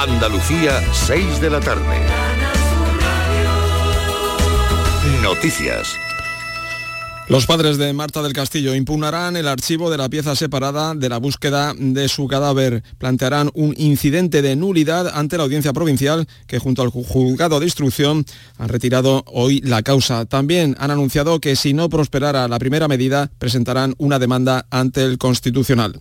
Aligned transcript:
Andalucía, 0.00 0.82
6 0.94 1.42
de 1.42 1.50
la 1.50 1.60
tarde. 1.60 1.84
Noticias. 5.22 5.94
Los 7.28 7.44
padres 7.44 7.76
de 7.76 7.92
Marta 7.92 8.22
del 8.22 8.32
Castillo 8.32 8.74
impugnarán 8.74 9.36
el 9.36 9.46
archivo 9.46 9.90
de 9.90 9.98
la 9.98 10.08
pieza 10.08 10.34
separada 10.34 10.94
de 10.94 11.10
la 11.10 11.18
búsqueda 11.18 11.74
de 11.76 12.08
su 12.08 12.28
cadáver. 12.28 12.82
Plantearán 12.96 13.50
un 13.52 13.74
incidente 13.76 14.40
de 14.40 14.56
nulidad 14.56 15.06
ante 15.06 15.36
la 15.36 15.42
audiencia 15.42 15.74
provincial 15.74 16.26
que 16.46 16.58
junto 16.58 16.80
al 16.80 16.88
juzgado 16.88 17.60
de 17.60 17.66
instrucción 17.66 18.24
han 18.56 18.70
retirado 18.70 19.22
hoy 19.26 19.60
la 19.60 19.82
causa. 19.82 20.24
También 20.24 20.76
han 20.78 20.90
anunciado 20.90 21.40
que 21.40 21.56
si 21.56 21.74
no 21.74 21.90
prosperara 21.90 22.48
la 22.48 22.58
primera 22.58 22.88
medida 22.88 23.30
presentarán 23.38 23.94
una 23.98 24.18
demanda 24.18 24.64
ante 24.70 25.04
el 25.04 25.18
Constitucional. 25.18 26.00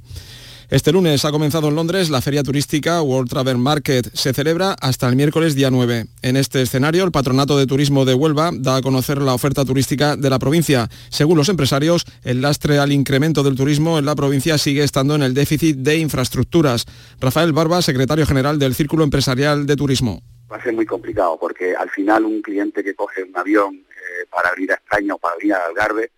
Este 0.72 0.92
lunes 0.92 1.26
ha 1.26 1.32
comenzado 1.32 1.70
en 1.70 1.76
Londres 1.76 2.12
la 2.12 2.22
feria 2.22 2.44
turística 2.44 3.02
World 3.02 3.28
Travel 3.28 3.58
Market. 3.58 4.08
Se 4.14 4.34
celebra 4.34 4.76
hasta 4.80 5.10
el 5.10 5.16
miércoles 5.16 5.56
día 5.56 5.72
9. 5.72 6.06
En 6.22 6.38
este 6.38 6.62
escenario, 6.62 7.04
el 7.04 7.12
Patronato 7.12 7.58
de 7.58 7.66
Turismo 7.66 8.06
de 8.06 8.14
Huelva 8.14 8.52
da 8.54 8.76
a 8.76 8.82
conocer 8.84 9.20
la 9.20 9.34
oferta 9.34 9.66
turística 9.66 10.16
de 10.16 10.30
la 10.30 10.38
provincia. 10.38 10.88
Según 11.10 11.38
los 11.38 11.50
empresarios, 11.50 12.06
el 12.24 12.44
lastre 12.44 12.78
al 12.78 12.92
incremento 12.92 13.42
del 13.42 13.56
turismo 13.56 13.98
en 13.98 14.06
la 14.06 14.14
provincia 14.14 14.60
sigue 14.60 14.84
estando 14.84 15.16
en 15.16 15.24
el 15.24 15.34
déficit 15.34 15.78
de 15.78 15.98
infraestructuras. 15.98 16.86
Rafael 17.20 17.52
Barba, 17.52 17.82
secretario 17.82 18.28
general 18.28 18.60
del 18.60 18.76
Círculo 18.76 19.04
Empresarial 19.04 19.66
de 19.66 19.76
Turismo. 19.76 20.22
Va 20.52 20.58
a 20.58 20.64
ser 20.64 20.74
muy 20.74 20.86
complicado 20.86 21.36
porque 21.40 21.76
al 21.76 21.90
final 21.90 22.26
un 22.26 22.44
cliente 22.44 22.84
que 22.84 22.94
coge 22.94 23.24
un 23.24 23.36
avión 23.36 23.76
eh, 23.76 24.28
para 24.30 24.52
ir 24.62 24.72
a 24.72 24.76
España 24.76 25.16
o 25.16 25.18
para 25.18 25.34
ir 25.42 25.52
a 25.52 25.66
Algarve, 25.66 26.12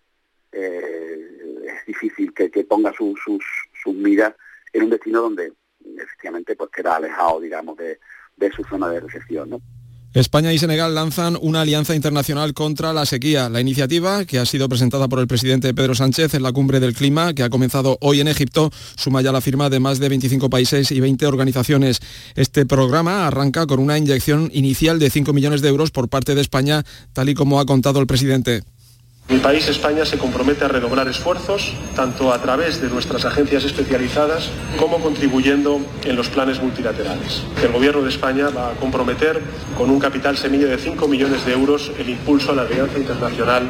eh, 0.51 1.31
es 1.65 1.85
difícil 1.85 2.33
que, 2.33 2.49
ponga 2.65 2.91
sus, 2.93 3.17
sus 3.81 3.95
miras 3.95 4.33
en 4.73 4.83
un 4.83 4.89
destino 4.89 5.21
donde 5.21 5.53
efectivamente 5.97 6.55
pues 6.55 6.69
queda 6.71 6.95
alejado, 6.95 7.39
digamos, 7.39 7.77
de, 7.77 7.99
su 8.55 8.63
zona 8.63 8.89
de 8.89 8.99
recepción. 8.99 9.61
España 10.13 10.51
y 10.51 10.57
Senegal 10.57 10.93
lanzan 10.93 11.37
una 11.41 11.61
alianza 11.61 11.95
internacional 11.95 12.53
contra 12.53 12.91
la 12.91 13.05
sequía. 13.05 13.47
La 13.47 13.61
iniciativa, 13.61 14.25
que 14.25 14.39
ha 14.39 14.45
sido 14.45 14.67
presentada 14.67 15.07
por 15.07 15.19
el 15.19 15.27
presidente 15.27 15.73
Pedro 15.73 15.95
Sánchez 15.95 16.33
en 16.33 16.43
la 16.43 16.51
cumbre 16.51 16.81
del 16.81 16.93
clima, 16.93 17.33
que 17.33 17.43
ha 17.43 17.49
comenzado 17.49 17.97
hoy 18.01 18.19
en 18.19 18.27
Egipto, 18.27 18.71
suma 18.97 19.21
ya 19.21 19.31
la 19.31 19.39
firma 19.39 19.69
de 19.69 19.79
más 19.79 19.99
de 19.99 20.09
25 20.09 20.49
países 20.49 20.91
y 20.91 20.99
20 20.99 21.25
organizaciones. 21.27 22.01
Este 22.35 22.65
programa 22.65 23.25
arranca 23.25 23.65
con 23.67 23.79
una 23.79 23.97
inyección 23.97 24.49
inicial 24.53 24.99
de 24.99 25.09
5 25.09 25.31
millones 25.31 25.61
de 25.61 25.69
euros 25.69 25.91
por 25.91 26.09
parte 26.09 26.35
de 26.35 26.41
España, 26.41 26.83
tal 27.13 27.29
y 27.29 27.33
como 27.33 27.61
ha 27.61 27.65
contado 27.65 28.01
el 28.01 28.07
presidente. 28.07 28.63
Mi 29.31 29.37
país, 29.37 29.65
España, 29.69 30.05
se 30.05 30.17
compromete 30.17 30.65
a 30.65 30.67
redoblar 30.67 31.07
esfuerzos, 31.07 31.73
tanto 31.95 32.33
a 32.33 32.41
través 32.41 32.81
de 32.81 32.89
nuestras 32.89 33.23
agencias 33.23 33.63
especializadas 33.63 34.49
como 34.77 34.99
contribuyendo 34.99 35.79
en 36.03 36.17
los 36.17 36.27
planes 36.27 36.61
multilaterales. 36.61 37.43
El 37.63 37.71
Gobierno 37.71 38.01
de 38.01 38.09
España 38.09 38.49
va 38.49 38.71
a 38.71 38.73
comprometer 38.73 39.41
con 39.77 39.89
un 39.89 39.99
capital 39.99 40.37
semilla 40.37 40.67
de 40.67 40.77
5 40.77 41.07
millones 41.07 41.45
de 41.45 41.53
euros 41.53 41.93
el 41.97 42.09
impulso 42.09 42.51
a 42.51 42.55
la 42.55 42.63
Alianza 42.63 42.97
Internacional 42.97 43.69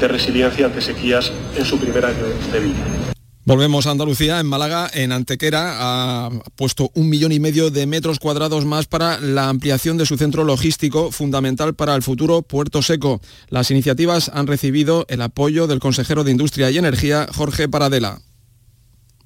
de 0.00 0.08
Resiliencia 0.08 0.64
ante 0.64 0.80
Sequías 0.80 1.30
en 1.58 1.66
su 1.66 1.78
primer 1.78 2.06
año 2.06 2.24
de 2.50 2.60
vida. 2.60 3.11
Volvemos 3.44 3.88
a 3.88 3.90
Andalucía, 3.90 4.38
en 4.38 4.46
Málaga, 4.46 4.88
en 4.94 5.10
Antequera, 5.10 5.74
ha 5.80 6.30
puesto 6.54 6.92
un 6.94 7.10
millón 7.10 7.32
y 7.32 7.40
medio 7.40 7.70
de 7.70 7.88
metros 7.88 8.20
cuadrados 8.20 8.64
más 8.64 8.86
para 8.86 9.18
la 9.18 9.48
ampliación 9.48 9.96
de 9.96 10.06
su 10.06 10.16
centro 10.16 10.44
logístico, 10.44 11.10
fundamental 11.10 11.74
para 11.74 11.96
el 11.96 12.02
futuro 12.02 12.42
Puerto 12.42 12.82
Seco. 12.82 13.20
Las 13.48 13.72
iniciativas 13.72 14.30
han 14.32 14.46
recibido 14.46 15.06
el 15.08 15.22
apoyo 15.22 15.66
del 15.66 15.80
consejero 15.80 16.22
de 16.22 16.30
Industria 16.30 16.70
y 16.70 16.78
Energía, 16.78 17.26
Jorge 17.34 17.68
Paradela. 17.68 18.20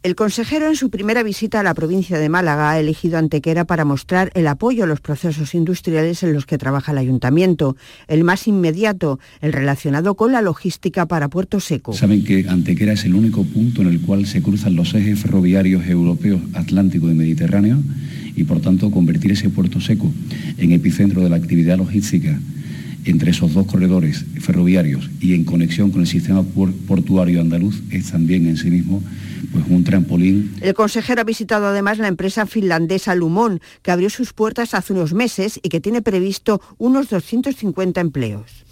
El 0.06 0.14
consejero 0.14 0.68
en 0.68 0.76
su 0.76 0.88
primera 0.88 1.24
visita 1.24 1.58
a 1.58 1.62
la 1.64 1.74
provincia 1.74 2.16
de 2.20 2.28
Málaga 2.28 2.70
ha 2.70 2.78
elegido 2.78 3.18
Antequera 3.18 3.64
para 3.64 3.84
mostrar 3.84 4.30
el 4.34 4.46
apoyo 4.46 4.84
a 4.84 4.86
los 4.86 5.00
procesos 5.00 5.52
industriales 5.52 6.22
en 6.22 6.32
los 6.32 6.46
que 6.46 6.58
trabaja 6.58 6.92
el 6.92 6.98
ayuntamiento. 6.98 7.76
El 8.06 8.22
más 8.22 8.46
inmediato, 8.46 9.18
el 9.40 9.52
relacionado 9.52 10.14
con 10.14 10.30
la 10.30 10.42
logística 10.42 11.06
para 11.06 11.26
Puerto 11.26 11.58
Seco. 11.58 11.92
Saben 11.92 12.22
que 12.22 12.46
Antequera 12.48 12.92
es 12.92 13.04
el 13.04 13.16
único 13.16 13.42
punto 13.42 13.82
en 13.82 13.88
el 13.88 14.00
cual 14.00 14.26
se 14.26 14.42
cruzan 14.42 14.76
los 14.76 14.94
ejes 14.94 15.18
ferroviarios 15.18 15.84
europeos, 15.88 16.40
Atlántico 16.54 17.10
y 17.10 17.14
Mediterráneo 17.14 17.82
y 18.36 18.44
por 18.44 18.60
tanto 18.60 18.92
convertir 18.92 19.32
ese 19.32 19.50
Puerto 19.50 19.80
Seco 19.80 20.12
en 20.56 20.70
epicentro 20.70 21.20
de 21.20 21.30
la 21.30 21.36
actividad 21.36 21.78
logística 21.78 22.38
entre 23.06 23.30
esos 23.30 23.54
dos 23.54 23.66
corredores 23.66 24.24
ferroviarios 24.40 25.08
y 25.20 25.34
en 25.34 25.44
conexión 25.44 25.90
con 25.90 26.02
el 26.02 26.06
sistema 26.06 26.42
portuario 26.42 27.40
andaluz 27.40 27.82
es 27.90 28.10
también 28.10 28.46
en 28.46 28.56
sí 28.56 28.70
mismo 28.70 29.02
pues 29.52 29.64
un 29.68 29.84
trampolín. 29.84 30.54
El 30.60 30.74
consejero 30.74 31.20
ha 31.20 31.24
visitado 31.24 31.66
además 31.66 31.98
la 31.98 32.08
empresa 32.08 32.46
finlandesa 32.46 33.14
Lumon, 33.14 33.60
que 33.82 33.90
abrió 33.90 34.10
sus 34.10 34.32
puertas 34.32 34.74
hace 34.74 34.92
unos 34.92 35.14
meses 35.14 35.60
y 35.62 35.68
que 35.68 35.80
tiene 35.80 36.02
previsto 36.02 36.60
unos 36.78 37.08
250 37.08 38.00
empleos. 38.00 38.64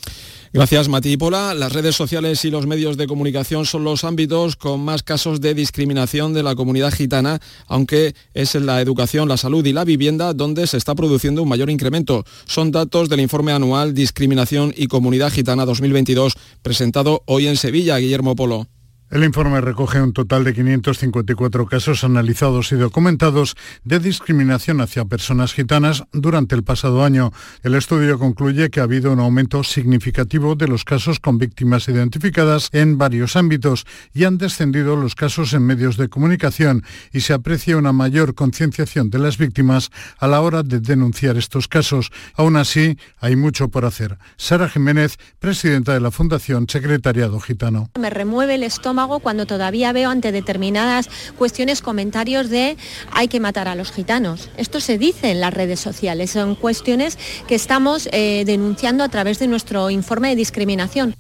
Gracias, 0.55 0.89
Mati 0.89 1.17
Pola. 1.17 1.53
Las 1.53 1.73
redes 1.73 1.97
sociales 1.97 2.45
y 2.45 2.51
los 2.53 2.69
medios 2.69 2.97
de 2.97 3.09
comunicación 3.09 3.67
son 3.67 3.83
los 3.83 4.05
ámbitos 4.05 4.55
con 4.55 4.85
más 4.85 5.03
casos 5.03 5.41
de 5.41 5.53
discriminación 5.53 6.33
de 6.33 6.45
la 6.45 6.55
comunidad 6.55 6.93
gitana, 6.93 7.41
aunque 7.67 8.15
es 8.35 8.55
en 8.55 8.65
la 8.65 8.81
educación, 8.81 9.29
la 9.29 9.37
salud 9.37 9.67
y 9.67 9.73
la 9.73 9.83
vivienda 9.83 10.33
donde 10.33 10.69
se 10.69 10.77
está 10.77 10.95
produciendo 10.95 11.43
un 11.43 11.49
mayor 11.49 11.71
incremento. 11.71 12.25
Son 12.45 12.71
datos 12.71 13.09
del 13.09 13.19
informe 13.19 13.51
anual 13.51 13.95
Discriminación 13.95 14.73
y 14.77 14.87
Comunidad 14.87 15.33
Gitana 15.33 15.65
2022, 15.65 16.35
presentado 16.63 17.25
hoy 17.27 17.49
en 17.49 17.57
Sevilla, 17.57 17.99
Guillermo 17.99 18.37
Polo. 18.37 18.69
El 19.11 19.23
informe 19.23 19.61
recoge 19.61 20.01
un 20.01 20.15
total 20.15 20.45
de 20.45 20.55
554 20.55 21.67
casos 21.67 22.05
analizados 22.05 22.73
y 22.73 22.77
documentados 22.77 23.55
de 23.85 24.01
discriminación 24.01 24.81
hacia 24.81 25.05
personas 25.05 25.53
gitanas 25.53 26.05
durante 26.13 26.55
el 26.55 26.65
pasado 26.65 27.05
año. 27.05 27.31
El 27.63 27.75
estudio 27.75 28.19
concluye 28.19 28.71
que 28.71 28.81
ha 28.81 28.85
habido 28.85 29.13
un 29.13 29.21
aumento 29.21 29.63
significativo 29.63 30.55
de 30.57 30.69
los 30.69 30.85
casos 30.85 31.21
con 31.21 31.37
víctimas 31.37 31.87
identificadas 31.89 32.71
en 32.73 32.97
varios 32.97 33.37
ámbitos 33.37 33.85
y 34.15 34.25
han 34.25 34.39
descendido 34.39 34.97
los 34.97 35.15
casos 35.15 35.53
en 35.53 35.67
medios 35.67 35.99
de 35.99 36.09
comunicación 36.09 36.83
y 37.13 37.21
se 37.21 37.35
aprecia 37.35 37.77
una 37.77 37.93
mayor 37.93 38.35
concienciación 38.35 39.11
de 39.11 39.19
las 39.19 39.37
víctimas 39.37 39.91
a 40.19 40.27
la 40.27 40.41
hora 40.41 40.63
de 40.63 40.81
denunciar 40.81 41.37
estos 41.37 41.69
casos. 41.69 42.11
Aún 42.37 42.57
así, 42.57 42.99
hay 43.21 43.37
mucho 43.37 43.69
por 43.69 43.85
hacer. 43.85 44.19
Sara 44.39 44.69
Jiménez, 44.69 45.19
presidenta 45.39 45.93
de 45.93 46.01
la 46.01 46.11
Fundación 46.11 46.67
Secretariado 46.69 47.39
Gitano. 47.39 47.91
Me 47.99 48.11
remueve 48.11 48.55
el 48.55 48.63
estómago 48.63 48.94
cuando 49.23 49.45
todavía 49.45 49.93
veo 49.93 50.11
ante 50.11 50.31
determinadas 50.31 51.09
cuestiones 51.37 51.83
comentarios 51.83 52.49
de 52.49 52.77
hay 53.11 53.29
que 53.29 53.41
matar 53.41 53.67
a 53.69 53.75
los 53.75 53.91
gitanos. 53.91 54.49
Esto 54.57 54.81
se 54.81 54.99
dice 54.99 55.31
en 55.31 55.41
las 55.41 55.53
redes 55.53 55.81
sociales, 55.81 56.31
son 56.31 56.55
cuestiones 56.55 57.19
que 57.49 57.57
estamos 57.57 58.09
eh, 58.13 58.45
denunciando 58.47 59.03
a 59.03 59.09
través 59.09 59.39
de 59.39 59.49
nuestro 59.49 59.91
informe 59.91 60.29
de 60.31 60.37
discriminación. 60.37 61.15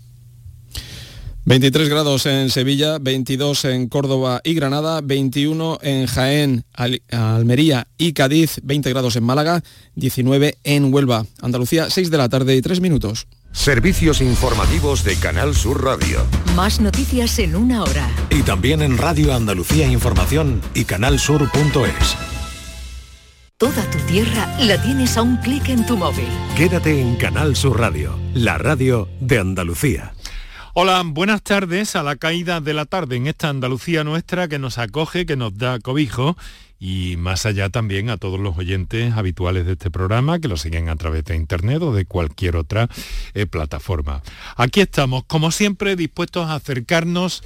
23 1.46 1.90
grados 1.90 2.24
en 2.24 2.48
Sevilla, 2.48 2.98
22 2.98 3.66
en 3.66 3.88
Córdoba 3.88 4.40
y 4.44 4.54
Granada, 4.54 5.02
21 5.02 5.78
en 5.82 6.06
Jaén, 6.06 6.64
Almería 7.10 7.86
y 7.98 8.14
Cádiz, 8.14 8.60
20 8.62 8.88
grados 8.90 9.16
en 9.16 9.24
Málaga, 9.24 9.62
19 9.96 10.56
en 10.64 10.94
Huelva. 10.94 11.26
Andalucía, 11.42 11.90
6 11.90 12.10
de 12.10 12.16
la 12.16 12.30
tarde 12.30 12.56
y 12.56 12.62
3 12.62 12.80
minutos. 12.80 13.26
Servicios 13.54 14.20
informativos 14.20 15.04
de 15.04 15.16
Canal 15.16 15.54
Sur 15.54 15.82
Radio. 15.84 16.26
Más 16.56 16.80
noticias 16.80 17.38
en 17.38 17.54
una 17.54 17.84
hora. 17.84 18.10
Y 18.28 18.42
también 18.42 18.82
en 18.82 18.98
Radio 18.98 19.32
Andalucía 19.32 19.86
Información 19.86 20.60
y 20.74 20.84
canalsur.es. 20.84 22.16
Toda 23.56 23.88
tu 23.90 23.98
tierra 24.00 24.54
la 24.58 24.82
tienes 24.82 25.16
a 25.16 25.22
un 25.22 25.36
clic 25.36 25.68
en 25.68 25.86
tu 25.86 25.96
móvil. 25.96 26.26
Quédate 26.56 27.00
en 27.00 27.14
Canal 27.14 27.54
Sur 27.54 27.78
Radio, 27.78 28.18
la 28.34 28.58
radio 28.58 29.08
de 29.20 29.38
Andalucía. 29.38 30.12
Hola, 30.74 31.00
buenas 31.06 31.40
tardes 31.40 31.94
a 31.94 32.02
la 32.02 32.16
caída 32.16 32.60
de 32.60 32.74
la 32.74 32.84
tarde 32.84 33.16
en 33.16 33.28
esta 33.28 33.48
Andalucía 33.48 34.02
nuestra 34.02 34.48
que 34.48 34.58
nos 34.58 34.76
acoge, 34.78 35.24
que 35.24 35.36
nos 35.36 35.56
da 35.56 35.78
cobijo 35.78 36.36
y 36.86 37.16
más 37.16 37.46
allá 37.46 37.70
también 37.70 38.10
a 38.10 38.18
todos 38.18 38.38
los 38.38 38.58
oyentes 38.58 39.14
habituales 39.14 39.64
de 39.64 39.72
este 39.72 39.90
programa 39.90 40.38
que 40.38 40.48
lo 40.48 40.58
siguen 40.58 40.90
a 40.90 40.96
través 40.96 41.24
de 41.24 41.34
internet 41.34 41.80
o 41.80 41.94
de 41.94 42.04
cualquier 42.04 42.56
otra 42.56 42.90
eh, 43.32 43.46
plataforma. 43.46 44.22
Aquí 44.54 44.82
estamos, 44.82 45.24
como 45.24 45.50
siempre, 45.50 45.96
dispuestos 45.96 46.46
a 46.46 46.56
acercarnos 46.56 47.42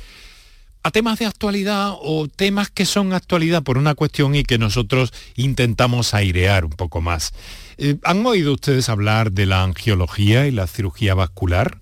a 0.83 0.91
temas 0.91 1.21
de 1.21 1.27
actualidad 1.27 1.93
o 2.01 2.27
temas 2.27 2.69
que 2.69 2.85
son 2.85 3.13
actualidad 3.13 3.63
por 3.63 3.79
una 3.79 3.95
cuestión 3.95 4.35
y 4.35 4.43
que 4.43 4.59
nosotros 4.59 5.13
intentamos 5.37 6.15
airear 6.15 6.65
un 6.65 6.73
poco 6.73 7.01
más. 7.01 7.33
Eh, 7.77 7.95
¿Han 8.03 8.27
oído 8.27 8.55
ustedes 8.55 8.89
hablar 8.89 9.31
de 9.31 9.47
la 9.47 9.63
angiología 9.63 10.49
y 10.49 10.51
la 10.51 10.67
cirugía 10.67 11.15
vascular? 11.15 11.79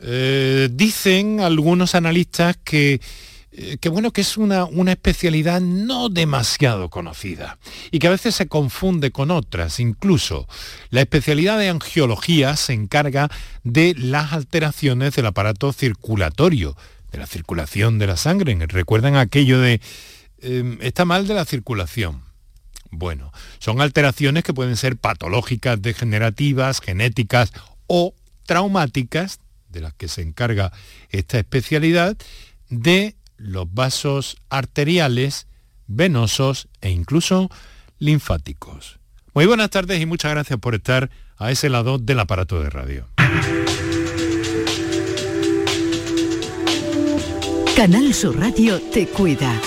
Eh, 0.00 0.68
dicen 0.72 1.38
algunos 1.38 1.94
analistas 1.94 2.58
que 2.64 3.00
eh, 3.58 3.78
que 3.80 3.88
bueno 3.88 4.12
que 4.12 4.20
es 4.20 4.36
una, 4.36 4.66
una, 4.66 4.92
especialidad 4.92 5.62
no 5.62 6.10
demasiado 6.10 6.90
conocida 6.90 7.58
y 7.90 8.00
que 8.00 8.06
a 8.06 8.10
veces 8.10 8.34
se 8.34 8.48
confunde 8.48 9.12
con 9.12 9.30
otras. 9.30 9.80
Incluso 9.80 10.46
la 10.90 11.00
especialidad 11.00 11.58
de 11.58 11.70
angiología 11.70 12.54
se 12.56 12.74
encarga 12.74 13.30
de 13.64 13.94
las 13.96 14.34
alteraciones 14.34 15.16
del 15.16 15.24
aparato 15.24 15.72
circulatorio, 15.72 16.76
de 17.10 17.16
la 17.16 17.26
circulación 17.26 17.98
de 17.98 18.06
la 18.06 18.18
sangre. 18.18 18.54
Recuerdan 18.66 19.16
aquello 19.16 19.58
de 19.58 19.80
em, 20.42 20.76
está 20.82 21.06
mal 21.06 21.26
de 21.26 21.32
la 21.32 21.46
circulación. 21.46 22.20
Bueno, 22.90 23.32
son 23.58 23.80
alteraciones 23.80 24.44
que 24.44 24.52
pueden 24.52 24.76
ser 24.76 24.98
patológicas, 24.98 25.80
degenerativas, 25.80 26.82
genéticas 26.82 27.52
o 27.86 28.14
traumáticas, 28.44 29.40
de 29.70 29.80
las 29.80 29.94
que 29.94 30.08
se 30.08 30.20
encarga 30.20 30.72
esta 31.08 31.38
especialidad, 31.38 32.18
de 32.68 33.16
los 33.36 33.72
vasos 33.72 34.36
arteriales, 34.48 35.46
venosos 35.86 36.68
e 36.80 36.90
incluso 36.90 37.50
linfáticos. 37.98 38.98
Muy 39.34 39.46
buenas 39.46 39.70
tardes 39.70 40.00
y 40.00 40.06
muchas 40.06 40.32
gracias 40.32 40.58
por 40.58 40.74
estar 40.74 41.10
a 41.36 41.50
ese 41.50 41.68
lado 41.68 41.98
del 41.98 42.20
aparato 42.20 42.62
de 42.62 42.70
radio. 42.70 43.06
Canal 47.76 48.14
Sur 48.14 48.38
Radio 48.38 48.80
te 48.90 49.06
cuida. 49.06 49.60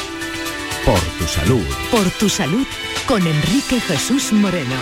Por 0.83 0.99
tu 0.99 1.25
salud. 1.25 1.63
Por 1.91 2.09
tu 2.11 2.27
salud 2.27 2.65
con 3.07 3.25
Enrique 3.25 3.79
Jesús 3.79 4.33
Moreno. 4.33 4.75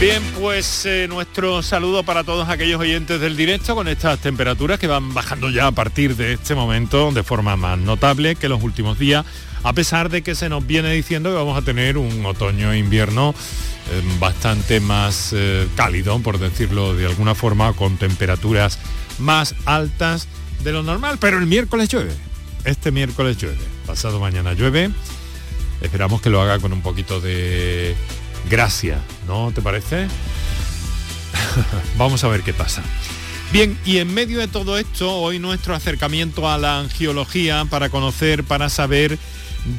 Bien, 0.00 0.22
pues 0.38 0.84
eh, 0.86 1.06
nuestro 1.08 1.62
saludo 1.62 2.02
para 2.02 2.24
todos 2.24 2.48
aquellos 2.48 2.80
oyentes 2.80 3.20
del 3.20 3.36
directo 3.36 3.74
con 3.74 3.86
estas 3.86 4.18
temperaturas 4.18 4.78
que 4.78 4.88
van 4.88 5.14
bajando 5.14 5.50
ya 5.50 5.68
a 5.68 5.72
partir 5.72 6.16
de 6.16 6.32
este 6.32 6.54
momento 6.54 7.12
de 7.12 7.22
forma 7.22 7.56
más 7.56 7.78
notable 7.78 8.34
que 8.34 8.48
los 8.48 8.62
últimos 8.62 8.98
días, 8.98 9.24
a 9.62 9.72
pesar 9.72 10.10
de 10.10 10.22
que 10.22 10.34
se 10.34 10.48
nos 10.48 10.66
viene 10.66 10.92
diciendo 10.92 11.30
que 11.30 11.36
vamos 11.36 11.56
a 11.56 11.62
tener 11.62 11.96
un 11.96 12.26
otoño-invierno 12.26 13.34
eh, 13.90 14.02
bastante 14.18 14.80
más 14.80 15.32
eh, 15.32 15.68
cálido, 15.76 16.18
por 16.18 16.38
decirlo 16.38 16.94
de 16.94 17.06
alguna 17.06 17.36
forma, 17.36 17.72
con 17.72 17.96
temperaturas 17.96 18.80
más 19.20 19.54
altas 19.64 20.26
de 20.64 20.72
lo 20.72 20.82
normal, 20.82 21.18
pero 21.20 21.38
el 21.38 21.46
miércoles 21.46 21.88
llueve. 21.88 22.12
Este 22.64 22.90
miércoles 22.90 23.38
llueve, 23.38 23.64
pasado 23.86 24.18
mañana 24.18 24.54
llueve. 24.54 24.90
Esperamos 25.80 26.20
que 26.20 26.30
lo 26.30 26.42
haga 26.42 26.58
con 26.58 26.72
un 26.72 26.82
poquito 26.82 27.20
de 27.20 27.94
gracia, 28.48 28.98
¿no 29.26 29.52
te 29.52 29.62
parece? 29.62 30.08
Vamos 31.98 32.24
a 32.24 32.28
ver 32.28 32.42
qué 32.42 32.52
pasa. 32.52 32.82
Bien, 33.52 33.78
y 33.84 33.98
en 33.98 34.12
medio 34.12 34.40
de 34.40 34.48
todo 34.48 34.78
esto, 34.78 35.12
hoy 35.12 35.38
nuestro 35.38 35.74
acercamiento 35.74 36.48
a 36.50 36.58
la 36.58 36.80
angiología 36.80 37.64
para 37.70 37.88
conocer, 37.88 38.42
para 38.42 38.68
saber 38.68 39.18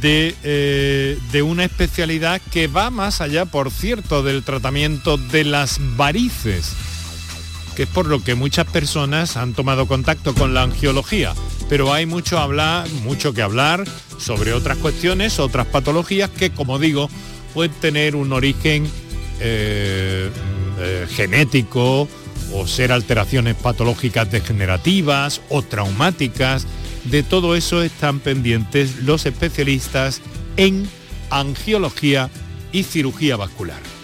de, 0.02 0.36
eh, 0.44 1.20
de, 1.32 1.42
una 1.42 1.66
especialidad 1.66 2.42
que 2.52 2.68
va 2.68 2.90
más 2.90 3.22
allá, 3.22 3.46
por 3.46 3.72
cierto, 3.72 4.24
del 4.24 4.44
tratamiento 4.44 5.18
de 5.18 5.44
las 5.44 5.80
varices, 5.98 6.74
que 7.76 7.84
es 7.84 7.90
por 7.90 8.08
lo 8.08 8.24
que 8.24 8.36
muchas 8.36 8.66
personas 8.66 9.36
han 9.36 9.54
tomado 9.54 9.88
contacto 9.88 10.34
con 10.34 10.54
la 10.54 10.64
angiología. 10.64 11.34
Pero 11.68 11.92
hay 11.92 12.06
mucho, 12.06 12.40
hablar, 12.40 12.88
mucho 13.04 13.34
que 13.34 13.42
hablar 13.42 13.84
sobre 14.18 14.54
otras 14.54 14.78
cuestiones, 14.78 15.40
otras 15.40 15.68
patologías 15.68 16.30
que, 16.30 16.52
como 16.52 16.80
digo, 16.80 17.10
pueden 17.56 17.72
tener 17.80 18.18
un 18.18 18.34
origen 18.34 18.86
eh, 19.40 20.30
eh, 20.80 21.08
genético 21.10 22.08
o 22.54 22.68
ser 22.68 22.92
alteraciones 22.92 23.56
patológicas 23.56 24.30
degenerativas 24.30 25.42
o 25.50 25.62
traumáticas. 25.62 26.68
De 27.06 27.24
todo 27.24 27.56
eso 27.56 27.82
están 27.82 28.20
pendientes 28.20 29.04
los 29.04 29.26
especialistas 29.26 30.22
en 30.58 30.88
angiología 31.30 32.30
y 32.74 32.84
cirugía 32.84 33.38
vascular. 33.38 33.95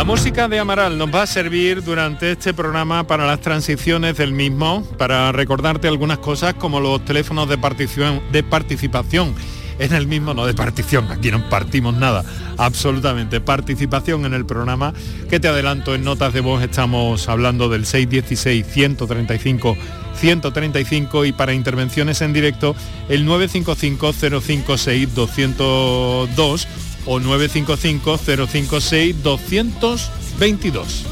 De 0.00 0.58
Amaral 0.58 0.96
nos 0.96 1.14
va 1.14 1.22
a 1.22 1.26
servir 1.26 1.84
durante 1.84 2.32
este 2.32 2.54
programa 2.54 3.06
para 3.06 3.26
las 3.26 3.42
transiciones 3.42 4.16
del 4.16 4.32
mismo, 4.32 4.82
para 4.96 5.30
recordarte 5.30 5.88
algunas 5.88 6.16
cosas 6.18 6.54
como 6.54 6.80
los 6.80 7.04
teléfonos 7.04 7.46
de 7.50 7.58
participación, 7.58 8.22
de 8.32 8.42
participación 8.42 9.34
en 9.78 9.92
el 9.92 10.06
mismo, 10.06 10.32
no 10.32 10.46
de 10.46 10.54
partición, 10.54 11.06
aquí 11.12 11.30
no 11.30 11.46
partimos 11.50 11.94
nada, 11.94 12.24
absolutamente, 12.56 13.42
participación 13.42 14.24
en 14.24 14.32
el 14.32 14.46
programa, 14.46 14.94
que 15.28 15.38
te 15.38 15.48
adelanto 15.48 15.94
en 15.94 16.02
notas 16.02 16.32
de 16.32 16.40
voz, 16.40 16.62
estamos 16.62 17.28
hablando 17.28 17.68
del 17.68 17.84
616-135. 17.84 19.76
135 20.16 21.24
y 21.26 21.32
para 21.32 21.54
intervenciones 21.54 22.20
en 22.20 22.32
directo 22.32 22.74
el 23.08 23.24
955 23.24 24.40
056 24.40 25.14
202 25.14 26.68
o 27.06 27.20
955 27.20 28.18
056 28.18 29.22
200 29.22 30.10
22. 30.38 31.06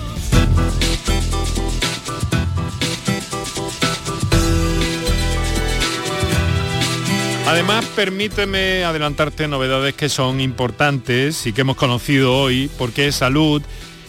Además, 7.46 7.86
permíteme 7.96 8.84
adelantarte 8.84 9.48
novedades 9.48 9.94
que 9.94 10.10
son 10.10 10.40
importantes 10.40 11.46
y 11.46 11.54
que 11.54 11.62
hemos 11.62 11.76
conocido 11.76 12.36
hoy, 12.36 12.70
porque 12.76 13.10
Salud 13.10 13.62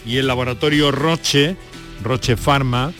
y 0.04 0.18
el 0.18 0.26
laboratorio 0.26 0.90
Roche, 0.90 1.56
Roche 2.02 2.36
Pharma, 2.36 2.92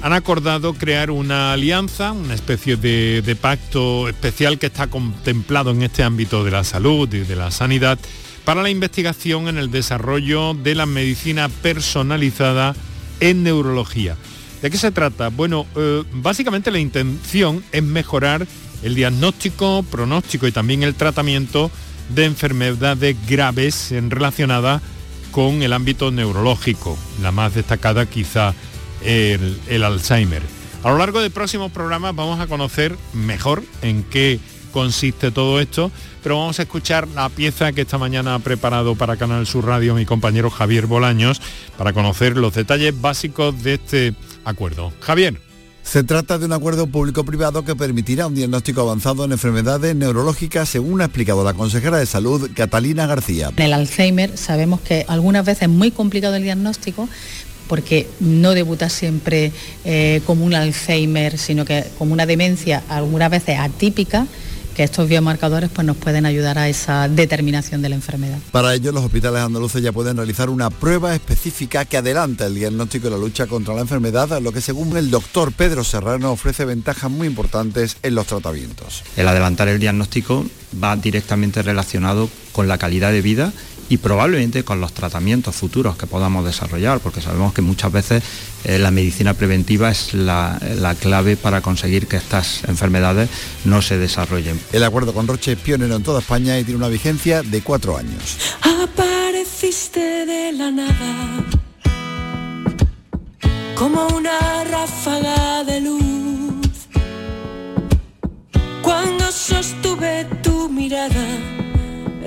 han 0.00 0.12
acordado 0.14 0.72
crear 0.74 1.10
una 1.10 1.52
alianza, 1.52 2.12
una 2.12 2.34
especie 2.34 2.76
de, 2.76 3.22
de, 3.22 3.36
pacto 3.36 4.08
especial 4.08 4.58
que 4.58 4.66
está 4.66 4.88
contemplado 4.88 5.70
en 5.70 5.82
este 5.82 6.02
ámbito 6.02 6.42
de 6.42 6.50
la 6.50 6.64
salud 6.64 7.12
y 7.12 7.20
de 7.20 7.36
la 7.36 7.50
sanidad 7.50 7.98
para 8.44 8.62
la 8.62 8.70
investigación 8.70 9.48
en 9.48 9.58
el 9.58 9.70
desarrollo 9.70 10.54
de 10.54 10.74
la 10.74 10.86
medicina 10.86 11.48
personalizada 11.48 12.74
en 13.20 13.42
neurología. 13.42 14.16
¿De 14.60 14.70
qué 14.70 14.76
se 14.76 14.90
trata? 14.90 15.28
Bueno, 15.28 15.66
eh, 15.76 16.04
básicamente 16.12 16.70
la 16.70 16.78
intención 16.78 17.64
es 17.72 17.82
mejorar 17.82 18.46
el 18.82 18.94
diagnóstico, 18.94 19.84
pronóstico 19.90 20.46
y 20.46 20.52
también 20.52 20.82
el 20.82 20.94
tratamiento 20.94 21.70
de 22.08 22.24
enfermedades 22.24 23.16
graves 23.28 23.92
relacionadas 24.08 24.82
con 25.30 25.62
el 25.62 25.72
ámbito 25.72 26.10
neurológico, 26.10 26.98
la 27.22 27.32
más 27.32 27.54
destacada 27.54 28.06
quizá 28.06 28.54
el, 29.02 29.58
el 29.68 29.84
Alzheimer. 29.84 30.42
A 30.84 30.90
lo 30.90 30.98
largo 30.98 31.20
de 31.20 31.30
próximos 31.30 31.70
programas 31.70 32.14
vamos 32.14 32.40
a 32.40 32.46
conocer 32.48 32.96
mejor 33.12 33.62
en 33.82 34.02
qué 34.02 34.40
consiste 34.72 35.30
todo 35.30 35.60
esto, 35.60 35.92
pero 36.22 36.38
vamos 36.38 36.58
a 36.58 36.62
escuchar 36.62 37.06
la 37.08 37.28
pieza 37.28 37.72
que 37.72 37.82
esta 37.82 37.98
mañana 37.98 38.34
ha 38.34 38.38
preparado 38.40 38.96
para 38.96 39.16
Canal 39.16 39.46
Sur 39.46 39.66
Radio 39.66 39.94
mi 39.94 40.06
compañero 40.06 40.50
Javier 40.50 40.86
Bolaños 40.86 41.40
para 41.78 41.92
conocer 41.92 42.36
los 42.36 42.54
detalles 42.54 43.00
básicos 43.00 43.62
de 43.62 43.74
este 43.74 44.14
acuerdo. 44.44 44.92
Javier. 45.00 45.40
Se 45.82 46.04
trata 46.04 46.38
de 46.38 46.46
un 46.46 46.52
acuerdo 46.52 46.86
público-privado 46.86 47.64
que 47.64 47.74
permitirá 47.74 48.28
un 48.28 48.36
diagnóstico 48.36 48.82
avanzado 48.82 49.24
en 49.24 49.32
enfermedades 49.32 49.96
neurológicas, 49.96 50.68
según 50.68 51.00
ha 51.00 51.06
explicado 51.06 51.42
la 51.42 51.54
consejera 51.54 51.98
de 51.98 52.06
salud, 52.06 52.48
Catalina 52.54 53.08
García. 53.08 53.50
En 53.56 53.64
el 53.64 53.72
Alzheimer 53.72 54.38
sabemos 54.38 54.80
que 54.80 55.04
algunas 55.08 55.44
veces 55.44 55.64
es 55.64 55.68
muy 55.68 55.90
complicado 55.90 56.36
el 56.36 56.44
diagnóstico, 56.44 57.08
porque 57.66 58.08
no 58.20 58.52
debuta 58.52 58.88
siempre 58.88 59.50
eh, 59.84 60.20
como 60.24 60.44
un 60.44 60.54
Alzheimer, 60.54 61.36
sino 61.36 61.64
que 61.64 61.84
como 61.98 62.12
una 62.12 62.26
demencia 62.26 62.82
algunas 62.88 63.30
veces 63.30 63.58
atípica 63.58 64.26
que 64.72 64.82
estos 64.82 65.08
biomarcadores 65.08 65.70
pues, 65.70 65.86
nos 65.86 65.96
pueden 65.96 66.26
ayudar 66.26 66.58
a 66.58 66.68
esa 66.68 67.08
determinación 67.08 67.82
de 67.82 67.88
la 67.88 67.94
enfermedad. 67.94 68.38
Para 68.50 68.74
ello, 68.74 68.92
los 68.92 69.04
hospitales 69.04 69.42
andaluces 69.42 69.82
ya 69.82 69.92
pueden 69.92 70.16
realizar 70.16 70.50
una 70.50 70.70
prueba 70.70 71.14
específica 71.14 71.84
que 71.84 71.96
adelanta 71.96 72.46
el 72.46 72.54
diagnóstico 72.54 73.08
y 73.08 73.10
la 73.10 73.18
lucha 73.18 73.46
contra 73.46 73.74
la 73.74 73.82
enfermedad, 73.82 74.40
lo 74.40 74.52
que 74.52 74.60
según 74.60 74.96
el 74.96 75.10
doctor 75.10 75.52
Pedro 75.52 75.84
Serrano 75.84 76.32
ofrece 76.32 76.64
ventajas 76.64 77.10
muy 77.10 77.26
importantes 77.26 77.96
en 78.02 78.14
los 78.14 78.26
tratamientos. 78.26 79.02
El 79.16 79.28
adelantar 79.28 79.68
el 79.68 79.78
diagnóstico 79.78 80.44
va 80.82 80.96
directamente 80.96 81.62
relacionado 81.62 82.28
con 82.52 82.68
la 82.68 82.78
calidad 82.78 83.12
de 83.12 83.22
vida 83.22 83.52
y 83.92 83.98
probablemente 83.98 84.64
con 84.64 84.80
los 84.80 84.94
tratamientos 84.94 85.54
futuros 85.54 85.98
que 85.98 86.06
podamos 86.06 86.46
desarrollar, 86.46 87.00
porque 87.00 87.20
sabemos 87.20 87.52
que 87.52 87.60
muchas 87.60 87.92
veces 87.92 88.22
eh, 88.64 88.78
la 88.78 88.90
medicina 88.90 89.34
preventiva 89.34 89.90
es 89.90 90.14
la, 90.14 90.58
la, 90.76 90.94
clave 90.94 91.36
para 91.36 91.60
conseguir 91.60 92.06
que 92.06 92.16
estas 92.16 92.64
enfermedades 92.64 93.28
no 93.66 93.82
se 93.82 93.98
desarrollen. 93.98 94.58
El 94.72 94.84
acuerdo 94.84 95.12
con 95.12 95.28
Roche 95.28 95.52
es 95.52 95.58
pionero 95.58 95.94
en 95.94 96.02
toda 96.02 96.20
España 96.20 96.58
y 96.58 96.64
tiene 96.64 96.78
una 96.78 96.88
vigencia 96.88 97.42
de 97.42 97.60
cuatro 97.60 97.98
años. 97.98 98.38
Apareciste 98.62 100.24
de 100.24 100.52
la 100.52 100.70
nada 100.70 101.44
como 103.74 104.06
una 104.06 104.64
ráfaga 104.64 105.64
de 105.64 105.82
luz. 105.82 106.88
Cuando 108.80 109.30
sostuve 109.30 110.24
tu 110.42 110.70
mirada, 110.70 111.61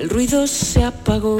el 0.06 0.10
ruido 0.10 0.46
se 0.46 0.84
apagó. 0.84 1.36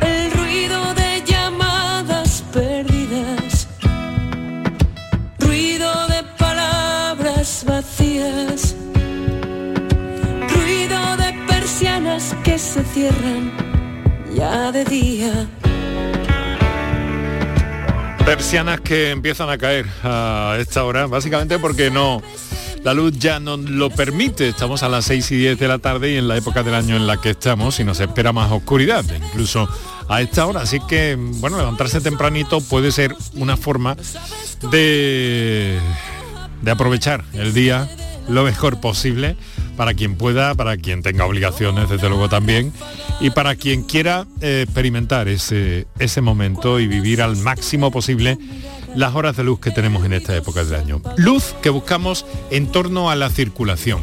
El 0.00 0.30
ruido 0.32 0.94
de 0.94 1.24
llamadas 1.26 2.44
perdidas, 2.52 3.66
ruido 5.40 5.90
de 6.06 6.22
palabras 6.38 7.64
vacías, 7.66 8.76
ruido 10.54 11.16
de 11.16 11.34
persianas 11.48 12.36
que 12.44 12.58
se 12.58 12.84
cierran 12.84 13.50
ya 14.32 14.70
de 14.70 14.84
día. 14.84 15.48
Persianas 18.24 18.80
que 18.82 19.10
empiezan 19.10 19.50
a 19.50 19.58
caer 19.58 19.86
a 20.04 20.56
esta 20.60 20.84
hora, 20.84 21.08
básicamente 21.08 21.58
porque 21.58 21.90
no 21.90 22.22
la 22.82 22.94
luz 22.94 23.18
ya 23.18 23.40
no 23.40 23.56
lo 23.56 23.90
permite. 23.90 24.48
Estamos 24.48 24.82
a 24.82 24.88
las 24.88 25.04
6 25.06 25.30
y 25.32 25.36
10 25.36 25.58
de 25.58 25.68
la 25.68 25.78
tarde 25.78 26.12
y 26.12 26.16
en 26.16 26.28
la 26.28 26.36
época 26.36 26.62
del 26.62 26.74
año 26.74 26.96
en 26.96 27.06
la 27.06 27.20
que 27.20 27.30
estamos 27.30 27.78
y 27.80 27.84
nos 27.84 28.00
espera 28.00 28.32
más 28.32 28.50
oscuridad, 28.50 29.04
incluso 29.14 29.68
a 30.08 30.20
esta 30.22 30.46
hora. 30.46 30.62
Así 30.62 30.80
que, 30.88 31.16
bueno, 31.18 31.58
levantarse 31.58 32.00
tempranito 32.00 32.60
puede 32.60 32.92
ser 32.92 33.14
una 33.34 33.56
forma 33.56 33.96
de, 34.70 35.78
de 36.62 36.70
aprovechar 36.70 37.24
el 37.34 37.52
día 37.52 37.88
lo 38.28 38.44
mejor 38.44 38.80
posible 38.80 39.36
para 39.76 39.94
quien 39.94 40.14
pueda, 40.16 40.54
para 40.54 40.76
quien 40.76 41.02
tenga 41.02 41.24
obligaciones, 41.24 41.88
desde 41.88 42.08
luego 42.08 42.28
también, 42.28 42.72
y 43.20 43.30
para 43.30 43.56
quien 43.56 43.82
quiera 43.82 44.26
eh, 44.40 44.62
experimentar 44.64 45.28
ese, 45.28 45.86
ese 45.98 46.20
momento 46.20 46.80
y 46.80 46.86
vivir 46.86 47.22
al 47.22 47.36
máximo 47.36 47.90
posible 47.90 48.38
las 48.94 49.14
horas 49.14 49.36
de 49.36 49.44
luz 49.44 49.60
que 49.60 49.70
tenemos 49.70 50.04
en 50.04 50.12
esta 50.12 50.36
época 50.36 50.64
del 50.64 50.74
año. 50.74 51.02
Luz 51.16 51.54
que 51.62 51.70
buscamos 51.70 52.26
en 52.50 52.66
torno 52.66 53.10
a 53.10 53.16
la 53.16 53.30
circulación. 53.30 54.02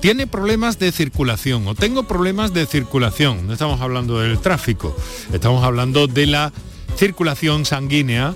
Tiene 0.00 0.26
problemas 0.26 0.78
de 0.78 0.92
circulación 0.92 1.66
o 1.68 1.74
tengo 1.74 2.04
problemas 2.04 2.54
de 2.54 2.66
circulación. 2.66 3.46
No 3.46 3.52
estamos 3.52 3.80
hablando 3.80 4.18
del 4.20 4.38
tráfico, 4.38 4.96
estamos 5.32 5.62
hablando 5.62 6.06
de 6.06 6.26
la 6.26 6.52
circulación 6.96 7.64
sanguínea 7.64 8.34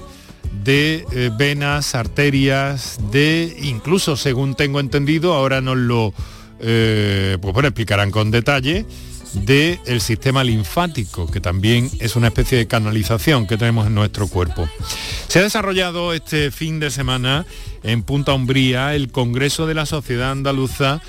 de 0.62 1.04
eh, 1.12 1.30
venas, 1.36 1.94
arterias, 1.94 2.98
de 3.10 3.56
incluso, 3.62 4.16
según 4.16 4.54
tengo 4.54 4.78
entendido, 4.78 5.34
ahora 5.34 5.60
nos 5.60 5.76
lo 5.76 6.14
eh, 6.60 7.38
pues 7.40 7.56
explicarán 7.64 8.10
con 8.10 8.30
detalle, 8.30 8.86
del 9.34 10.00
sistema 10.00 10.44
linfático, 10.44 11.30
que 11.30 11.40
también 11.40 11.90
es 11.98 12.16
una 12.16 12.28
especie 12.28 12.58
de 12.58 12.66
canalización 12.66 13.46
que 13.46 13.56
tenemos 13.56 13.86
en 13.86 13.94
nuestro 13.94 14.28
cuerpo. 14.28 14.68
Se 15.28 15.40
ha 15.40 15.42
desarrollado 15.42 16.12
este 16.12 16.50
fin 16.50 16.80
de 16.80 16.90
semana 16.90 17.44
en 17.82 18.02
Punta 18.02 18.32
Umbría 18.32 18.94
el 18.94 19.10
Congreso 19.10 19.66
de 19.66 19.74
la 19.74 19.86
Sociedad 19.86 20.30
Andaluza 20.30 21.00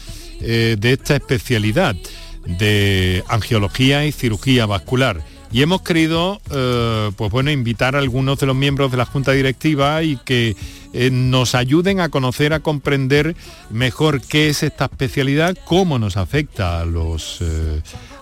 eh, 0.42 0.76
de 0.80 0.94
esta 0.94 1.16
especialidad 1.16 1.96
de 2.46 3.24
angiología 3.28 4.06
y 4.06 4.12
cirugía 4.12 4.66
vascular. 4.66 5.24
Y 5.52 5.62
hemos 5.62 5.84
querido, 5.84 6.42
eh, 6.52 7.12
pues 7.16 7.32
bueno, 7.32 7.50
invitar 7.52 7.96
a 7.96 8.00
algunos 8.00 8.40
de 8.40 8.46
los 8.46 8.56
miembros 8.56 8.92
de 8.92 8.98
la 8.98 9.06
Junta 9.06 9.32
Directiva 9.32 10.04
y 10.04 10.18
que 10.18 10.56
eh, 10.92 11.10
nos 11.12 11.56
ayuden 11.56 12.02
a 12.02 12.10
conocer, 12.10 12.52
a 12.52 12.60
comprender 12.60 13.36
mejor 13.70 14.22
qué 14.22 14.50
es 14.50 14.64
esta 14.64 14.86
especialidad, 14.86 15.56
cómo 15.64 15.98
nos 15.98 16.18
afecta 16.18 16.82
a, 16.82 16.86
los, 16.86 17.42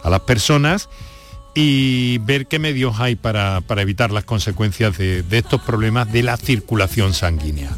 a 0.03 0.09
las 0.09 0.21
personas 0.21 0.89
y 1.55 2.17
ver 2.19 2.47
qué 2.47 2.59
medios 2.59 2.99
hay 2.99 3.15
para, 3.15 3.61
evitar 3.77 4.11
las 4.11 4.23
consecuencias 4.23 4.97
de, 4.97 5.23
estos 5.31 5.61
problemas 5.61 6.11
de 6.11 6.23
la 6.23 6.37
circulación 6.37 7.13
sanguínea. 7.13 7.71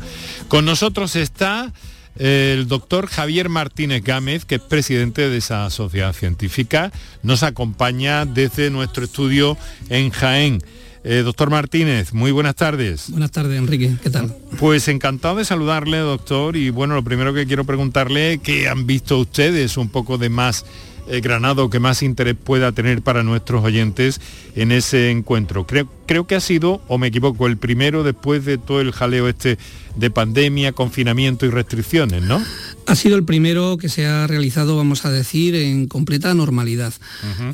Con 0.48 0.66
nosotros 0.66 1.16
está 1.16 1.74
el 2.18 2.68
doctor 2.68 3.08
Javier 3.08 3.50
Martínez 3.50 4.04
Gámez, 4.04 4.46
que 4.46 4.56
es 4.56 4.62
presidente 4.62 5.30
de 5.30 5.38
esa 5.38 5.70
sociedad 5.70 6.14
científica, 6.14 6.92
nos 7.24 7.44
acompaña 7.44 8.26
desde 8.26 8.70
nuestro 8.70 9.04
estudio 9.04 9.58
en 9.90 10.12
Jaén. 10.12 10.64
Eh, 11.08 11.22
doctor 11.24 11.52
Martínez, 11.52 12.14
muy 12.14 12.32
buenas 12.32 12.56
tardes. 12.56 13.12
Buenas 13.12 13.30
tardes, 13.30 13.60
Enrique. 13.60 13.96
¿Qué 14.02 14.10
tal? 14.10 14.36
Pues 14.58 14.88
encantado 14.88 15.36
de 15.36 15.46
saludarle, 15.46 16.00
doctor. 16.00 16.56
Y 16.56 16.72
bueno, 16.72 16.96
lo 16.96 17.04
primero 17.04 17.32
que 17.32 17.46
quiero 17.46 17.64
preguntarle, 17.64 18.40
¿qué 18.42 18.70
han 18.70 18.88
visto 18.88 19.20
ustedes 19.20 19.78
un 19.78 19.90
poco 19.90 20.18
de 20.18 20.30
más 20.30 20.66
eh, 21.08 21.22
Granado 21.22 21.70
que 21.70 21.80
más 21.80 22.04
interés 22.04 22.36
pueda 22.42 22.72
tener 22.72 23.02
para 23.02 23.24
nuestros 23.24 23.64
oyentes 23.64 24.22
en 24.56 24.72
ese 24.72 25.12
encuentro. 25.12 25.66
Creo, 25.66 25.88
creo 26.06 26.28
que 26.28 26.36
ha 26.36 26.40
sido, 26.40 26.82
o 26.88 26.98
me 26.98 27.08
equivoco, 27.08 27.48
el 27.48 27.58
primero 27.58 28.04
después 28.04 28.46
de 28.46 28.58
todo 28.58 28.82
el 28.82 28.92
jaleo 28.92 29.28
este 29.28 29.58
de 29.96 30.10
pandemia, 30.10 30.74
confinamiento 30.74 31.46
y 31.46 31.50
restricciones, 31.50 32.22
¿no? 32.22 32.44
Ha 32.86 32.96
sido 32.96 33.16
el 33.16 33.24
primero 33.24 33.78
que 33.78 33.90
se 33.90 34.06
ha 34.06 34.28
realizado, 34.28 34.76
vamos 34.76 35.06
a 35.06 35.12
decir, 35.12 35.56
en 35.56 35.88
completa 35.88 36.34
normalidad. 36.34 36.94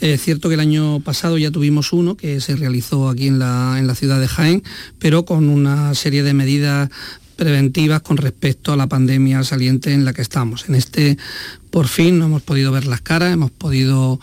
Es 0.01 0.21
cierto 0.21 0.49
que 0.49 0.55
el 0.55 0.59
año 0.59 0.99
pasado 1.01 1.37
ya 1.37 1.51
tuvimos 1.51 1.93
uno 1.93 2.15
que 2.15 2.41
se 2.41 2.55
realizó 2.55 3.09
aquí 3.09 3.27
en 3.27 3.39
la, 3.39 3.77
en 3.77 3.87
la 3.87 3.95
ciudad 3.95 4.19
de 4.19 4.27
Jaén, 4.27 4.63
pero 4.99 5.23
con 5.23 5.49
una 5.49 5.93
serie 5.93 6.23
de 6.23 6.33
medidas 6.33 6.89
preventivas 7.31 8.01
con 8.01 8.17
respecto 8.17 8.73
a 8.73 8.77
la 8.77 8.87
pandemia 8.87 9.43
saliente 9.43 9.93
en 9.93 10.05
la 10.05 10.13
que 10.13 10.21
estamos. 10.21 10.67
En 10.69 10.75
este, 10.75 11.17
por 11.69 11.87
fin, 11.87 12.19
no 12.19 12.25
hemos 12.25 12.41
podido 12.41 12.71
ver 12.71 12.85
las 12.85 13.01
caras, 13.01 13.33
hemos 13.33 13.51
podido 13.51 14.19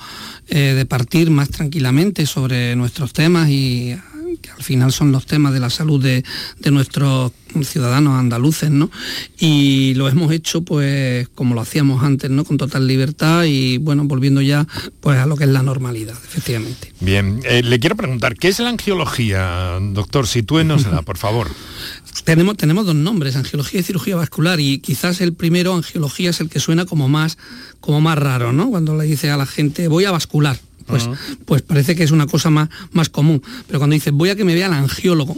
eh, 0.48 0.74
departir 0.76 1.30
más 1.30 1.50
tranquilamente 1.50 2.26
sobre 2.26 2.76
nuestros 2.76 3.12
temas 3.12 3.48
y 3.48 3.96
que 4.36 4.50
al 4.50 4.62
final 4.62 4.92
son 4.92 5.12
los 5.12 5.26
temas 5.26 5.52
de 5.52 5.60
la 5.60 5.70
salud 5.70 6.02
de, 6.02 6.24
nuestros 6.70 7.32
ciudadanos 7.62 8.18
andaluces, 8.18 8.70
¿no? 8.70 8.90
Y 9.38 9.94
lo 9.94 10.08
hemos 10.08 10.30
hecho 10.32 10.62
pues 10.62 11.28
como 11.34 11.54
lo 11.54 11.62
hacíamos 11.62 12.04
antes, 12.04 12.30
¿no? 12.30 12.44
Con 12.44 12.58
total 12.58 12.86
libertad 12.86 13.44
y 13.44 13.78
bueno, 13.78 14.04
volviendo 14.04 14.42
ya 14.42 14.66
pues 15.00 15.18
a 15.18 15.26
lo 15.26 15.36
que 15.36 15.44
es 15.44 15.50
la 15.50 15.62
normalidad, 15.62 16.16
efectivamente. 16.26 16.92
Bien, 17.00 17.40
eh, 17.44 17.62
le 17.62 17.80
quiero 17.80 17.96
preguntar, 17.96 18.34
¿qué 18.34 18.48
es 18.48 18.58
la 18.60 18.68
angiología, 18.68 19.78
doctor? 19.80 20.26
Sitúenosla, 20.26 21.02
por 21.02 21.16
favor. 21.16 21.48
Tenemos, 22.24 22.56
tenemos 22.56 22.86
dos 22.86 22.94
nombres, 22.94 23.36
angiología 23.36 23.80
y 23.80 23.82
cirugía 23.82 24.16
vascular, 24.16 24.60
y 24.60 24.78
quizás 24.80 25.20
el 25.20 25.34
primero, 25.34 25.74
angiología, 25.74 26.30
es 26.30 26.40
el 26.40 26.48
que 26.48 26.60
suena 26.60 26.84
como 26.84 27.08
más, 27.08 27.38
como 27.80 28.00
más 28.00 28.18
raro, 28.18 28.52
¿no? 28.52 28.70
Cuando 28.70 28.96
le 28.96 29.04
dice 29.04 29.30
a 29.30 29.36
la 29.36 29.46
gente, 29.46 29.88
voy 29.88 30.04
a 30.04 30.10
vascular 30.10 30.58
pues, 30.88 31.08
pues 31.44 31.62
parece 31.62 31.94
que 31.94 32.02
es 32.02 32.10
una 32.10 32.26
cosa 32.26 32.50
más, 32.50 32.68
más 32.92 33.08
común. 33.08 33.42
Pero 33.66 33.78
cuando 33.78 33.94
dices, 33.94 34.12
voy 34.12 34.30
a 34.30 34.36
que 34.36 34.44
me 34.44 34.54
vea 34.54 34.66
el 34.66 34.72
angiólogo, 34.72 35.36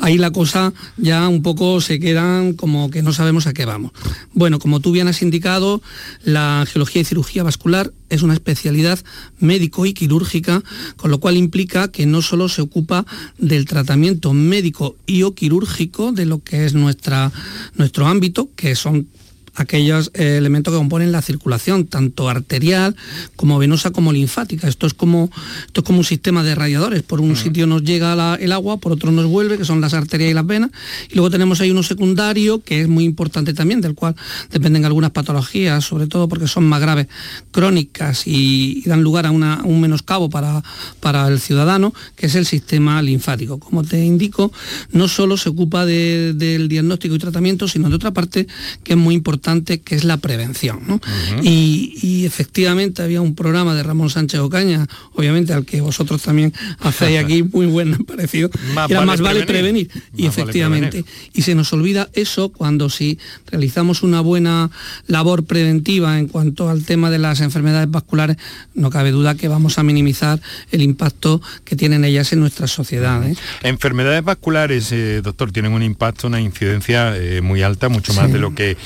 ahí 0.00 0.18
la 0.18 0.30
cosa 0.30 0.72
ya 0.96 1.28
un 1.28 1.42
poco 1.42 1.80
se 1.80 1.98
quedan 2.00 2.52
como 2.54 2.90
que 2.90 3.02
no 3.02 3.12
sabemos 3.12 3.46
a 3.46 3.54
qué 3.54 3.64
vamos. 3.64 3.92
Bueno, 4.32 4.58
como 4.58 4.80
tú 4.80 4.92
bien 4.92 5.08
has 5.08 5.22
indicado, 5.22 5.82
la 6.24 6.60
angiología 6.60 7.02
y 7.02 7.04
cirugía 7.04 7.42
vascular 7.42 7.92
es 8.08 8.22
una 8.22 8.34
especialidad 8.34 8.98
médico 9.38 9.86
y 9.86 9.94
quirúrgica, 9.94 10.62
con 10.96 11.10
lo 11.10 11.18
cual 11.18 11.36
implica 11.36 11.88
que 11.88 12.04
no 12.04 12.20
solo 12.20 12.48
se 12.48 12.60
ocupa 12.60 13.06
del 13.38 13.64
tratamiento 13.64 14.34
médico 14.34 14.96
y 15.06 15.22
o 15.22 15.34
quirúrgico 15.34 16.12
de 16.12 16.26
lo 16.26 16.42
que 16.42 16.66
es 16.66 16.74
nuestra, 16.74 17.32
nuestro 17.76 18.06
ámbito, 18.06 18.50
que 18.54 18.74
son 18.74 19.08
aquellos 19.54 20.10
eh, 20.14 20.36
elementos 20.38 20.72
que 20.72 20.78
componen 20.78 21.12
la 21.12 21.22
circulación, 21.22 21.86
tanto 21.86 22.28
arterial 22.28 22.96
como 23.36 23.58
venosa 23.58 23.90
como 23.90 24.12
linfática. 24.12 24.68
Esto 24.68 24.86
es 24.86 24.94
como, 24.94 25.30
esto 25.66 25.80
es 25.80 25.86
como 25.86 25.98
un 25.98 26.04
sistema 26.04 26.42
de 26.42 26.54
radiadores. 26.54 27.02
Por 27.02 27.20
un 27.20 27.36
sitio 27.36 27.66
nos 27.66 27.82
llega 27.82 28.36
el 28.36 28.52
agua, 28.52 28.78
por 28.78 28.92
otro 28.92 29.10
nos 29.12 29.26
vuelve, 29.26 29.58
que 29.58 29.64
son 29.64 29.80
las 29.80 29.94
arterias 29.94 30.30
y 30.30 30.34
las 30.34 30.46
venas. 30.46 30.70
Y 31.10 31.14
luego 31.14 31.30
tenemos 31.30 31.60
ahí 31.60 31.70
uno 31.70 31.82
secundario, 31.82 32.62
que 32.62 32.82
es 32.82 32.88
muy 32.88 33.04
importante 33.04 33.52
también, 33.52 33.80
del 33.80 33.94
cual 33.94 34.16
dependen 34.50 34.84
algunas 34.84 35.10
patologías, 35.10 35.84
sobre 35.84 36.06
todo 36.06 36.28
porque 36.28 36.46
son 36.46 36.64
más 36.64 36.80
graves, 36.80 37.08
crónicas 37.50 38.26
y, 38.26 38.82
dan 38.86 39.02
lugar 39.02 39.26
a, 39.26 39.30
un 39.30 39.80
menoscabo 39.80 40.30
para, 40.30 40.62
para 41.00 41.28
el 41.28 41.40
ciudadano, 41.40 41.92
que 42.16 42.26
es 42.26 42.34
el 42.34 42.46
sistema 42.46 43.02
linfático. 43.02 43.58
Como 43.58 43.84
te 43.84 44.02
indico, 44.04 44.52
no 44.92 45.08
solo 45.08 45.36
se 45.36 45.50
ocupa 45.50 45.84
del 45.84 46.68
diagnóstico 46.68 47.14
y 47.14 47.18
tratamiento, 47.18 47.68
sino 47.68 47.88
de 47.88 47.96
otra 47.96 48.12
parte 48.12 48.46
que 48.82 48.92
es 48.92 48.98
muy 48.98 49.14
importante 49.14 49.41
importante 49.42 49.80
que 49.80 49.96
es 49.96 50.04
la 50.04 50.18
prevención. 50.18 51.00
y, 51.42 52.24
efectivamente 52.24 53.02
había 53.02 53.20
un 53.20 53.34
programa 53.34 53.74
de 53.74 53.82
Ramón 53.82 54.08
Sánchez 54.08 54.38
Ocaña, 54.40 54.86
obviamente 55.14 55.52
al 55.52 55.64
que 55.64 55.80
vosotros 55.80 56.22
también 56.22 56.52
hacéis 56.78 57.18
aquí 57.18 57.42
muy 57.52 57.66
buen 57.66 58.04
parecido, 58.04 58.48
más 58.74 58.88
era 58.88 59.00
vale 59.00 59.10
más 59.10 59.20
vale 59.20 59.44
prevenir. 59.44 59.90
y 60.16 60.26
efectivamente, 60.26 61.04
y 61.32 61.42
se 61.42 61.56
nos 61.56 61.72
olvida 61.72 62.08
eso 62.12 62.50
cuando 62.50 62.88
si 62.88 63.18
realizamos 63.50 64.04
una 64.04 64.20
buena 64.20 64.70
labor 65.08 65.44
preventiva 65.44 66.18
en 66.18 66.28
cuanto 66.28 66.68
al 66.68 66.84
tema 66.84 67.10
de 67.10 67.18
las 67.18 67.40
enfermedades 67.40 67.90
vasculares, 67.90 68.36
no 68.74 68.90
cabe 68.90 69.10
duda 69.10 69.34
que 69.34 69.48
vamos 69.48 69.78
a 69.78 69.82
minimizar 69.82 70.40
el 70.70 70.82
impacto 70.82 71.42
que 71.64 71.74
tienen 71.74 72.04
ellas 72.04 72.32
en 72.32 72.38
nuestra 72.40 72.68
sociedad. 72.68 73.26
¿eh? 73.26 73.34
Enfermedades 73.64 74.22
vasculares, 74.22 74.92
eh, 74.92 75.20
doctor, 75.22 75.50
tienen 75.50 75.72
un 75.72 75.82
impacto, 75.82 76.28
una 76.28 76.40
incidencia 76.40 77.16
eh, 77.16 77.40
muy 77.40 77.62
alta, 77.62 77.88
mucho 77.88 78.14
más 78.14 78.32
de 78.32 78.38
lo 78.38 78.54
que 78.54 78.76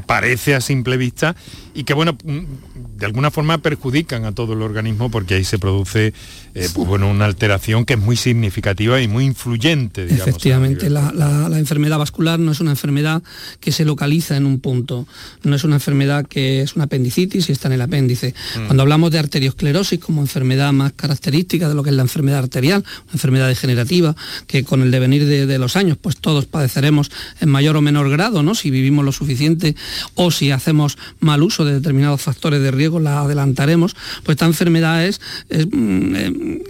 parece 0.00 0.54
a 0.54 0.60
simple 0.60 0.96
vista 0.96 1.34
y 1.74 1.84
que 1.84 1.94
bueno, 1.94 2.16
de 3.04 3.08
alguna 3.08 3.30
forma 3.30 3.58
perjudican 3.58 4.24
a 4.24 4.32
todo 4.32 4.54
el 4.54 4.62
organismo 4.62 5.10
porque 5.10 5.34
ahí 5.34 5.44
se 5.44 5.58
produce 5.58 6.14
eh, 6.54 6.68
pues, 6.72 6.88
bueno, 6.88 7.10
una 7.10 7.26
alteración 7.26 7.84
que 7.84 7.92
es 7.92 8.00
muy 8.00 8.16
significativa 8.16 8.98
y 9.02 9.08
muy 9.08 9.26
influyente. 9.26 10.04
Efectivamente, 10.04 10.88
la, 10.88 11.50
enfermedad 11.58 11.98
vascular 11.98 12.38
no 12.38 12.52
es 12.52 12.60
una 12.60 12.70
enfermedad 12.70 13.22
que 13.60 13.72
se 13.72 13.84
localiza 13.84 14.38
en 14.38 14.46
un 14.46 14.58
punto, 14.58 15.06
no 15.42 15.54
es 15.54 15.64
una 15.64 15.74
enfermedad 15.74 16.26
que 16.26 16.62
es 16.62 16.76
una 16.76 16.86
apendicitis 16.86 17.50
y 17.50 17.52
está 17.52 17.68
en 17.68 17.74
el 17.74 17.82
apéndice. 17.82 18.32
Mm. 18.56 18.66
Cuando 18.68 18.82
hablamos 18.84 19.10
de 19.10 19.18
arteriosclerosis 19.18 20.00
como 20.00 20.22
enfermedad 20.22 20.72
más 20.72 20.94
característica 20.94 21.68
de 21.68 21.74
lo 21.74 21.82
que 21.82 21.90
es 21.90 21.96
la 21.96 22.02
enfermedad 22.02 22.38
arterial, 22.38 22.84
una 23.04 23.12
enfermedad 23.12 23.48
degenerativa, 23.48 24.16
que 24.46 24.64
con 24.64 24.80
el 24.80 24.90
devenir 24.90 25.26
de, 25.26 25.44
de 25.44 25.58
los 25.58 25.76
años 25.76 25.98
pues 26.00 26.16
todos 26.16 26.46
padeceremos 26.46 27.10
en 27.42 27.50
mayor 27.50 27.76
o 27.76 27.82
menor 27.82 28.08
grado, 28.08 28.42
¿no? 28.42 28.54
si 28.54 28.70
vivimos 28.70 29.04
lo 29.04 29.12
suficiente 29.12 29.76
o 30.14 30.30
si 30.30 30.52
hacemos 30.52 30.96
mal 31.20 31.42
uso 31.42 31.66
de 31.66 31.74
determinados 31.74 32.22
factores 32.22 32.62
de 32.62 32.70
riesgo, 32.70 32.93
la 33.00 33.20
adelantaremos, 33.20 33.94
pues 34.22 34.36
esta 34.36 34.46
enfermedad 34.46 35.04
es, 35.06 35.20
es, 35.48 35.66
mm, 35.70 36.14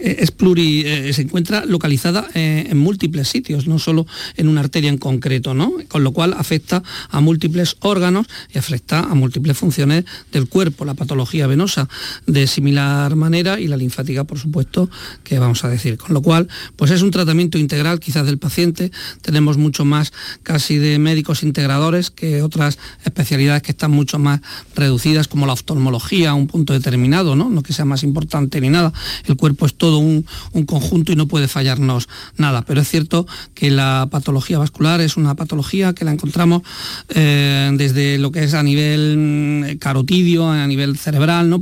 eh, 0.00 0.26
pluri, 0.36 0.82
eh, 0.86 1.12
se 1.12 1.22
encuentra 1.22 1.64
localizada 1.64 2.28
eh, 2.34 2.66
en 2.68 2.78
múltiples 2.78 3.28
sitios, 3.28 3.66
no 3.66 3.78
solo 3.78 4.06
en 4.36 4.48
una 4.48 4.60
arteria 4.60 4.90
en 4.90 4.98
concreto, 4.98 5.54
¿no? 5.54 5.72
Con 5.88 6.04
lo 6.04 6.12
cual 6.12 6.34
afecta 6.36 6.82
a 7.10 7.20
múltiples 7.20 7.76
órganos 7.80 8.26
y 8.52 8.58
afecta 8.58 9.00
a 9.00 9.14
múltiples 9.14 9.56
funciones 9.56 10.04
del 10.32 10.48
cuerpo, 10.48 10.84
la 10.84 10.94
patología 10.94 11.46
venosa 11.46 11.88
de 12.26 12.46
similar 12.46 13.14
manera 13.16 13.60
y 13.60 13.68
la 13.68 13.76
linfática, 13.76 14.24
por 14.24 14.38
supuesto, 14.38 14.90
que 15.22 15.38
vamos 15.38 15.64
a 15.64 15.68
decir. 15.68 15.96
Con 15.96 16.14
lo 16.14 16.22
cual, 16.22 16.48
pues 16.76 16.90
es 16.90 17.02
un 17.02 17.10
tratamiento 17.10 17.58
integral 17.58 18.00
quizás 18.00 18.26
del 18.26 18.38
paciente, 18.38 18.90
tenemos 19.22 19.56
mucho 19.56 19.84
más 19.84 20.12
casi 20.42 20.78
de 20.78 20.98
médicos 20.98 21.42
integradores 21.42 22.10
que 22.10 22.42
otras 22.42 22.78
especialidades 23.04 23.62
que 23.62 23.72
están 23.72 23.90
mucho 23.90 24.18
más 24.18 24.40
reducidas 24.74 25.28
como 25.28 25.46
la 25.46 25.52
oftalmología 25.52 26.13
a 26.22 26.34
un 26.34 26.46
punto 26.46 26.72
determinado, 26.72 27.34
¿no? 27.34 27.50
no 27.50 27.62
que 27.62 27.72
sea 27.72 27.84
más 27.84 28.04
importante 28.04 28.60
ni 28.60 28.70
nada. 28.70 28.92
El 29.24 29.36
cuerpo 29.36 29.66
es 29.66 29.74
todo 29.74 29.98
un, 29.98 30.24
conjunto 30.66 31.12
y 31.12 31.16
no 31.16 31.26
puede 31.26 31.48
fallarnos 31.48 32.08
nada. 32.36 32.62
Pero 32.62 32.80
es 32.80 32.88
cierto 32.88 33.26
que 33.54 33.70
la 33.70 34.08
patología 34.10 34.58
vascular 34.58 35.00
es 35.00 35.16
una 35.16 35.34
patología 35.34 35.92
que 35.92 36.04
la 36.04 36.12
encontramos 36.12 36.62
eh, 37.08 37.70
desde 37.76 38.18
lo 38.18 38.30
que 38.30 38.44
es 38.44 38.54
a 38.54 38.62
nivel 38.62 39.16
mm, 39.18 39.78
carotidio, 39.78 40.48
a 40.48 40.66
nivel 40.66 40.96
cerebral, 40.96 41.50
¿no? 41.50 41.58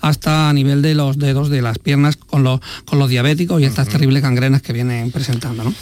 hasta 0.00 0.48
a 0.48 0.52
nivel 0.52 0.82
de 0.82 0.94
los 0.94 1.18
dedos 1.18 1.50
de 1.50 1.62
las 1.62 1.78
piernas 1.78 2.16
con 2.16 2.42
los, 2.42 2.60
con 2.84 2.98
los 2.98 3.08
diabéticos 3.08 3.60
y 3.60 3.64
estas 3.64 3.88
terribles 3.88 4.22
gangrenas 4.22 4.62
que 4.62 4.72
vienen 4.72 5.10
presentando. 5.12 5.64
¿no? 5.64 5.74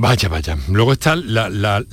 Vaya, 0.00 0.30
vaya. 0.30 0.56
Luego 0.70 0.94
está 0.94 1.14
la, 1.14 1.50
la, 1.50 1.84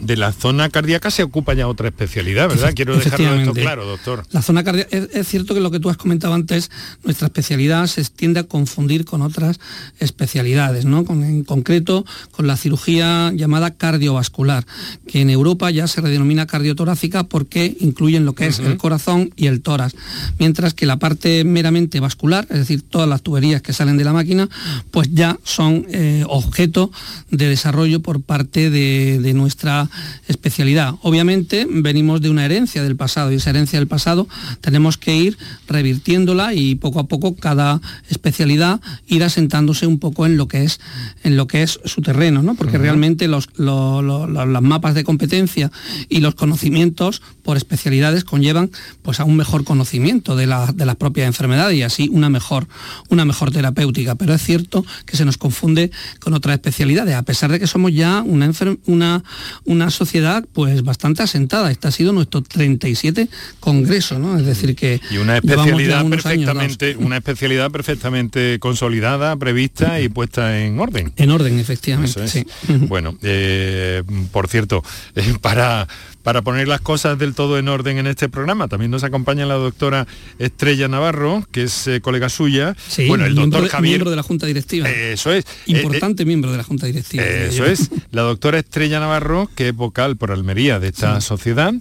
de 0.00 0.16
la 0.16 0.32
zona 0.32 0.70
cardíaca 0.70 1.10
se 1.10 1.22
ocupa 1.22 1.52
ya 1.52 1.68
otra 1.68 1.88
especialidad, 1.88 2.48
¿verdad? 2.48 2.72
Quiero 2.74 2.96
dejarlo 2.96 3.34
esto 3.34 3.52
claro, 3.52 3.84
doctor. 3.84 4.24
La 4.30 4.40
zona 4.40 4.64
cardíaca, 4.64 4.96
es, 4.96 5.28
cierto 5.28 5.52
que 5.52 5.60
lo 5.60 5.70
que 5.70 5.78
tú 5.78 5.90
has 5.90 5.98
comentado 5.98 6.32
antes, 6.32 6.70
nuestra 7.02 7.26
especialidad 7.26 7.86
se 7.86 8.02
tiende 8.06 8.40
a 8.40 8.44
confundir 8.44 9.04
con 9.04 9.20
otras 9.20 9.60
especialidades, 9.98 10.86
¿no? 10.86 11.04
en 11.06 11.44
concreto 11.44 12.06
con 12.30 12.46
la 12.46 12.56
cirugía 12.56 13.30
llamada 13.34 13.72
cardiovascular, 13.72 14.64
que 15.06 15.20
en 15.20 15.28
Europa 15.28 15.70
ya 15.70 15.86
se 15.86 16.00
redenomina 16.00 16.46
cardiotorácica 16.46 17.24
porque 17.24 17.76
incluyen 17.78 18.24
lo 18.24 18.34
que 18.34 18.46
es 18.46 18.58
el 18.58 18.78
corazón 18.78 19.34
y 19.36 19.48
el 19.48 19.60
tórax, 19.60 19.94
mientras 20.38 20.72
que 20.72 20.86
la 20.86 20.98
parte 20.98 21.44
meramente 21.44 22.00
vascular, 22.00 22.46
es 22.48 22.56
decir, 22.56 22.80
todas 22.80 23.06
las 23.06 23.20
tuberías 23.20 23.60
que 23.60 23.74
salen 23.74 23.98
de 23.98 24.04
la 24.04 24.14
máquina, 24.14 24.48
pues 24.90 25.10
ya 25.12 25.38
son 25.44 25.86
eh, 25.90 26.24
objeto 26.26 26.90
de 27.36 27.48
desarrollo 27.48 28.00
por 28.00 28.22
parte 28.22 28.70
de, 28.70 29.34
nuestra 29.34 29.90
especialidad. 30.28 30.94
Obviamente 31.02 31.66
venimos 31.68 32.20
de 32.20 32.30
una 32.30 32.44
herencia 32.44 32.84
del 32.84 32.94
pasado 32.94 33.32
y 33.32 33.36
esa 33.36 33.50
herencia 33.50 33.80
del 33.80 33.88
pasado 33.88 34.28
tenemos 34.60 34.96
que 34.96 35.16
ir 35.16 35.36
revirtiéndola 35.66 36.54
y 36.54 36.76
poco 36.76 37.00
a 37.00 37.08
poco 37.08 37.34
cada 37.34 37.80
especialidad 38.08 38.80
ir 39.08 39.24
asentándose 39.24 39.88
un 39.88 39.98
poco 39.98 40.24
en 40.24 40.36
lo 40.36 40.46
que 40.46 40.62
es, 40.62 40.78
en 41.24 41.36
lo 41.36 41.48
que 41.48 41.62
es 41.64 41.80
su 41.84 42.00
terreno, 42.00 42.42
¿no? 42.42 42.54
porque 42.54 42.78
realmente 42.78 43.26
los, 43.26 43.48
mapas 43.58 44.94
de 44.94 45.02
competencia 45.02 45.72
y 46.08 46.20
los 46.20 46.36
conocimientos 46.36 47.22
por 47.42 47.56
especialidades 47.56 48.22
conllevan 48.24 48.70
pues, 49.02 49.18
a 49.18 49.24
un 49.24 49.36
mejor 49.36 49.64
conocimiento 49.64 50.36
de, 50.36 50.46
la, 50.46 50.72
de 50.72 50.86
las 50.86 50.96
propias 50.96 51.26
enfermedades 51.26 51.76
y 51.76 51.82
así 51.82 52.08
una 52.12 52.30
mejor, 52.30 52.68
una 53.08 53.24
mejor 53.24 53.50
terapéutica. 53.50 54.14
Pero 54.14 54.34
es 54.34 54.42
cierto 54.42 54.84
que 55.06 55.16
se 55.16 55.24
nos 55.24 55.38
confunde 55.38 55.90
con 56.20 56.34
otras 56.34 56.54
especialidades 56.54 57.14
pesar 57.24 57.50
de 57.50 57.60
que 57.60 57.66
somos 57.66 57.92
ya 57.92 58.22
una, 58.22 58.50
una, 58.86 59.24
una 59.64 59.90
sociedad 59.90 60.44
pues 60.52 60.82
bastante 60.82 61.22
asentada. 61.22 61.70
Este 61.70 61.88
ha 61.88 61.90
sido 61.90 62.12
nuestro 62.12 62.42
37 62.42 63.28
congreso, 63.60 64.18
¿no? 64.18 64.38
Es 64.38 64.46
decir 64.46 64.74
que... 64.74 65.00
Y 65.10 65.16
una 65.16 65.36
especialidad 65.36 66.06
perfectamente, 66.08 66.96
una 66.96 67.16
especialidad 67.16 67.70
perfectamente 67.70 68.58
consolidada, 68.58 69.36
prevista 69.36 70.00
y 70.00 70.08
puesta 70.08 70.60
en 70.60 70.78
orden. 70.78 71.12
En 71.16 71.30
orden, 71.30 71.58
efectivamente. 71.58 72.28
Sí. 72.28 72.46
Bueno, 72.88 73.16
eh, 73.22 74.02
por 74.32 74.48
cierto, 74.48 74.82
eh, 75.14 75.34
para 75.40 75.88
para 76.24 76.42
poner 76.42 76.66
las 76.66 76.80
cosas 76.80 77.18
del 77.18 77.34
todo 77.34 77.58
en 77.58 77.68
orden 77.68 77.98
en 77.98 78.08
este 78.08 78.28
programa. 78.28 78.66
También 78.66 78.90
nos 78.90 79.04
acompaña 79.04 79.46
la 79.46 79.54
doctora 79.54 80.08
Estrella 80.38 80.88
Navarro, 80.88 81.46
que 81.52 81.64
es 81.64 81.86
eh, 81.86 82.00
colega 82.00 82.28
suya. 82.30 82.74
Sí, 82.88 83.06
bueno, 83.06 83.26
el 83.26 83.34
doctor 83.34 83.68
Javier. 83.68 83.92
Miembro 83.92 84.10
de 84.10 84.16
la 84.16 84.22
Junta 84.22 84.46
Directiva. 84.46 84.88
eso 84.88 85.32
es. 85.32 85.44
Importante 85.66 86.24
miembro 86.24 86.50
de 86.50 86.56
la 86.56 86.64
Junta 86.64 86.86
Directiva. 86.86 87.24
eso 87.24 87.66
es. 87.66 87.90
La 88.10 88.22
doctora 88.22 88.58
Estrella 88.58 88.98
Navarro, 88.98 89.50
que 89.54 89.68
es 89.68 89.76
vocal 89.76 90.16
por 90.16 90.32
Almería 90.32 90.80
de 90.80 90.88
esta 90.88 91.20
sociedad 91.20 91.74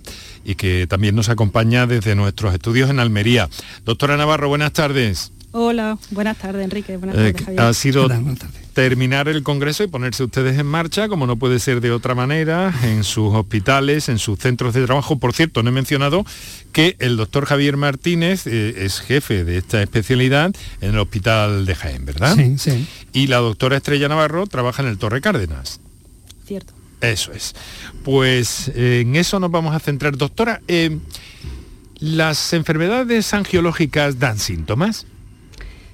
y 0.43 0.56
que 0.56 0.88
también 0.88 1.15
nos 1.15 1.29
acompaña 1.29 1.88
desde 1.88 2.13
nuestros 2.13 2.53
estudios 2.53 2.89
en 2.89 2.99
Almería. 2.99 3.49
Doctora 3.86 4.17
Navarro, 4.17 4.49
buenas 4.49 4.73
tardes. 4.73 5.32
Hola, 5.56 6.00
buenas 6.10 6.36
tardes 6.39 6.63
Enrique. 6.63 6.98
Buenas 6.98 7.16
tardes, 7.16 7.46
Javier. 7.46 7.62
Ha 7.62 7.74
sido 7.76 8.10
terminar 8.74 9.28
el 9.28 9.44
Congreso 9.44 9.84
y 9.84 9.88
ponerse 9.88 10.24
ustedes 10.24 10.58
en 10.58 10.66
marcha, 10.66 11.08
como 11.08 11.28
no 11.28 11.36
puede 11.36 11.60
ser 11.60 11.80
de 11.80 11.92
otra 11.92 12.16
manera, 12.16 12.74
en 12.82 13.04
sus 13.04 13.32
hospitales, 13.36 14.10
en 14.10 14.18
sus 14.18 14.39
centros 14.39 14.74
de 14.74 14.84
trabajo. 14.84 15.20
Por 15.20 15.34
cierto, 15.34 15.62
no 15.62 15.70
he 15.70 15.72
mencionado 15.72 16.26
que 16.72 16.96
el 16.98 17.18
doctor 17.18 17.46
Javier 17.46 17.78
Martínez 17.78 18.48
eh, 18.48 18.84
es 18.84 19.00
jefe 19.00 19.44
de 19.44 19.60
esta 19.60 19.84
especialidad 19.84 20.56
en 20.82 20.89
el 20.89 20.98
Hospital 20.98 21.68
de 21.68 21.76
Jaén, 21.76 22.04
¿verdad? 22.04 22.36
Sí, 22.36 22.58
sí. 22.58 22.88
Y 23.13 23.28
la 23.28 23.38
doctora 23.38 23.78
Estrella 23.78 24.10
Navarro 24.10 24.48
trabaja 24.48 24.82
en 24.82 24.89
el 24.89 24.98
Torre 24.98 25.22
Cárdenas. 25.22 25.80
Cierto. 26.48 26.74
Eso 27.00 27.32
es. 27.32 27.54
Pues 28.04 28.72
eh, 28.74 29.02
en 29.02 29.16
eso 29.16 29.39
nos 29.39 29.52
vamos 29.52 29.76
a 29.76 29.80
centrar. 29.80 30.18
Doctora, 30.18 30.62
eh, 30.68 30.98
¿las 32.00 32.54
enfermedades 32.54 33.36
angiológicas 33.36 34.18
dan 34.18 34.39
síntomas? 34.39 35.06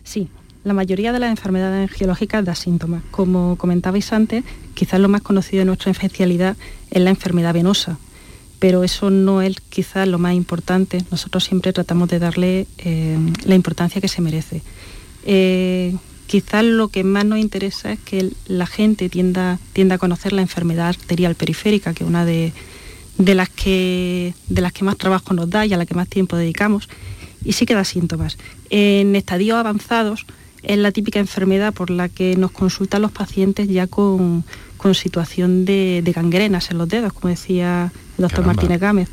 Sí, 0.10 0.28
la 0.63 0.74
mayoría 0.74 1.13
de 1.13 1.19
las 1.19 1.30
enfermedades 1.30 1.88
angiológicas 1.88 2.43
da 2.43 2.56
síntomas. 2.56 3.04
Como 3.12 3.58
comentabais 3.58 4.12
antes, 4.12 4.43
quizás 4.74 5.00
lo 5.00 5.08
más 5.08 5.22
conocido 5.22 5.60
de 5.60 5.65
nuestra 5.65 5.91
especialidad 5.91 6.58
es 6.89 7.00
la 7.04 7.12
enfermedad 7.12 7.54
venosa, 7.54 8.00
pero 8.58 8.84
eso 8.84 9.12
no 9.12 9.43
es 9.43 9.62
quizás 9.69 10.08
lo 10.08 10.17
más 10.17 10.34
importante. 10.34 10.98
Nosotros 11.12 11.43
siempre 11.43 11.74
tratamos 11.74 12.10
de 12.10 12.17
darle 12.17 12.65
eh, 12.80 13.19
la 13.45 13.54
importancia 13.54 14.02
que 14.02 14.08
se 14.08 14.24
merece. 14.24 14.63
Eh, 15.28 15.95
quizás 16.26 16.65
lo 16.65 16.88
que 16.88 17.04
más 17.04 17.26
nos 17.26 17.38
interesa 17.38 17.91
es 17.91 18.00
que 18.00 18.32
la 18.48 18.65
gente 18.65 19.10
tienda, 19.10 19.60
a 19.91 19.98
conocer 20.00 20.34
la 20.34 20.41
enfermedad 20.41 20.88
arterial 20.88 21.36
periférica, 21.36 21.93
que 21.93 22.04
es 22.04 22.10
una 22.10 22.26
que, 22.26 22.52
de 23.15 23.36
las 23.36 24.74
que 24.74 24.84
más 24.84 24.98
trabajo 24.98 25.36
nos 25.36 25.52
da 25.52 25.67
y 25.67 25.74
a 25.74 25.78
la 25.78 25.86
que 25.86 25.93
más 25.93 26.08
tiempo 26.08 26.36
dedicamos, 26.36 26.89
y 27.43 27.54
sí 27.54 27.65
que 27.65 27.75
da 27.75 27.84
síntomas. 27.84 28.38
En 28.69 29.15
estadios 29.15 29.58
avanzados, 29.58 30.25
es 30.63 30.78
la 30.78 30.91
típica 30.91 31.19
enfermedad 31.19 31.73
por 31.73 31.89
la 31.89 32.10
que 32.10 32.36
nos 32.36 32.52
consultan 32.52 33.02
los 33.02 33.12
pacientes 33.12 33.67
ya 33.67 33.88
con, 33.88 34.43
situación 34.93 35.65
de, 35.65 36.12
gangrenas 36.15 36.71
en 36.71 36.78
los 36.78 36.89
dedos, 36.89 37.13
como 37.13 37.30
decía 37.30 37.91
el 38.17 38.21
doctor 38.21 38.45
Martínez 38.45 38.80
Gámez. 38.80 39.10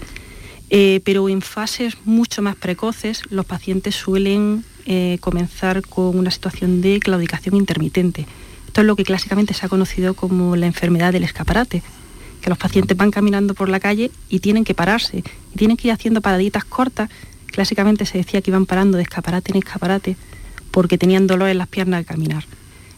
Eh, 0.68 1.00
pero 1.04 1.28
en 1.28 1.42
fases 1.42 1.96
mucho 2.04 2.42
más 2.42 2.56
precoces 2.56 3.22
los 3.30 3.46
pacientes 3.46 3.94
suelen 3.94 4.64
eh, 4.84 5.18
comenzar 5.20 5.82
con 5.82 6.18
una 6.18 6.30
situación 6.30 6.80
de 6.80 6.98
claudicación 6.98 7.54
intermitente. 7.54 8.26
Esto 8.66 8.80
es 8.80 8.86
lo 8.86 8.96
que 8.96 9.04
clásicamente 9.04 9.54
se 9.54 9.64
ha 9.64 9.68
conocido 9.68 10.14
como 10.14 10.56
la 10.56 10.66
enfermedad 10.66 11.12
del 11.12 11.24
escaparate, 11.24 11.82
que 12.40 12.50
los 12.50 12.58
pacientes 12.58 12.96
van 12.96 13.10
caminando 13.10 13.54
por 13.54 13.68
la 13.68 13.80
calle 13.80 14.10
y 14.28 14.40
tienen 14.40 14.64
que 14.64 14.74
pararse, 14.74 15.18
y 15.54 15.56
tienen 15.56 15.76
que 15.76 15.88
ir 15.88 15.92
haciendo 15.92 16.20
paraditas 16.20 16.64
cortas. 16.64 17.10
Clásicamente 17.46 18.06
se 18.06 18.18
decía 18.18 18.42
que 18.42 18.50
iban 18.50 18.66
parando 18.66 18.96
de 18.96 19.02
escaparate 19.02 19.52
en 19.52 19.58
escaparate 19.58 20.16
porque 20.70 20.98
tenían 20.98 21.26
dolor 21.26 21.48
en 21.48 21.58
las 21.58 21.68
piernas 21.68 21.98
al 21.98 22.04
caminar. 22.04 22.44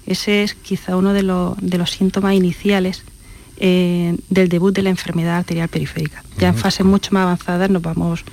Ese 0.07 0.43
es 0.43 0.55
quizá 0.55 0.97
uno 0.97 1.13
de, 1.13 1.23
de 1.23 1.79
los 1.79 1.91
síntomas 1.91 2.35
iniciales 2.35 3.05
eh, 3.61 4.17
del 4.31 4.49
debut 4.49 4.75
de 4.75 4.83
la 4.83 4.91
enfermedad 4.91 5.39
arterial 5.39 5.69
periférica. 5.69 6.23
Ya 6.39 6.49
en 6.49 6.55
fases 6.55 6.87
mucho 6.87 7.11
más 7.13 7.23
avanzadas 7.23 7.71
nos 7.71 7.83
vamos... 7.83 8.25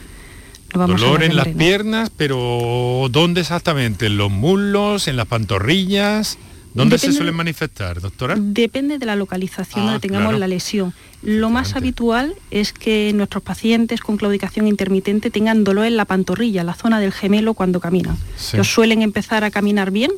Nos 0.73 0.79
vamos 0.79 1.01
Dolor 1.01 1.23
en 1.23 1.35
las 1.35 1.47
piernas, 1.47 2.11
pero 2.15 3.07
¿dónde 3.09 3.41
exactamente? 3.41 4.07
¿En 4.07 4.17
los 4.17 4.29
muslos? 4.29 5.07
¿En 5.07 5.15
las 5.15 5.25
pantorrillas? 5.25 6.37
¿Dónde 6.75 6.97
se 6.97 7.13
suelen 7.13 7.35
manifestar, 7.35 8.01
doctora? 8.01 8.35
Depende 8.37 8.99
de 8.99 9.05
la 9.05 9.15
localización 9.15 9.83
ah, 9.83 9.91
donde 9.91 10.07
tengamos 10.07 10.37
la 10.37 10.47
lesión. 10.47 10.93
Lo 11.25 11.49
más 11.49 11.75
habitual 11.75 12.35
es 12.51 12.71
que 12.71 13.11
nuestros 13.15 13.41
pacientes 13.41 13.99
con 13.99 14.15
claudicación 14.15 14.67
intermitente 14.67 15.31
tengan 15.31 15.63
dolor 15.63 15.87
en 15.87 15.97
la 15.97 16.05
pantorrilla, 16.05 16.63
la 16.63 16.75
zona 16.75 16.99
del 16.99 17.11
gemelo 17.11 17.55
cuando 17.55 17.79
caminan. 17.79 18.15
Ellos 18.53 18.67
suelen 18.67 19.01
empezar 19.01 19.43
a 19.43 19.49
caminar 19.49 19.89
bien 19.89 20.11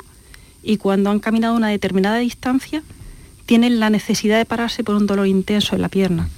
y 0.62 0.76
cuando 0.76 1.08
han 1.08 1.18
caminado 1.18 1.56
una 1.56 1.68
determinada 1.68 2.18
distancia 2.18 2.82
tienen 3.46 3.80
la 3.80 3.88
necesidad 3.88 4.36
de 4.36 4.44
pararse 4.44 4.84
por 4.84 4.96
un 4.96 5.06
dolor 5.06 5.26
intenso 5.26 5.74
en 5.74 5.80
la 5.80 5.88
pierna. 5.88 6.28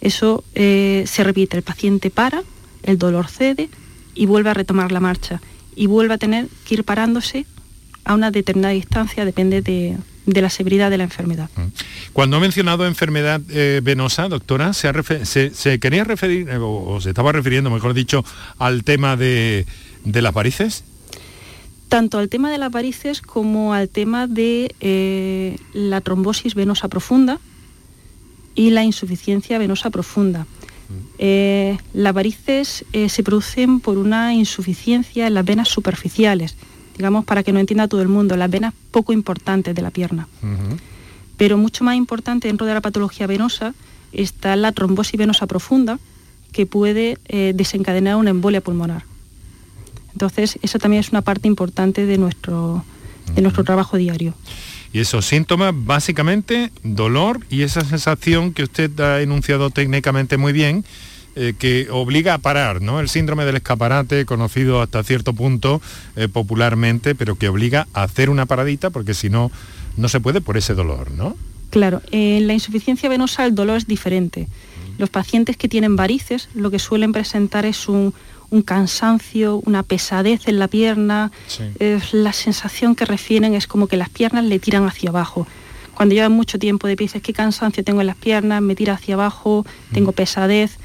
Eso 0.00 0.44
eh, 0.54 1.02
se 1.08 1.24
repite, 1.24 1.56
el 1.56 1.64
paciente 1.64 2.10
para, 2.10 2.44
el 2.84 2.96
dolor 2.96 3.26
cede 3.26 3.70
y 4.14 4.26
vuelve 4.26 4.50
a 4.50 4.54
retomar 4.54 4.92
la 4.92 5.00
marcha. 5.00 5.40
Y 5.74 5.88
vuelve 5.88 6.14
a 6.14 6.18
tener 6.18 6.46
que 6.64 6.74
ir 6.74 6.84
parándose 6.84 7.44
a 8.04 8.14
una 8.14 8.30
determinada 8.30 8.72
distancia, 8.72 9.24
depende 9.24 9.62
de, 9.62 9.96
la 10.32 10.50
severidad 10.50 10.90
de 10.90 10.98
la 10.98 11.04
enfermedad. 11.04 11.50
Mm. 11.56 12.12
Cuando 12.12 12.36
ha 12.36 12.40
mencionado 12.40 12.86
enfermedad 12.86 13.40
eh, 13.50 13.80
venosa, 13.82 14.28
doctora, 14.28 14.72
¿se, 14.72 15.80
quería 15.80 16.04
referir, 16.04 16.48
eh, 16.48 16.58
o, 16.60 17.00
se 17.00 17.10
estaba 17.10 17.32
refiriendo, 17.32 17.70
mejor 17.70 17.94
dicho, 17.94 18.24
al 18.58 18.84
tema 18.84 19.16
de, 19.16 19.66
las 20.04 20.32
varices? 20.32 20.84
Tanto 21.88 22.18
al 22.18 22.28
tema 22.28 22.50
de 22.50 22.58
las 22.58 22.70
varices 22.70 23.20
como 23.20 23.74
al 23.74 23.88
tema 23.88 24.26
de 24.26 24.74
eh, 24.80 25.56
la 25.72 26.00
trombosis 26.00 26.54
venosa 26.54 26.88
profunda 26.88 27.40
y 28.54 28.70
la 28.70 28.84
insuficiencia 28.84 29.58
venosa 29.58 29.90
profunda. 29.90 30.46
Mm. 30.88 31.76
las 31.92 32.12
varices 32.12 32.84
se 32.92 33.22
producen 33.22 33.78
por 33.78 33.96
una 33.96 34.34
insuficiencia 34.34 35.28
en 35.28 35.34
las 35.34 35.44
venas 35.44 35.68
superficiales, 35.68 36.56
digamos 36.96 37.24
para 37.24 37.42
que 37.42 37.52
no 37.52 37.60
entienda 37.60 37.88
todo 37.88 38.02
el 38.02 38.08
mundo, 38.08 38.36
las 38.36 38.50
venas 38.50 38.74
poco 38.90 39.12
importantes 39.12 39.74
de 39.74 39.82
la 39.82 39.90
pierna. 39.90 40.28
Pero 41.36 41.56
mucho 41.56 41.84
más 41.84 41.96
importante 41.96 42.48
dentro 42.48 42.66
de 42.66 42.74
la 42.74 42.80
patología 42.80 43.26
venosa 43.26 43.74
está 44.12 44.56
la 44.56 44.72
trombosis 44.72 45.18
venosa 45.18 45.46
profunda, 45.46 45.98
que 46.52 46.66
puede 46.66 47.18
eh, 47.28 47.52
desencadenar 47.54 48.16
una 48.16 48.30
embolia 48.30 48.60
pulmonar. 48.60 49.04
Entonces, 50.12 50.58
eso 50.62 50.78
también 50.78 51.00
es 51.00 51.10
una 51.10 51.22
parte 51.22 51.46
importante 51.46 52.06
de 52.06 52.18
nuestro, 52.18 52.84
de 53.34 53.42
nuestro 53.42 53.64
trabajo 53.64 53.96
diario. 53.96 54.34
Y 54.92 54.98
esos 54.98 55.24
síntomas, 55.24 55.72
básicamente, 55.74 56.72
dolor 56.82 57.40
y 57.48 57.62
esa 57.62 57.84
sensación 57.84 58.52
que 58.52 58.64
usted 58.64 58.98
ha 59.00 59.20
enunciado 59.20 59.70
técnicamente 59.70 60.36
muy 60.36 60.52
bien, 60.52 60.84
eh, 61.36 61.54
que 61.56 61.88
obliga 61.90 62.34
a 62.34 62.38
parar, 62.38 62.82
¿no? 62.82 62.98
El 62.98 63.08
síndrome 63.08 63.44
del 63.44 63.56
escaparate, 63.56 64.24
conocido 64.24 64.82
hasta 64.82 65.04
cierto 65.04 65.32
punto 65.32 65.80
eh, 66.16 66.26
popularmente, 66.26 67.14
pero 67.14 67.36
que 67.36 67.48
obliga 67.48 67.86
a 67.92 68.02
hacer 68.02 68.30
una 68.30 68.46
paradita 68.46 68.90
porque 68.90 69.14
si 69.14 69.30
no, 69.30 69.52
no 69.96 70.08
se 70.08 70.18
puede 70.18 70.40
por 70.40 70.56
ese 70.56 70.74
dolor, 70.74 71.12
¿no? 71.12 71.36
Claro, 71.70 72.02
en 72.10 72.48
la 72.48 72.52
insuficiencia 72.52 73.08
venosa 73.08 73.46
el 73.46 73.54
dolor 73.54 73.76
es 73.76 73.86
diferente. 73.86 74.48
Los 74.98 75.08
pacientes 75.08 75.56
que 75.56 75.68
tienen 75.68 75.94
varices 75.94 76.48
lo 76.52 76.68
que 76.70 76.80
suelen 76.80 77.12
presentar 77.12 77.64
es 77.64 77.88
un, 77.88 78.12
cansancio, 78.64 79.62
una 79.64 79.84
pesadez 79.84 80.48
en 80.48 80.58
la 80.58 80.66
pierna. 80.66 81.30
la 82.10 82.32
sensación 82.32 82.96
que 82.96 83.04
refieren 83.04 83.54
es 83.54 83.68
como 83.68 83.86
que 83.86 83.96
las 83.96 84.08
piernas 84.08 84.44
le 84.44 84.58
tiran 84.58 84.84
hacia 84.84 85.10
abajo. 85.10 85.46
Cuando 85.94 86.16
llevan 86.16 86.32
mucho 86.32 86.58
tiempo 86.58 86.88
de 86.88 86.96
pies, 86.96 87.12
qué 87.22 87.32
cansancio 87.32 87.84
tengo 87.84 88.00
en 88.00 88.08
las 88.08 88.16
piernas, 88.16 88.62
me 88.62 88.74
tira 88.74 88.94
hacia 88.94 89.14
abajo, 89.14 89.64
tengo 89.92 90.10
pesadez 90.10 90.78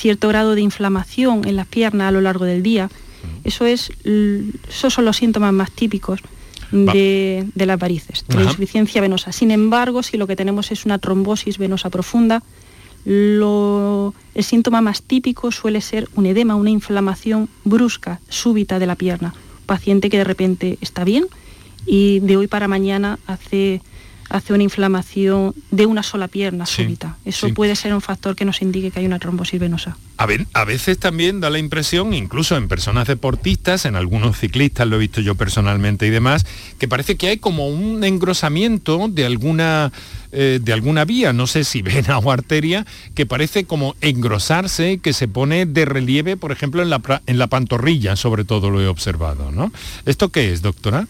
cierto 0.00 0.28
grado 0.28 0.54
de 0.54 0.62
inflamación 0.62 1.46
en 1.46 1.56
las 1.56 1.66
piernas 1.66 2.08
a 2.08 2.10
lo 2.10 2.20
largo 2.20 2.44
del 2.44 2.62
día. 2.62 2.90
Eso 3.44 3.66
es, 3.66 3.92
esos 4.68 4.94
son 4.94 5.04
los 5.04 5.18
síntomas 5.18 5.52
más 5.52 5.70
típicos 5.70 6.20
de, 6.72 7.46
las 7.54 7.78
varices, 7.78 8.24
de 8.26 8.36
la 8.36 8.42
insuficiencia 8.44 9.00
venosa. 9.00 9.32
Sin 9.32 9.50
embargo, 9.50 10.02
si 10.02 10.16
lo 10.16 10.26
que 10.26 10.36
tenemos 10.36 10.72
es 10.72 10.84
una 10.84 10.98
trombosis 10.98 11.58
venosa 11.58 11.90
profunda, 11.90 12.42
el 13.04 14.12
síntoma 14.40 14.80
más 14.80 15.02
típico 15.02 15.52
suele 15.52 15.80
ser 15.80 16.08
un 16.14 16.26
edema, 16.26 16.54
una 16.54 16.70
inflamación 16.70 17.48
brusca, 17.64 18.20
súbita 18.28 18.78
de 18.78 18.86
la 18.86 18.94
pierna. 18.94 19.34
Paciente 19.66 20.10
que 20.10 20.18
de 20.18 20.24
repente 20.24 20.78
está 20.80 21.04
bien 21.04 21.26
y 21.86 22.20
de 22.20 22.36
hoy 22.36 22.46
para 22.46 22.68
mañana 22.68 23.18
hace 23.26 23.82
hace 24.30 24.54
una 24.54 24.62
inflamación 24.62 25.54
de 25.70 25.86
una 25.86 26.02
sola 26.02 26.28
pierna 26.28 26.64
súbita. 26.64 27.16
Eso 27.24 27.52
puede 27.52 27.76
ser 27.76 27.92
un 27.92 28.00
factor 28.00 28.36
que 28.36 28.44
nos 28.44 28.62
indique 28.62 28.90
que 28.90 29.00
hay 29.00 29.06
una 29.06 29.18
trombosis 29.18 29.60
venosa. 29.60 29.96
A, 30.18 30.26
a, 30.52 30.64
veces 30.64 30.98
también 30.98 31.40
da 31.40 31.50
la 31.50 31.58
impresión, 31.58 32.14
incluso 32.14 32.56
en 32.56 32.68
personas 32.68 33.08
deportistas, 33.08 33.84
en 33.86 33.96
algunos 33.96 34.38
ciclistas, 34.38 34.86
lo 34.86 34.96
he 34.96 34.98
visto 35.00 35.20
yo 35.20 35.34
personalmente 35.34 36.06
y 36.06 36.10
demás, 36.10 36.46
que 36.78 36.88
parece 36.88 37.16
que 37.16 37.28
hay 37.28 37.38
como 37.38 37.68
un 37.68 38.04
engrosamiento 38.04 39.08
de 39.08 39.26
alguna, 39.26 39.92
eh, 40.30 40.60
de 40.62 40.72
alguna 40.72 41.04
vía, 41.04 41.32
no 41.32 41.46
sé 41.46 41.64
si 41.64 41.82
vena 41.82 42.18
o 42.18 42.30
arteria, 42.30 42.86
que 43.14 43.26
parece 43.26 43.64
como 43.64 43.96
engrosarse, 44.00 44.98
que 44.98 45.12
se 45.12 45.26
pone 45.26 45.66
de 45.66 45.84
relieve, 45.84 46.36
por 46.36 46.52
ejemplo, 46.52 46.82
en 46.82 46.90
la, 46.90 47.22
en 47.26 47.38
la 47.38 47.48
pantorrilla, 47.48 48.14
sobre 48.14 48.44
todo 48.44 48.70
lo 48.70 48.80
he 48.80 48.86
observado. 48.86 49.50
¿no? 49.50 49.72
¿Esto 50.06 50.28
qué 50.28 50.52
es, 50.52 50.62
doctora? 50.62 51.08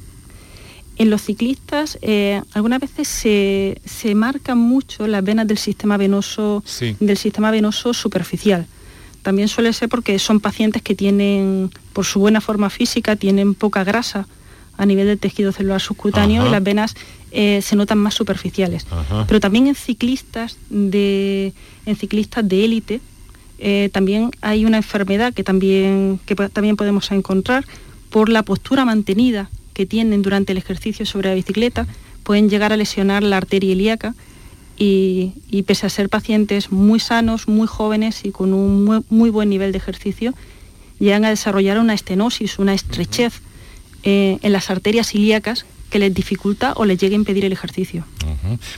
En 0.96 1.08
los 1.08 1.22
ciclistas 1.22 1.98
eh, 2.02 2.42
algunas 2.52 2.80
veces 2.80 3.08
se, 3.08 3.80
se, 3.84 4.14
marcan 4.14 4.58
mucho 4.58 5.06
las 5.06 5.24
venas 5.24 5.46
del 5.46 5.56
sistema 5.56 5.96
venoso, 5.96 6.62
del 7.00 7.16
sistema 7.16 7.50
venoso 7.50 7.94
superficial. 7.94 8.66
También 9.22 9.48
suele 9.48 9.72
ser 9.72 9.88
porque 9.88 10.18
son 10.18 10.40
pacientes 10.40 10.82
que 10.82 10.94
tienen, 10.94 11.70
por 11.92 12.04
su 12.04 12.20
buena 12.20 12.40
forma 12.40 12.70
física, 12.70 13.16
tienen 13.16 13.54
poca 13.54 13.84
grasa 13.84 14.26
a 14.76 14.86
nivel 14.86 15.06
del 15.06 15.18
tejido 15.18 15.52
celular 15.52 15.80
subcutáneo 15.80 16.46
y 16.46 16.50
las 16.50 16.62
venas 16.62 16.94
eh, 17.32 17.60
se 17.62 17.76
notan 17.76 17.98
más 17.98 18.14
superficiales. 18.14 18.86
Pero 19.26 19.40
también 19.40 19.66
en 19.66 19.74
ciclistas 19.74 20.56
de, 20.70 21.52
en 21.86 21.96
ciclistas 21.96 22.48
de 22.48 22.64
élite 22.64 23.00
eh, 23.58 23.90
también 23.92 24.30
hay 24.40 24.64
una 24.64 24.78
enfermedad 24.78 25.34
que 25.34 25.44
también, 25.44 26.18
que 26.24 26.34
también 26.34 26.76
podemos 26.76 27.10
encontrar 27.10 27.66
por 28.08 28.30
la 28.30 28.42
postura 28.42 28.86
mantenida 28.86 29.50
que 29.74 29.86
tienen 29.86 30.22
durante 30.22 30.52
el 30.52 30.58
ejercicio 30.58 31.06
sobre 31.06 31.28
la 31.30 31.34
bicicleta 31.34 31.86
pueden 32.22 32.48
llegar 32.48 32.72
a 32.72 32.76
lesionar 32.76 33.22
la 33.22 33.36
arteria 33.36 33.72
ilíaca 33.72 34.14
y, 34.76 35.34
pese 35.66 35.86
a 35.86 35.90
ser 35.90 36.08
pacientes 36.08 36.72
muy 36.72 37.00
sanos, 37.00 37.48
muy 37.48 37.66
jóvenes 37.66 38.24
y 38.24 38.30
con 38.30 38.54
un 38.54 39.04
muy, 39.10 39.30
buen 39.30 39.50
nivel 39.50 39.72
de 39.72 39.78
ejercicio, 39.78 40.32
llegan 40.98 41.26
a 41.26 41.28
desarrollar 41.28 41.78
una 41.78 41.92
estenosis, 41.92 42.58
una 42.58 42.72
estrechez 42.72 43.42
eh, 44.04 44.38
en 44.40 44.52
las 44.52 44.70
arterias 44.70 45.14
ilíacas 45.14 45.66
que 45.90 45.98
les 45.98 46.14
dificulta 46.14 46.72
o 46.76 46.84
les 46.84 46.98
llegue 46.98 47.14
a 47.14 47.18
impedir 47.18 47.44
el 47.44 47.52
ejercicio. 47.52 48.04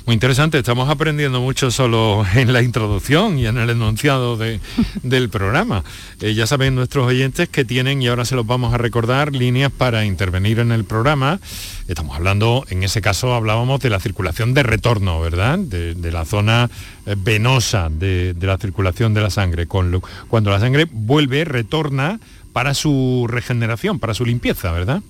Muy 0.07 0.14
interesante, 0.14 0.59
estamos 0.59 0.88
aprendiendo 0.88 1.40
mucho 1.40 1.70
solo 1.70 2.25
en 2.35 2.53
la 2.53 2.62
introducción 2.62 3.38
y 3.38 3.46
en 3.46 3.59
el 3.59 3.70
enunciado 3.70 4.37
del 5.03 5.29
programa. 5.29 5.85
Eh, 6.20 6.35
ya 6.35 6.46
saben 6.46 6.75
nuestros 6.75 7.07
oyentes 7.07 7.48
que 7.48 7.64
tienen, 7.64 8.03
y 8.03 8.09
ahora 8.09 8.25
se 8.25 8.35
los 8.35 8.46
vamos 8.46 8.75
a 8.75 8.79
recordar, 8.79 9.33
líneas 9.33 9.70
para 9.70 10.05
intervenir 10.05 10.59
en 10.59 10.72
el 10.72 10.85
programa. 10.85 11.38
Estamos 11.87 12.16
hablando, 12.16 12.64
en 12.70 12.83
ese 12.83 13.01
caso 13.01 13.35
hablábamos 13.35 13.81
de 13.81 13.90
la 13.90 14.01
circulación 14.01 14.55
de 14.55 14.62
retorno, 14.62 15.20
¿verdad? 15.20 15.59
De, 15.59 16.12
la 16.12 16.25
zona 16.25 16.70
eh, 17.07 17.14
venosa 17.16 17.88
de, 17.90 18.35
la 18.40 18.59
circulación 18.59 19.14
de 19.14 19.20
la 19.20 19.31
sangre. 19.31 19.66
cuando 19.66 20.51
la 20.51 20.61
sangre 20.61 20.87
vuelve, 20.90 21.44
retorna 21.44 22.20
para 22.53 22.75
su 22.75 23.27
regeneración, 23.29 23.98
para 23.98 24.14
su 24.14 24.25
limpieza, 24.25 24.72
¿verdad? 24.72 25.03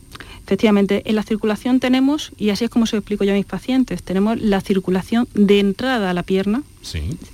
Efectivamente, 0.45 1.03
en 1.07 1.15
la 1.15 1.23
circulación 1.23 1.79
tenemos, 1.79 2.33
y 2.37 2.51
así 2.51 2.65
es 2.65 2.71
como 2.71 2.87
se 2.87 2.97
lo 2.97 3.01
explico 3.01 3.25
yo 3.25 3.33
a 3.33 3.37
mis 3.37 3.47
pacientes, 3.47 4.03
tenemos 4.03 4.41
la 4.41 4.61
circulación 4.61 5.29
de 5.35 5.61
entrada 5.61 6.11
a 6.11 6.15
la 6.15 6.25
pierna. 6.25 6.63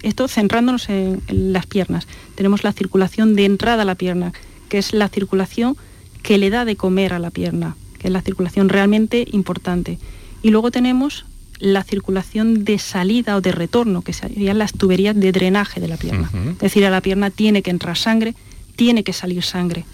Esto 0.03 0.29
centrándonos 0.29 0.91
en, 0.91 1.23
las 1.29 1.67
piernas. 1.67 2.07
Tenemos 2.35 2.65
la 2.65 2.73
circulación 2.73 3.35
de 3.35 3.47
entrada 3.47 3.83
a 3.83 3.87
la 3.87 3.95
pierna, 3.95 4.33
que 4.69 4.79
es 4.79 4.93
la 4.93 5.09
circulación 5.09 5.77
que 6.23 6.37
le 6.37 6.51
da 6.51 6.67
de 6.67 6.77
comer 6.77 7.15
a 7.15 7.19
la 7.19 7.31
pierna, 7.31 7.77
que 7.99 8.09
es 8.09 8.13
la 8.13 8.21
circulación 8.21 8.69
realmente 8.69 9.27
importante. 9.33 9.99
Y 10.43 10.51
luego 10.51 10.71
tenemos 10.71 11.25
la 11.61 11.85
circulación 11.85 12.65
de 12.65 12.79
salida 12.79 13.37
o 13.37 13.41
de 13.41 13.53
retorno, 13.53 14.03
que 14.03 14.13
serían 14.13 14.59
las 14.59 14.73
tuberías 14.73 15.17
de 15.17 15.33
drenaje 15.33 15.81
de 15.81 15.89
la 15.89 15.97
pierna. 15.97 16.31
Es 16.53 16.59
decir, 16.59 16.85
a 16.85 16.91
la 16.91 17.01
pierna 17.01 17.31
tiene 17.31 17.63
que 17.63 17.71
entrar 17.71 17.97
sangre, 17.97 18.35
tiene 18.77 19.03
que 19.03 19.15
salir 19.15 19.43
sangre. 19.43 19.87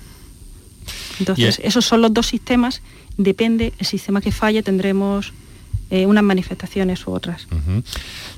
Entonces, 1.20 1.60
esos 1.62 1.84
son 1.84 2.02
los 2.02 2.12
dos 2.12 2.26
sistemas 2.26 2.82
depende 3.16 3.72
el 3.78 3.86
sistema 3.86 4.20
que 4.20 4.32
falle, 4.32 4.62
tendremos 4.62 5.32
eh, 5.90 6.06
unas 6.06 6.24
manifestaciones 6.24 7.06
u 7.06 7.12
otras. 7.12 7.46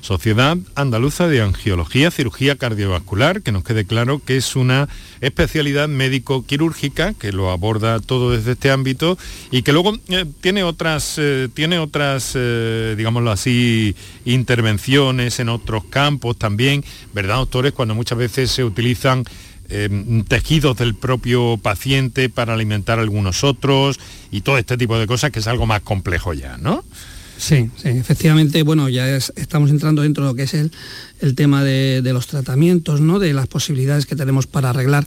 Sociedad 0.01 0.57
Andaluza 0.75 1.27
de 1.27 1.41
Angiología, 1.41 2.11
Cirugía 2.11 2.57
Cardiovascular, 2.57 3.41
que 3.41 3.53
nos 3.53 3.63
quede 3.63 3.85
claro 3.85 4.21
que 4.23 4.35
es 4.35 4.55
una 4.55 4.89
especialidad 5.21 5.87
médico-quirúrgica 5.87 7.13
que 7.13 7.31
lo 7.31 7.49
aborda 7.49 7.99
todo 8.01 8.31
desde 8.31 8.51
este 8.51 8.69
ámbito 8.69 9.17
y 9.49 9.61
que 9.61 9.71
luego 9.71 9.97
eh, 10.09 10.25
tiene 10.41 10.63
otras, 10.63 11.15
eh, 11.17 11.47
tiene 11.53 11.79
otras 11.79 12.37
digámoslo 12.97 13.31
así, 13.31 13.95
intervenciones 14.25 15.39
en 15.39 15.49
otros 15.49 15.85
campos 15.85 16.37
también, 16.37 16.83
¿verdad, 17.13 17.37
doctores? 17.37 17.71
Cuando 17.71 17.95
muchas 17.95 18.17
veces 18.17 18.51
se 18.51 18.65
utilizan 18.65 19.23
tejidos 20.27 20.77
del 20.77 20.95
propio 20.95 21.57
paciente 21.57 22.29
para 22.29 22.53
alimentar 22.53 22.99
algunos 22.99 23.43
otros 23.43 23.99
y 24.31 24.41
todo 24.41 24.57
este 24.57 24.77
tipo 24.77 24.97
de 24.97 25.07
cosas 25.07 25.31
que 25.31 25.39
es 25.39 25.47
algo 25.47 25.65
más 25.65 25.81
complejo 25.81 26.33
ya, 26.33 26.57
¿no? 26.57 26.83
Sí, 27.37 27.69
sí, 27.77 27.89
efectivamente, 27.89 28.63
bueno, 28.63 28.89
ya 28.89 29.15
estamos 29.15 29.69
entrando 29.69 30.01
dentro 30.01 30.23
de 30.23 30.31
lo 30.31 30.35
que 30.35 30.43
es 30.43 30.55
el, 30.55 30.71
el 31.19 31.35
tema 31.35 31.63
de, 31.63 32.01
de, 32.01 32.11
los 32.11 32.25
tratamientos, 32.25 32.99
¿no? 32.99 33.19
de 33.19 33.31
las 33.31 33.45
posibilidades 33.45 34.07
que 34.07 34.15
tenemos 34.15 34.47
para 34.47 34.71
arreglar 34.71 35.05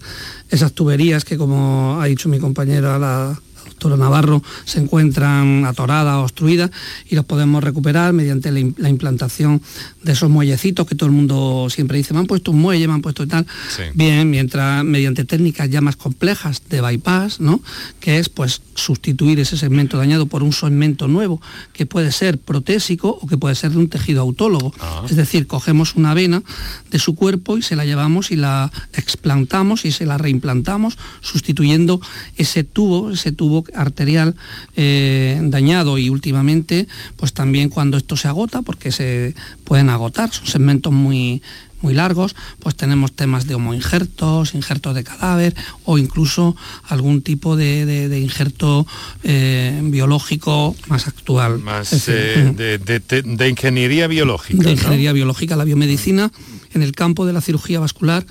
esas 0.49 0.73
tuberías 0.73 1.25
que, 1.25 1.37
como 1.37 2.01
ha 2.01 2.07
dicho 2.07 2.29
mi 2.29 2.39
compañera, 2.39 3.01
la, 3.01 3.41
Toro 3.81 3.97
Navarro 3.97 4.43
se 4.65 4.79
encuentran 4.79 5.65
atoradas, 5.65 6.19
obstruidas 6.19 6.71
y 7.09 7.17
los 7.17 7.25
podemos 7.25 7.65
recuperar 7.65 8.13
mediante 8.13 8.53
la, 8.53 8.89
implantación 8.89 9.61
de 10.03 10.13
esos 10.13 10.31
muellecitos 10.31 10.87
que 10.87 10.95
todo 10.95 11.09
el 11.09 11.15
mundo 11.15 11.67
siempre 11.71 11.99
dice, 11.99 12.15
me 12.15 12.21
han 12.21 12.27
puesto 12.27 12.53
un 12.53 12.61
muelle, 12.61 12.87
me 12.87 12.95
han 12.95 13.03
puesto 13.03 13.25
y 13.25 13.27
tal. 13.27 13.47
Bien, 13.95 14.31
mientras 14.31 14.85
mediante 14.85 15.25
técnicas 15.25 15.69
ya 15.69 15.81
más 15.81 15.97
complejas 15.97 16.63
de 16.69 16.81
bypass, 16.81 17.41
¿no? 17.41 17.61
Que 17.99 18.19
es 18.19 18.29
pues 18.29 18.63
sustituir 18.75 19.41
ese 19.41 19.57
segmento 19.57 19.99
dañado 19.99 20.27
por 20.27 20.43
un 20.43 20.53
segmento 20.53 21.09
nuevo, 21.09 21.41
que 21.73 21.87
puede 21.87 22.13
ser 22.13 22.39
protésico 22.39 23.19
o 23.21 23.27
que 23.27 23.37
puede 23.37 23.55
ser 23.55 23.73
de 23.73 23.79
un 23.79 23.89
tejido 23.89 24.21
autólogo. 24.23 24.73
Ah. 24.81 25.03
Es 25.09 25.17
decir, 25.17 25.47
cogemos 25.47 25.97
una 25.97 26.15
vena 26.15 26.43
de 26.91 26.99
su 26.99 27.15
cuerpo 27.15 27.57
y 27.57 27.63
se 27.63 27.77
la 27.77 27.85
llevamos 27.85 28.31
y 28.31 28.37
la 28.37 28.71
explantamos 28.95 29.85
y 29.85 29.93
se 29.93 30.07
la 30.07 30.19
reimplantamos, 30.19 30.99
sustituyendo 31.21 32.01
ese 32.37 32.65
tubo, 32.65 33.11
ese 33.11 33.33
tubo 33.33 33.65
arterial 33.75 34.35
eh, 34.77 35.39
dañado. 35.43 35.99
Y 35.99 36.09
últimamente 36.11 36.89
pues 37.17 37.33
también 37.33 37.69
cuando 37.69 37.97
esto 37.97 38.17
se 38.17 38.29
agota, 38.29 38.63
porque 38.63 38.93
se 38.93 39.35
pueden 39.65 39.91
agotar, 39.91 40.33
son 40.33 40.47
segmentos 40.47 40.93
muy, 40.93 41.43
muy 41.83 41.95
largos, 41.95 42.37
pues 42.59 42.75
tenemos 42.75 43.13
temas 43.13 43.47
de 43.47 43.55
homoinjertos, 43.55 44.55
injertos 44.55 44.95
de 44.95 45.05
cadáver 45.05 45.55
o 45.85 45.99
incluso 45.99 46.57
algún 46.89 47.23
tipo 47.23 47.57
de, 47.57 48.19
injerto 48.21 48.87
eh, 49.23 49.81
biológico 49.85 50.77
más 50.89 51.07
actual. 51.07 51.59
Más 51.59 52.09
eh, 52.09 52.55
de, 52.57 53.49
ingeniería 53.49 54.07
biológica. 54.07 54.63
De 54.63 54.73
ingeniería 54.73 55.13
biológica, 55.13 55.57
la 55.57 55.65
biomedicina 55.65 56.31
en 56.73 56.83
el 56.83 56.93
campo 56.93 57.27
de 57.27 57.33
la 57.33 57.41
cirugía 57.41 57.81
vascular 57.81 58.27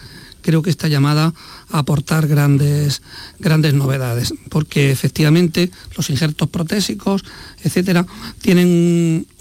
creo 0.50 0.64
que 0.64 0.72
está 0.72 0.88
llamada 0.88 1.32
a 1.70 1.78
aportar 1.78 2.26
grandes, 2.26 3.04
grandes 3.38 3.76
novedades, 3.76 4.34
porque 4.50 4.90
efectivamente 4.90 5.70
los 5.96 6.10
injertos 6.10 6.50
protésicos, 6.50 7.24
etcétera, 7.64 8.04
tienen 8.42 8.68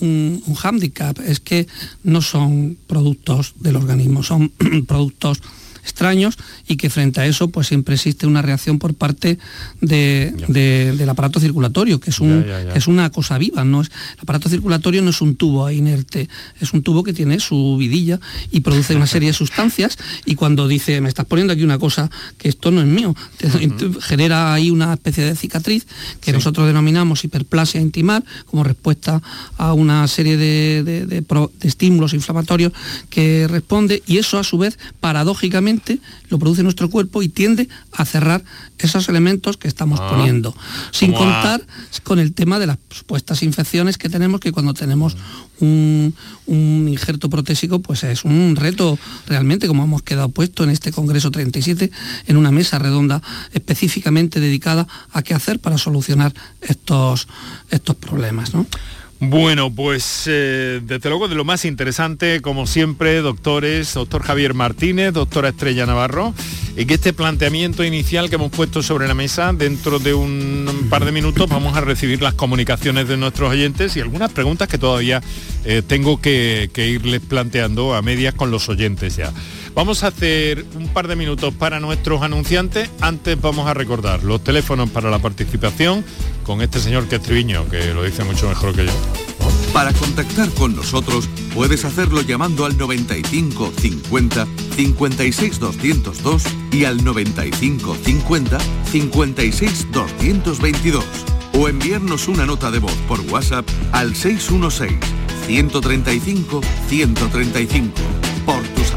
un, 0.02 0.42
un, 0.46 0.54
hándicap, 0.54 1.18
es 1.20 1.40
que 1.40 1.66
no 2.04 2.20
son 2.20 2.76
productos 2.86 3.54
del 3.58 3.76
organismo, 3.76 4.22
son 4.22 4.52
productos 4.86 5.40
extraños 5.88 6.36
y 6.68 6.76
que 6.76 6.90
frente 6.90 7.20
a 7.20 7.26
eso 7.26 7.48
pues 7.48 7.66
siempre 7.66 7.94
existe 7.94 8.26
una 8.26 8.42
reacción 8.42 8.78
por 8.78 8.94
parte 8.94 9.38
del 9.80 11.08
aparato 11.08 11.40
circulatorio, 11.40 11.98
que 11.98 12.10
es, 12.10 12.20
un, 12.20 12.44
es 12.74 12.86
una 12.86 13.10
cosa 13.10 13.38
viva. 13.38 13.64
¿no? 13.64 13.80
Es, 13.80 13.88
el 13.88 14.22
aparato 14.22 14.48
circulatorio 14.48 15.02
no 15.02 15.10
es 15.10 15.20
un 15.20 15.36
tubo 15.36 15.70
inerte, 15.70 16.28
es 16.60 16.72
un 16.72 16.82
tubo 16.82 17.02
que 17.02 17.12
tiene 17.12 17.40
su 17.40 17.76
vidilla 17.78 18.20
y 18.50 18.60
produce 18.60 18.94
una 18.94 19.06
serie 19.06 19.30
de 19.30 19.32
sustancias 19.32 19.98
y 20.26 20.34
cuando 20.34 20.68
dice, 20.68 21.00
me 21.00 21.08
estás 21.08 21.26
poniendo 21.26 21.52
aquí 21.52 21.64
una 21.64 21.78
cosa 21.78 22.10
que 22.36 22.48
esto 22.48 22.70
no 22.70 22.80
es 22.80 22.86
mío, 22.86 23.14
genera 24.00 24.52
ahí 24.52 24.70
una 24.70 24.92
especie 24.92 25.24
de 25.24 25.34
cicatriz 25.36 25.86
que 26.20 26.32
nosotros 26.32 26.66
denominamos 26.66 27.24
hiperplasia 27.24 27.80
intimar 27.80 28.22
como 28.46 28.62
respuesta 28.62 29.22
a 29.56 29.72
una 29.72 30.06
serie 30.06 30.36
de, 30.36 30.82
de 30.82 31.24
estímulos 31.62 32.12
inflamatorios 32.12 32.72
que 33.08 33.46
responde 33.48 34.02
y 34.06 34.18
eso 34.18 34.38
a 34.38 34.44
su 34.44 34.58
vez 34.58 34.78
paradójicamente 35.00 35.77
lo 36.28 36.38
produce 36.38 36.62
nuestro 36.62 36.90
cuerpo 36.90 37.22
y 37.22 37.28
tiende 37.28 37.68
a 37.92 38.04
cerrar 38.04 38.42
esos 38.78 39.08
elementos 39.08 39.56
que 39.56 39.68
estamos 39.68 40.00
ah. 40.00 40.10
poniendo. 40.10 40.54
Sin 40.90 41.12
contar 41.12 41.64
con 42.04 42.18
el 42.18 42.32
tema 42.32 42.58
de 42.58 42.66
las 42.66 42.78
supuestas 42.90 43.42
infecciones 43.42 43.98
que 43.98 44.08
tenemos, 44.08 44.40
que 44.40 44.52
cuando 44.52 44.74
tenemos 44.74 45.16
un, 45.60 46.14
injerto 46.46 47.28
protésico, 47.28 47.80
pues 47.80 48.04
es 48.04 48.24
un 48.24 48.56
reto 48.56 48.98
realmente, 49.26 49.66
como 49.66 49.84
hemos 49.84 50.02
quedado 50.02 50.28
puesto 50.28 50.64
en 50.64 50.70
este 50.70 50.92
Congreso 50.92 51.30
37, 51.30 51.90
en 52.26 52.36
una 52.36 52.50
mesa 52.50 52.78
redonda 52.78 53.22
específicamente 53.52 54.40
dedicada 54.40 54.86
a 55.12 55.22
qué 55.22 55.34
hacer 55.34 55.60
para 55.60 55.78
solucionar 55.78 56.32
estos, 56.60 57.28
estos 57.70 57.96
problemas. 57.96 58.52
Bueno, 59.20 59.74
pues 59.74 60.24
eh, 60.26 60.80
desde 60.80 61.08
luego 61.08 61.26
de 61.26 61.34
lo 61.34 61.44
más 61.44 61.64
interesante, 61.64 62.40
como 62.40 62.68
siempre, 62.68 63.16
doctores, 63.20 63.92
doctor 63.94 64.22
Javier 64.22 64.54
Martínez, 64.54 65.12
doctora 65.12 65.48
Estrella 65.48 65.86
Navarro, 65.86 66.34
y 66.76 66.86
que 66.86 66.94
este 66.94 67.12
planteamiento 67.12 67.82
inicial 67.82 68.28
que 68.28 68.36
hemos 68.36 68.52
puesto 68.52 68.80
sobre 68.80 69.08
la 69.08 69.14
mesa, 69.14 69.52
dentro 69.52 69.98
de 69.98 70.14
un 70.14 70.86
par 70.88 71.04
de 71.04 71.10
minutos 71.10 71.48
vamos 71.48 71.76
a 71.76 71.80
recibir 71.80 72.22
las 72.22 72.34
comunicaciones 72.34 73.08
de 73.08 73.16
nuestros 73.16 73.50
oyentes 73.50 73.96
y 73.96 74.00
algunas 74.00 74.30
preguntas 74.30 74.68
que 74.68 74.78
todavía 74.78 75.20
eh, 75.64 75.82
tengo 75.84 76.20
que 76.20 76.70
irles 76.76 77.20
planteando 77.20 77.96
a 77.96 78.02
medias 78.02 78.34
con 78.34 78.52
los 78.52 78.68
oyentes 78.68 79.16
ya. 79.16 79.32
Vamos 79.78 80.02
a 80.02 80.08
hacer 80.08 80.66
un 80.74 80.88
par 80.88 81.06
de 81.06 81.14
minutos 81.14 81.54
para 81.54 81.78
nuestros 81.78 82.22
anunciantes. 82.22 82.90
Antes 83.00 83.40
vamos 83.40 83.68
a 83.68 83.74
recordar 83.74 84.24
los 84.24 84.42
teléfonos 84.42 84.90
para 84.90 85.08
la 85.08 85.20
participación 85.20 86.04
con 86.42 86.62
este 86.62 86.80
señor 86.80 87.06
que 87.06 87.14
es 87.14 87.22
Triviño, 87.22 87.68
que 87.68 87.94
lo 87.94 88.02
dice 88.02 88.24
mucho 88.24 88.48
mejor 88.48 88.74
que 88.74 88.86
yo. 88.86 88.92
Para 89.72 89.92
contactar 89.92 90.50
con 90.54 90.74
nosotros 90.74 91.28
puedes 91.54 91.84
hacerlo 91.84 92.22
llamando 92.22 92.64
al 92.64 92.76
95 92.76 93.72
50 93.78 94.48
56 94.74 95.60
202 95.60 96.42
y 96.72 96.84
al 96.84 97.04
95 97.04 97.96
50 98.02 98.58
56 98.90 99.92
222 99.92 101.04
o 101.52 101.68
enviarnos 101.68 102.26
una 102.26 102.46
nota 102.46 102.72
de 102.72 102.80
voz 102.80 102.96
por 103.06 103.20
WhatsApp 103.30 103.64
al 103.92 104.16
616 104.16 104.98
135 105.46 106.62
135 106.88 107.92
por 108.44 108.60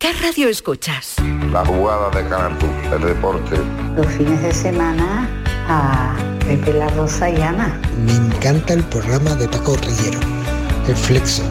¿Qué 0.00 0.14
radio 0.14 0.48
escuchas? 0.48 1.16
La 1.52 1.62
jugada 1.62 2.08
de 2.08 2.26
Canal 2.26 2.56
el 2.90 3.02
deporte. 3.02 3.58
Los 3.94 4.06
fines 4.06 4.40
de 4.40 4.50
semana 4.50 5.28
a 5.68 6.16
Pepe 6.38 6.72
La 6.72 6.88
Rosa 6.88 7.28
y 7.28 7.36
Ana. 7.36 7.78
Me 8.06 8.14
encanta 8.14 8.72
el 8.72 8.82
programa 8.84 9.34
de 9.34 9.46
Paco 9.46 9.76
Rillero, 9.76 10.18
El 10.88 10.96
Flexo. 10.96 11.42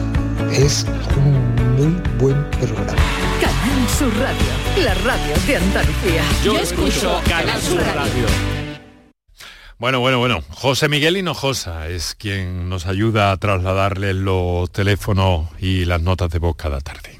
Es 0.50 0.84
un 1.16 1.54
muy 1.76 2.02
buen 2.18 2.50
programa. 2.50 2.92
Canal 3.40 3.88
Sur 3.96 4.12
Radio, 4.18 4.84
la 4.84 4.94
radio 4.94 5.36
de 5.46 5.56
Andalucía. 5.56 6.24
Yo, 6.42 6.58
escucho 6.58 7.20
Canal 7.28 7.60
Sur 7.60 7.80
Radio. 7.80 8.26
Bueno, 9.78 10.00
bueno, 10.00 10.18
bueno. 10.18 10.40
José 10.50 10.88
Miguel 10.88 11.16
Hinojosa 11.16 11.86
es 11.86 12.16
quien 12.16 12.68
nos 12.68 12.86
ayuda 12.86 13.30
a 13.30 13.36
trasladarle 13.36 14.12
los 14.12 14.72
teléfonos 14.72 15.46
y 15.60 15.84
las 15.84 16.02
notas 16.02 16.30
de 16.30 16.40
voz 16.40 16.56
cada 16.56 16.80
tarde. 16.80 17.19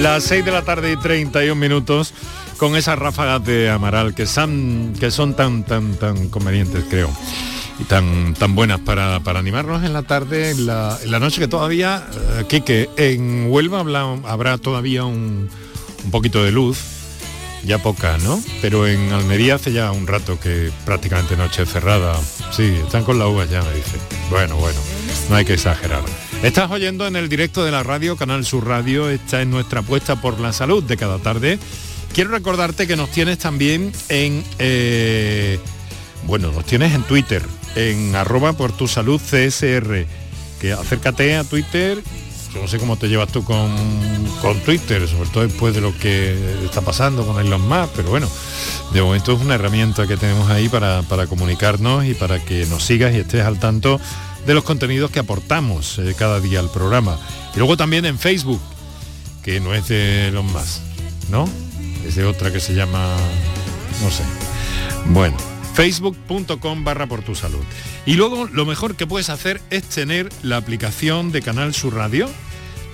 Las 0.00 0.24
6 0.24 0.46
de 0.46 0.50
la 0.50 0.62
tarde 0.62 0.92
y 0.92 0.96
31 0.96 1.54
minutos 1.54 2.14
con 2.56 2.74
esas 2.74 2.98
ráfagas 2.98 3.44
de 3.44 3.68
Amaral 3.68 4.14
que 4.14 4.24
son, 4.24 4.94
que 4.98 5.10
son 5.10 5.34
tan, 5.34 5.62
tan, 5.62 5.94
tan 5.96 6.30
convenientes, 6.30 6.84
creo. 6.88 7.10
Y 7.78 7.84
tan, 7.84 8.32
tan 8.32 8.54
buenas 8.54 8.80
para, 8.80 9.16
animarnos 9.16 9.84
en 9.84 9.92
la 9.92 10.02
tarde, 10.02 10.52
en 10.52 10.66
la, 10.66 10.98
noche 11.20 11.38
que 11.38 11.48
todavía, 11.48 12.02
eh, 12.48 12.88
en 12.96 13.50
Huelva 13.50 13.84
habrá 14.24 14.56
todavía 14.56 15.04
un, 15.04 15.50
un 16.02 16.10
poquito 16.10 16.42
de 16.42 16.50
luz, 16.50 16.78
ya 17.64 17.76
poca, 17.76 18.16
¿no? 18.16 18.42
Pero 18.62 18.86
en 18.86 19.12
Almería 19.12 19.56
hace 19.56 19.70
ya 19.70 19.92
un 19.92 20.06
rato 20.06 20.40
que 20.40 20.72
prácticamente 20.86 21.36
noche 21.36 21.66
cerrada. 21.66 22.18
Sí, 22.52 22.74
están 22.82 23.04
con 23.04 23.18
la 23.18 23.28
uva 23.28 23.44
ya, 23.44 23.60
me 23.62 23.74
dice. 23.74 23.98
Bueno, 24.30 24.56
bueno, 24.56 24.80
no 25.28 25.36
hay 25.36 25.44
que 25.44 25.52
exagerar. 25.52 26.02
Estás 26.42 26.70
oyendo 26.70 27.06
en 27.06 27.16
el 27.16 27.28
directo 27.28 27.66
de 27.66 27.70
la 27.70 27.82
radio, 27.82 28.16
Canal 28.16 28.46
Sur 28.46 28.66
Radio, 28.66 29.10
esta 29.10 29.42
es 29.42 29.46
nuestra 29.46 29.80
apuesta 29.80 30.16
por 30.22 30.40
la 30.40 30.54
salud 30.54 30.82
de 30.82 30.96
cada 30.96 31.18
tarde. 31.18 31.58
Quiero 32.14 32.30
recordarte 32.30 32.86
que 32.86 32.96
nos 32.96 33.10
tienes 33.10 33.38
también 33.38 33.92
en, 34.08 34.42
eh, 34.58 35.58
bueno, 36.26 36.50
nos 36.50 36.64
tienes 36.64 36.94
en 36.94 37.02
Twitter, 37.02 37.42
en 37.74 38.16
arroba 38.16 38.54
por 38.54 38.72
tu 38.72 38.88
salud 38.88 39.20
CSR, 39.20 40.06
que 40.58 40.72
acércate 40.72 41.36
a 41.36 41.44
Twitter, 41.44 42.02
yo 42.54 42.62
no 42.62 42.68
sé 42.68 42.78
cómo 42.78 42.96
te 42.96 43.08
llevas 43.08 43.30
tú 43.30 43.44
con, 43.44 43.70
con 44.40 44.58
Twitter, 44.60 45.06
sobre 45.08 45.28
todo 45.28 45.46
después 45.46 45.74
de 45.74 45.82
lo 45.82 45.96
que 45.98 46.64
está 46.64 46.80
pasando 46.80 47.26
con 47.26 47.38
Elon 47.38 47.68
Musk, 47.68 47.90
pero 47.94 48.08
bueno, 48.08 48.28
de 48.94 49.02
momento 49.02 49.34
es 49.34 49.42
una 49.42 49.56
herramienta 49.56 50.06
que 50.06 50.16
tenemos 50.16 50.48
ahí 50.50 50.70
para, 50.70 51.02
para 51.02 51.26
comunicarnos 51.26 52.06
y 52.06 52.14
para 52.14 52.42
que 52.42 52.64
nos 52.64 52.82
sigas 52.82 53.14
y 53.14 53.18
estés 53.18 53.44
al 53.44 53.60
tanto 53.60 54.00
de 54.46 54.54
los 54.54 54.64
contenidos 54.64 55.10
que 55.10 55.18
aportamos 55.18 55.98
eh, 55.98 56.14
cada 56.18 56.40
día 56.40 56.60
al 56.60 56.70
programa. 56.70 57.18
Y 57.54 57.58
luego 57.58 57.76
también 57.76 58.04
en 58.06 58.18
Facebook, 58.18 58.60
que 59.42 59.60
no 59.60 59.74
es 59.74 59.88
de 59.88 60.30
los 60.32 60.44
más, 60.44 60.82
¿no? 61.30 61.48
Es 62.06 62.14
de 62.14 62.24
otra 62.24 62.52
que 62.52 62.60
se 62.60 62.74
llama, 62.74 63.16
no 64.02 64.10
sé. 64.10 64.22
Bueno, 65.06 65.36
facebook.com 65.74 66.84
barra 66.84 67.06
por 67.06 67.22
tu 67.22 67.34
salud. 67.34 67.64
Y 68.06 68.14
luego 68.14 68.46
lo 68.46 68.66
mejor 68.66 68.96
que 68.96 69.06
puedes 69.06 69.30
hacer 69.30 69.60
es 69.70 69.84
tener 69.84 70.28
la 70.42 70.56
aplicación 70.56 71.32
de 71.32 71.42
Canal 71.42 71.74
Sur 71.74 71.94
Radio, 71.94 72.28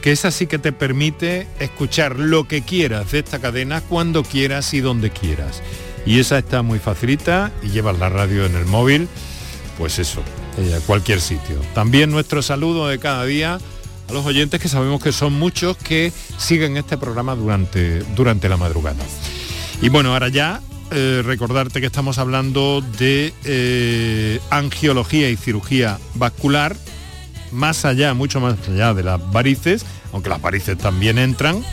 que 0.02 0.12
es 0.12 0.24
así 0.24 0.46
que 0.46 0.58
te 0.58 0.72
permite 0.72 1.46
escuchar 1.58 2.18
lo 2.18 2.46
que 2.46 2.62
quieras 2.62 3.12
de 3.12 3.20
esta 3.20 3.40
cadena 3.40 3.80
cuando 3.80 4.22
quieras 4.22 4.72
y 4.74 4.80
donde 4.80 5.10
quieras. 5.10 5.62
Y 6.04 6.20
esa 6.20 6.38
está 6.38 6.62
muy 6.62 6.78
facilita 6.78 7.50
y 7.62 7.70
llevas 7.70 7.98
la 7.98 8.08
radio 8.08 8.46
en 8.46 8.54
el 8.54 8.66
móvil, 8.66 9.08
pues 9.76 9.98
eso, 9.98 10.22
a 10.56 10.80
cualquier 10.86 11.20
sitio. 11.20 11.60
También 11.74 12.10
nuestro 12.10 12.42
saludo 12.42 12.88
de 12.88 12.98
cada 12.98 13.24
día 13.24 13.58
a 14.08 14.12
los 14.12 14.24
oyentes 14.24 14.60
que 14.60 14.68
sabemos 14.68 15.02
que 15.02 15.12
son 15.12 15.32
muchos 15.32 15.76
que 15.76 16.12
siguen 16.38 16.76
este 16.76 16.96
programa 16.96 17.34
durante, 17.34 18.00
durante 18.14 18.48
la 18.48 18.56
madrugada. 18.56 19.04
Y 19.82 19.88
bueno, 19.88 20.12
ahora 20.12 20.28
ya 20.28 20.60
eh, 20.92 21.22
recordarte 21.24 21.80
que 21.80 21.86
estamos 21.86 22.18
hablando 22.18 22.82
de 22.98 23.34
eh, 23.44 24.40
angiología 24.50 25.28
y 25.28 25.36
cirugía 25.36 25.98
vascular, 26.14 26.76
más 27.52 27.84
allá, 27.84 28.14
mucho 28.14 28.40
más 28.40 28.56
allá 28.68 28.94
de 28.94 29.02
las 29.02 29.32
varices, 29.32 29.84
aunque 30.12 30.30
las 30.30 30.40
varices 30.40 30.78
también 30.78 31.18
entran. 31.18 31.64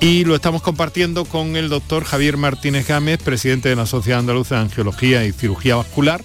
Y 0.00 0.24
lo 0.24 0.34
estamos 0.34 0.60
compartiendo 0.60 1.24
con 1.24 1.56
el 1.56 1.70
doctor 1.70 2.04
Javier 2.04 2.36
Martínez 2.36 2.86
Gámez, 2.86 3.22
presidente 3.22 3.70
de 3.70 3.76
la 3.76 3.86
Sociedad 3.86 4.20
Andaluza 4.20 4.56
de 4.56 4.60
Angiología 4.62 5.24
y 5.24 5.32
Cirugía 5.32 5.76
Vascular, 5.76 6.22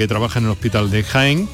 que 0.00 0.08
trabaja 0.08 0.38
en 0.38 0.46
el 0.46 0.52
Hospital 0.52 0.90
de 0.90 1.02
Jaén, 1.02 1.46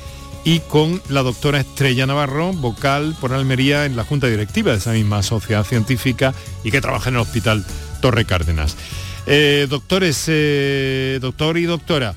y 0.44 0.60
con 0.60 1.02
la 1.08 1.24
doctora 1.24 1.58
Estrella 1.58 2.06
Navarro, 2.06 2.52
vocal 2.52 3.16
por 3.20 3.32
Almería 3.32 3.86
en 3.86 3.96
la 3.96 4.04
Junta 4.04 4.28
Directiva 4.28 4.70
de 4.70 4.78
esa 4.78 4.92
misma 4.92 5.24
sociedad 5.24 5.64
científica 5.64 6.32
y 6.62 6.70
que 6.70 6.80
trabaja 6.80 7.08
en 7.08 7.16
el 7.16 7.22
Hospital 7.22 7.66
Torre 8.00 8.24
Cárdenas. 8.24 8.76
Eh, 9.26 9.66
doctores, 9.68 10.26
eh, 10.28 11.18
doctor 11.20 11.58
y 11.58 11.64
doctora, 11.64 12.14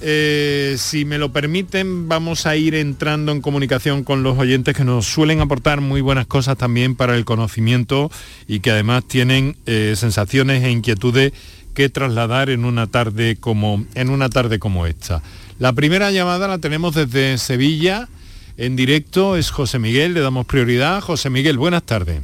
eh, 0.00 0.76
si 0.78 1.04
me 1.04 1.18
lo 1.18 1.32
permiten, 1.32 2.08
vamos 2.08 2.46
a 2.46 2.54
ir 2.54 2.76
entrando 2.76 3.32
en 3.32 3.40
comunicación 3.40 4.04
con 4.04 4.22
los 4.22 4.38
oyentes 4.38 4.76
que 4.76 4.84
nos 4.84 5.06
suelen 5.06 5.40
aportar 5.40 5.80
muy 5.80 6.00
buenas 6.00 6.28
cosas 6.28 6.56
también 6.56 6.94
para 6.94 7.16
el 7.16 7.24
conocimiento 7.24 8.08
y 8.46 8.60
que 8.60 8.70
además 8.70 9.02
tienen 9.08 9.56
sensaciones 9.66 10.62
e 10.62 10.70
inquietudes 10.70 11.32
que 11.74 11.88
trasladar 11.88 12.50
en 12.50 12.64
una 12.64 12.86
tarde 12.86 13.36
como, 13.36 13.84
en 13.94 14.10
una 14.10 14.28
tarde 14.28 14.58
como 14.58 14.86
esta. 14.86 15.22
La 15.58 15.72
primera 15.72 16.10
llamada 16.10 16.48
la 16.48 16.58
tenemos 16.58 16.94
desde 16.94 17.38
Sevilla, 17.38 18.08
en 18.56 18.76
directo, 18.76 19.36
es 19.36 19.50
José 19.50 19.78
Miguel, 19.78 20.14
le 20.14 20.20
damos 20.20 20.46
prioridad. 20.46 21.00
José 21.00 21.30
Miguel, 21.30 21.56
buenas 21.58 21.82
tardes. 21.84 22.20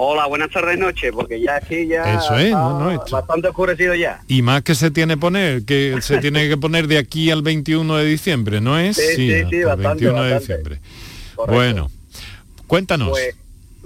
Hola, 0.00 0.26
buenas 0.26 0.50
tardes, 0.50 0.78
noche, 0.78 1.12
porque 1.12 1.40
ya 1.40 1.56
aquí 1.56 1.88
ya 1.88 2.02
Eso 2.18 2.36
es, 2.38 2.44
está 2.46 2.58
no, 2.58 2.78
no, 2.78 2.90
esto- 2.92 3.16
bastante 3.16 3.48
oscurecido 3.48 3.94
ya. 3.96 4.20
Y 4.28 4.42
más 4.42 4.62
que 4.62 4.76
se 4.76 4.90
tiene 4.92 5.16
poner, 5.16 5.64
que 5.64 5.96
se 6.02 6.18
tiene 6.18 6.48
que 6.48 6.56
poner 6.56 6.86
de 6.86 6.98
aquí 6.98 7.30
al 7.32 7.42
21 7.42 7.96
de 7.96 8.04
diciembre, 8.04 8.60
¿no 8.60 8.78
es? 8.78 8.96
Sí, 8.96 9.16
sí, 9.16 9.62
bastante, 9.64 9.88
21 9.88 10.22
de 10.22 10.30
bastante. 10.34 10.38
diciembre. 10.38 10.80
Bueno, 11.48 11.90
cuéntanos. 12.68 13.08
Pues, 13.10 13.34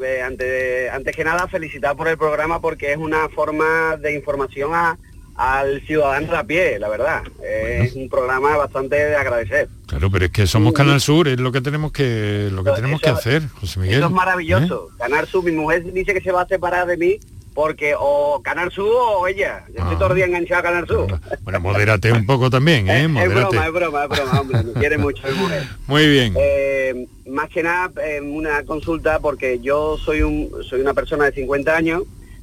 eh, 0.04 0.22
antes, 0.22 0.90
antes 0.90 1.14
que 1.16 1.24
nada, 1.24 1.46
felicitar 1.48 1.96
por 1.96 2.08
el 2.08 2.16
programa 2.18 2.60
porque 2.60 2.92
es 2.92 2.98
una 2.98 3.28
forma 3.28 3.96
de 3.96 4.14
información 4.14 4.70
a- 4.74 4.98
al 5.34 5.80
ciudadano 5.86 6.30
de 6.30 6.36
a 6.36 6.44
pie, 6.44 6.78
la 6.78 6.88
verdad. 6.90 7.22
Es 7.42 7.94
un 7.94 8.08
programa 8.10 8.54
bastante 8.56 8.96
de 8.96 9.16
agradecer. 9.16 9.68
Claro, 9.86 10.10
pero 10.10 10.26
es 10.26 10.30
que 10.30 10.46
somos 10.46 10.74
Canal 10.74 11.00
Sur, 11.00 11.26
es 11.26 11.40
lo 11.40 11.50
que 11.52 11.62
tenemos 11.62 11.90
que 11.90 12.50
lo 12.52 12.62
que 12.62 12.70
Eso- 12.70 12.76
tenemos 12.76 13.00
que 13.00 13.08
hacer, 13.08 13.48
José 13.48 13.80
Miguel. 13.80 13.96
Eso 13.98 14.06
es 14.06 14.12
maravilloso. 14.12 14.88
¿eh? 14.90 14.94
Canal 14.98 15.26
Sur, 15.26 15.42
mi 15.42 15.52
mujer 15.52 15.90
dice 15.92 16.12
que 16.12 16.20
se 16.20 16.30
va 16.32 16.42
a 16.42 16.46
separar 16.46 16.86
de 16.86 16.96
mí 16.98 17.18
porque 17.54 17.94
o 17.98 18.40
Canal 18.42 18.70
Sur 18.72 18.90
o 18.94 19.26
ella. 19.26 19.64
Yo 19.68 19.82
estoy 19.82 19.96
todo 19.96 20.08
el 20.10 20.16
día 20.16 20.24
enganchado 20.26 20.60
a 20.60 20.62
Canal 20.62 20.86
Sur. 20.86 21.20
Bueno, 21.42 21.60
modérate 21.60 22.12
un 22.12 22.24
poco 22.26 22.48
también, 22.50 22.88
¿eh? 22.88 23.02
Es 23.22 23.34
broma, 23.34 23.66
es 23.66 23.72
broma, 23.72 24.04
es 24.04 24.08
broma, 24.08 24.40
hombre. 24.40 24.62
Me 24.62 24.72
quiere 24.72 24.98
mucho 24.98 25.22
mi 25.28 25.34
mujer. 25.34 25.62
Muy 25.86 26.08
bien. 26.08 26.34
Eh, 26.38 27.06
más 27.26 27.48
que 27.50 27.62
nada, 27.62 27.90
eh, 28.02 28.20
una 28.20 28.62
consulta 28.64 29.18
porque 29.20 29.60
yo 29.60 29.98
soy 29.98 30.22
un 30.22 30.50
soy 30.68 30.80
una 30.80 30.94
persona 30.94 31.26
de 31.26 31.32
50 31.32 31.76
años, 31.76 32.02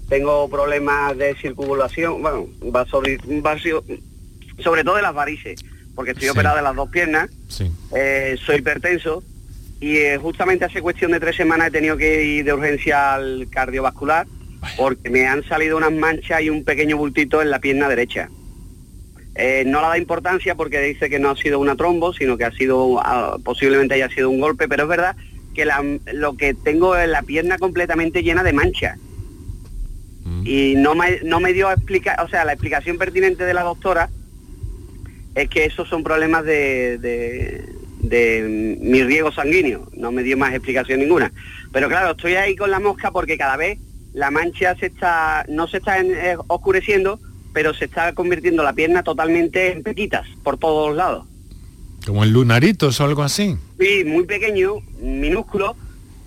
tengo 0.10 0.48
problemas 0.50 1.18
de 1.18 1.36
circulación, 1.36 2.22
bueno, 2.22 2.48
vasori- 2.62 3.20
vasio- 3.42 3.84
sobre 4.64 4.84
todo 4.84 4.96
de 4.96 5.02
las 5.02 5.14
varices, 5.14 5.64
porque 5.96 6.12
estoy 6.12 6.26
Sí. 6.26 6.30
operado 6.32 6.58
de 6.58 6.64
las 6.64 6.76
dos 6.76 6.90
piernas, 6.90 7.30
Sí. 7.48 7.72
eh, 7.96 8.38
soy 8.46 8.58
hipertenso 8.58 9.24
y 9.80 9.98
eh, 9.98 10.18
justamente 10.18 10.66
hace 10.66 10.82
cuestión 10.82 11.12
de 11.12 11.20
tres 11.20 11.36
semanas 11.36 11.68
he 11.68 11.72
tenido 11.72 11.96
que 11.98 12.24
ir 12.24 12.46
de 12.46 12.54
urgencia 12.54 13.14
al 13.14 13.48
cardiovascular 13.52 14.28
porque 14.78 15.10
me 15.10 15.28
han 15.28 15.44
salido 15.44 15.78
unas 15.78 15.92
manchas 15.94 16.42
y 16.42 16.50
un 16.50 16.64
pequeño 16.64 16.98
bultito 16.98 17.42
en 17.42 17.50
la 17.50 17.60
pierna 17.60 17.88
derecha. 17.90 18.30
Eh, 19.36 19.64
no 19.66 19.82
la 19.82 19.90
da 19.90 19.98
importancia 19.98 20.56
porque 20.56 20.82
dice 20.82 21.10
que 21.10 21.20
no 21.20 21.30
ha 21.30 21.36
sido 21.38 21.60
una 21.60 21.76
trombo, 21.76 22.14
sino 22.14 22.38
que 22.38 22.44
ha 22.46 22.52
sido, 22.52 23.00
ah, 23.00 23.38
posiblemente 23.44 23.94
haya 23.96 24.10
sido 24.10 24.30
un 24.30 24.40
golpe, 24.42 24.68
pero 24.68 24.84
es 24.84 24.90
verdad 24.90 25.16
que 25.54 25.66
la- 25.66 25.84
lo 26.14 26.36
que 26.36 26.54
tengo 26.54 26.96
es 26.98 27.08
la 27.08 27.22
pierna 27.22 27.58
completamente 27.58 28.22
llena 28.24 28.44
de 28.44 28.54
manchas. 28.54 28.98
Y 30.46 30.76
no 30.78 30.94
me, 30.96 31.20
no 31.24 31.40
me 31.40 31.54
dio 31.54 31.70
a 31.70 31.74
explicar, 31.74 32.22
o 32.24 32.28
sea, 32.30 32.44
la 32.46 32.54
explicación 32.54 32.98
pertinente 32.98 33.46
de 33.46 33.54
la 33.54 33.64
doctora 33.64 34.10
es 35.36 35.50
que 35.50 35.66
esos 35.66 35.88
son 35.88 36.04
problemas 36.04 36.44
de, 36.44 36.98
de, 36.98 37.66
de 38.02 38.78
mi 38.82 39.04
riego 39.04 39.32
sanguíneo, 39.32 39.90
no 39.96 40.12
me 40.12 40.24
dio 40.24 40.38
más 40.38 40.54
explicación 40.54 41.00
ninguna. 41.00 41.32
Pero 41.72 41.88
claro, 41.88 42.12
estoy 42.12 42.36
ahí 42.36 42.56
con 42.56 42.72
la 42.72 42.80
mosca 42.80 43.12
porque 43.12 43.38
cada 43.38 43.56
vez 43.58 43.80
la 44.14 44.32
mancha 44.32 44.76
se 44.76 44.88
está, 44.88 45.46
no 45.48 45.68
se 45.68 45.78
está 45.78 46.00
en- 46.00 46.14
eh, 46.14 46.36
oscureciendo, 46.48 47.20
pero 47.54 47.74
se 47.74 47.86
está 47.86 48.14
convirtiendo 48.14 48.64
la 48.64 48.74
pierna 48.74 49.04
totalmente 49.04 49.72
en 49.72 49.84
pequitas 49.84 50.28
por 50.44 50.58
todos 50.58 50.96
lados. 50.96 51.26
Como 52.06 52.24
en 52.24 52.32
lunaritos 52.34 53.00
o 53.00 53.04
algo 53.04 53.24
así. 53.24 53.58
Sí, 53.80 54.04
muy 54.06 54.26
pequeño, 54.26 54.76
minúsculo, 55.02 55.76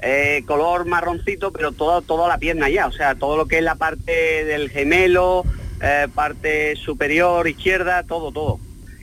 eh, 0.03 0.43
color 0.47 0.85
marroncito, 0.87 1.53
pero 1.53 1.73
toda, 1.73 2.03
toda 2.03 2.29
la 2.29 2.39
pierna 2.39 2.69
ya, 2.69 2.87
o 2.87 2.93
sea, 2.93 3.15
todo 3.15 3.37
lo 3.37 3.47
que 3.47 3.59
es 3.59 3.65
la 3.65 3.77
parte 3.77 4.45
del 4.45 4.69
gemelo, 4.69 5.45
eh, 5.81 6.09
parte 6.15 6.77
superior, 6.77 7.49
izquierda, 7.49 8.03
todo, 8.03 8.33
todo. 8.33 8.59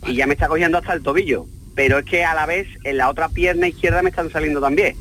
Y 0.08 0.16
ya 0.16 0.28
me 0.28 0.34
está 0.34 0.48
cogiendo 0.48 0.78
hasta 0.78 0.94
el 0.94 1.02
tobillo. 1.04 1.46
Pero 1.76 2.00
es 2.00 2.06
que 2.06 2.26
a 2.26 2.34
la 2.36 2.46
vez 2.46 2.68
en 2.84 2.98
la 2.98 3.10
otra 3.10 3.30
pierna 3.30 3.68
izquierda 3.68 4.02
me 4.02 4.10
están 4.10 4.30
saliendo 4.30 4.60
también. 4.60 4.96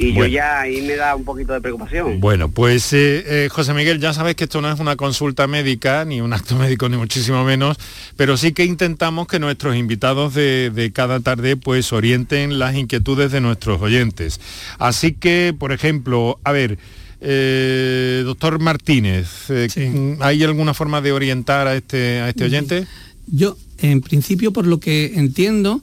Y 0.00 0.12
Bueno. 0.12 0.28
yo 0.28 0.34
ya 0.34 0.60
ahí 0.62 0.80
me 0.80 0.96
da 0.96 1.14
un 1.14 1.24
poquito 1.24 1.52
de 1.52 1.60
preocupación. 1.60 2.20
Bueno, 2.20 2.50
pues 2.50 2.92
eh, 2.94 3.22
eh, 3.44 3.48
José 3.50 3.74
Miguel, 3.74 4.00
ya 4.00 4.14
sabes 4.14 4.34
que 4.34 4.44
esto 4.44 4.62
no 4.62 4.72
es 4.72 4.80
una 4.80 4.96
consulta 4.96 5.46
médica, 5.46 6.06
ni 6.06 6.22
un 6.22 6.32
acto 6.32 6.56
médico, 6.58 6.88
ni 6.88 6.96
muchísimo 6.96 7.44
menos, 7.44 7.76
pero 8.16 8.36
sí 8.38 8.52
que 8.52 8.64
intentamos 8.64 9.28
que 9.28 9.38
nuestros 9.38 9.76
invitados 9.76 10.32
de, 10.32 10.70
de 10.70 10.90
cada 10.92 11.20
tarde 11.20 11.56
pues 11.56 11.92
orienten 11.92 12.58
las 12.58 12.74
inquietudes 12.76 13.30
de 13.30 13.42
nuestros 13.42 13.82
oyentes. 13.82 14.40
Así 14.78 15.12
que, 15.12 15.54
por 15.58 15.70
ejemplo, 15.72 16.38
a 16.44 16.52
ver, 16.52 16.78
eh, 17.20 18.22
doctor 18.24 18.58
Martínez, 18.58 19.50
eh, 19.50 20.16
¿hay 20.20 20.42
alguna 20.42 20.72
forma 20.72 21.02
de 21.02 21.12
orientar 21.12 21.66
a 21.66 21.76
este, 21.76 22.20
a 22.20 22.30
este 22.30 22.44
oyente? 22.44 22.86
Yo, 23.26 23.58
en 23.78 24.00
principio, 24.00 24.52
por 24.52 24.66
lo 24.66 24.80
que 24.80 25.12
entiendo, 25.16 25.82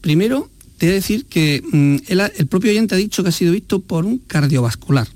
primero 0.00 0.48
te 0.78 0.86
he 0.86 0.88
de 0.90 0.94
decir 0.96 1.24
que 1.26 1.62
mm, 1.72 2.20
ha- 2.20 2.26
el 2.36 2.46
propio 2.46 2.70
oyente 2.70 2.94
ha 2.94 2.98
dicho 2.98 3.22
que 3.22 3.30
ha 3.30 3.32
sido 3.32 3.52
visto 3.52 3.80
por 3.80 4.04
un 4.04 4.18
cardiovascular. 4.18 5.08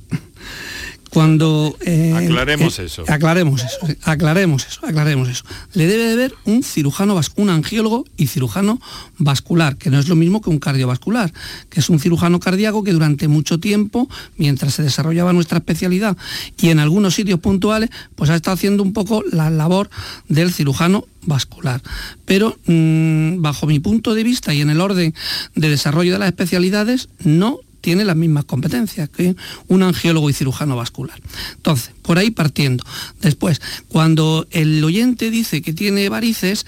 Cuando... 1.11 1.77
eh, 1.85 2.15
Aclaremos 2.17 2.79
eh, 2.79 2.85
eso. 2.85 3.05
Aclaremos 3.09 3.63
eso, 3.63 3.79
aclaremos 4.03 4.67
eso, 4.67 4.87
aclaremos 4.87 5.29
eso. 5.29 5.45
Le 5.75 5.87
debe 5.87 6.05
de 6.05 6.17
ver 6.17 6.35
un 6.45 6.63
cirujano, 6.63 7.21
un 7.37 7.51
angiólogo 7.51 8.05
y 8.17 8.29
cirujano 8.29 8.81
vascular, 9.19 9.77
que 9.77 9.91
no 9.91 9.99
es 9.99 10.09
lo 10.09 10.17
mismo 10.17 10.41
que 10.41 10.51
un 10.51 10.59
cardiovascular, 10.59 11.33
que 11.69 11.81
es 11.81 11.91
un 11.91 11.99
cirujano 11.99 12.39
cardíaco 12.39 12.85
que 12.85 12.93
durante 12.93 13.29
mucho 13.29 13.59
tiempo, 13.59 14.09
mientras 14.37 14.75
se 14.75 14.83
desarrollaba 14.83 15.33
nuestra 15.33 15.59
especialidad 15.59 16.17
y 16.59 16.69
en 16.69 16.79
algunos 16.79 17.15
sitios 17.15 17.41
puntuales, 17.41 17.91
pues 18.15 18.31
ha 18.31 18.37
estado 18.37 18.55
haciendo 18.55 18.83
un 18.83 18.93
poco 18.93 19.25
la 19.33 19.51
labor 19.51 19.91
del 20.29 20.53
cirujano 20.53 21.07
vascular. 21.23 21.83
Pero 22.25 22.57
mm, 22.67 23.43
bajo 23.43 23.67
mi 23.67 23.81
punto 23.81 24.15
de 24.15 24.23
vista 24.23 24.55
y 24.55 24.61
en 24.61 24.71
el 24.71 24.81
orden 24.81 25.15
de 25.55 25.69
desarrollo 25.69 26.13
de 26.13 26.19
las 26.21 26.29
especialidades, 26.29 27.09
no 27.25 27.59
tiene 27.81 28.05
las 28.05 28.17
mismas 28.17 28.45
competencias 28.45 29.09
que 29.09 29.37
un 29.69 29.83
angiólogo 29.83 30.31
y 30.31 30.33
cirujano 30.33 30.77
vascular. 30.77 31.21
Entonces, 31.57 31.93
por 32.03 32.19
ahí 32.19 32.31
partiendo. 32.31 32.85
Después, 33.21 33.61
cuando 33.89 34.47
el 34.51 34.83
oyente 34.85 35.31
dice 35.31 35.63
que 35.63 35.73
tiene 35.73 36.09
varices, 36.09 36.67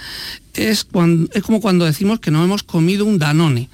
es, 0.55 0.85
cuando, 0.85 1.31
es 1.33 1.43
como 1.43 1.61
cuando 1.61 1.85
decimos 1.85 2.21
que 2.21 2.31
no 2.31 2.45
hemos 2.45 2.63
comido 2.63 3.05
un 3.05 3.19
danone. 3.19 3.69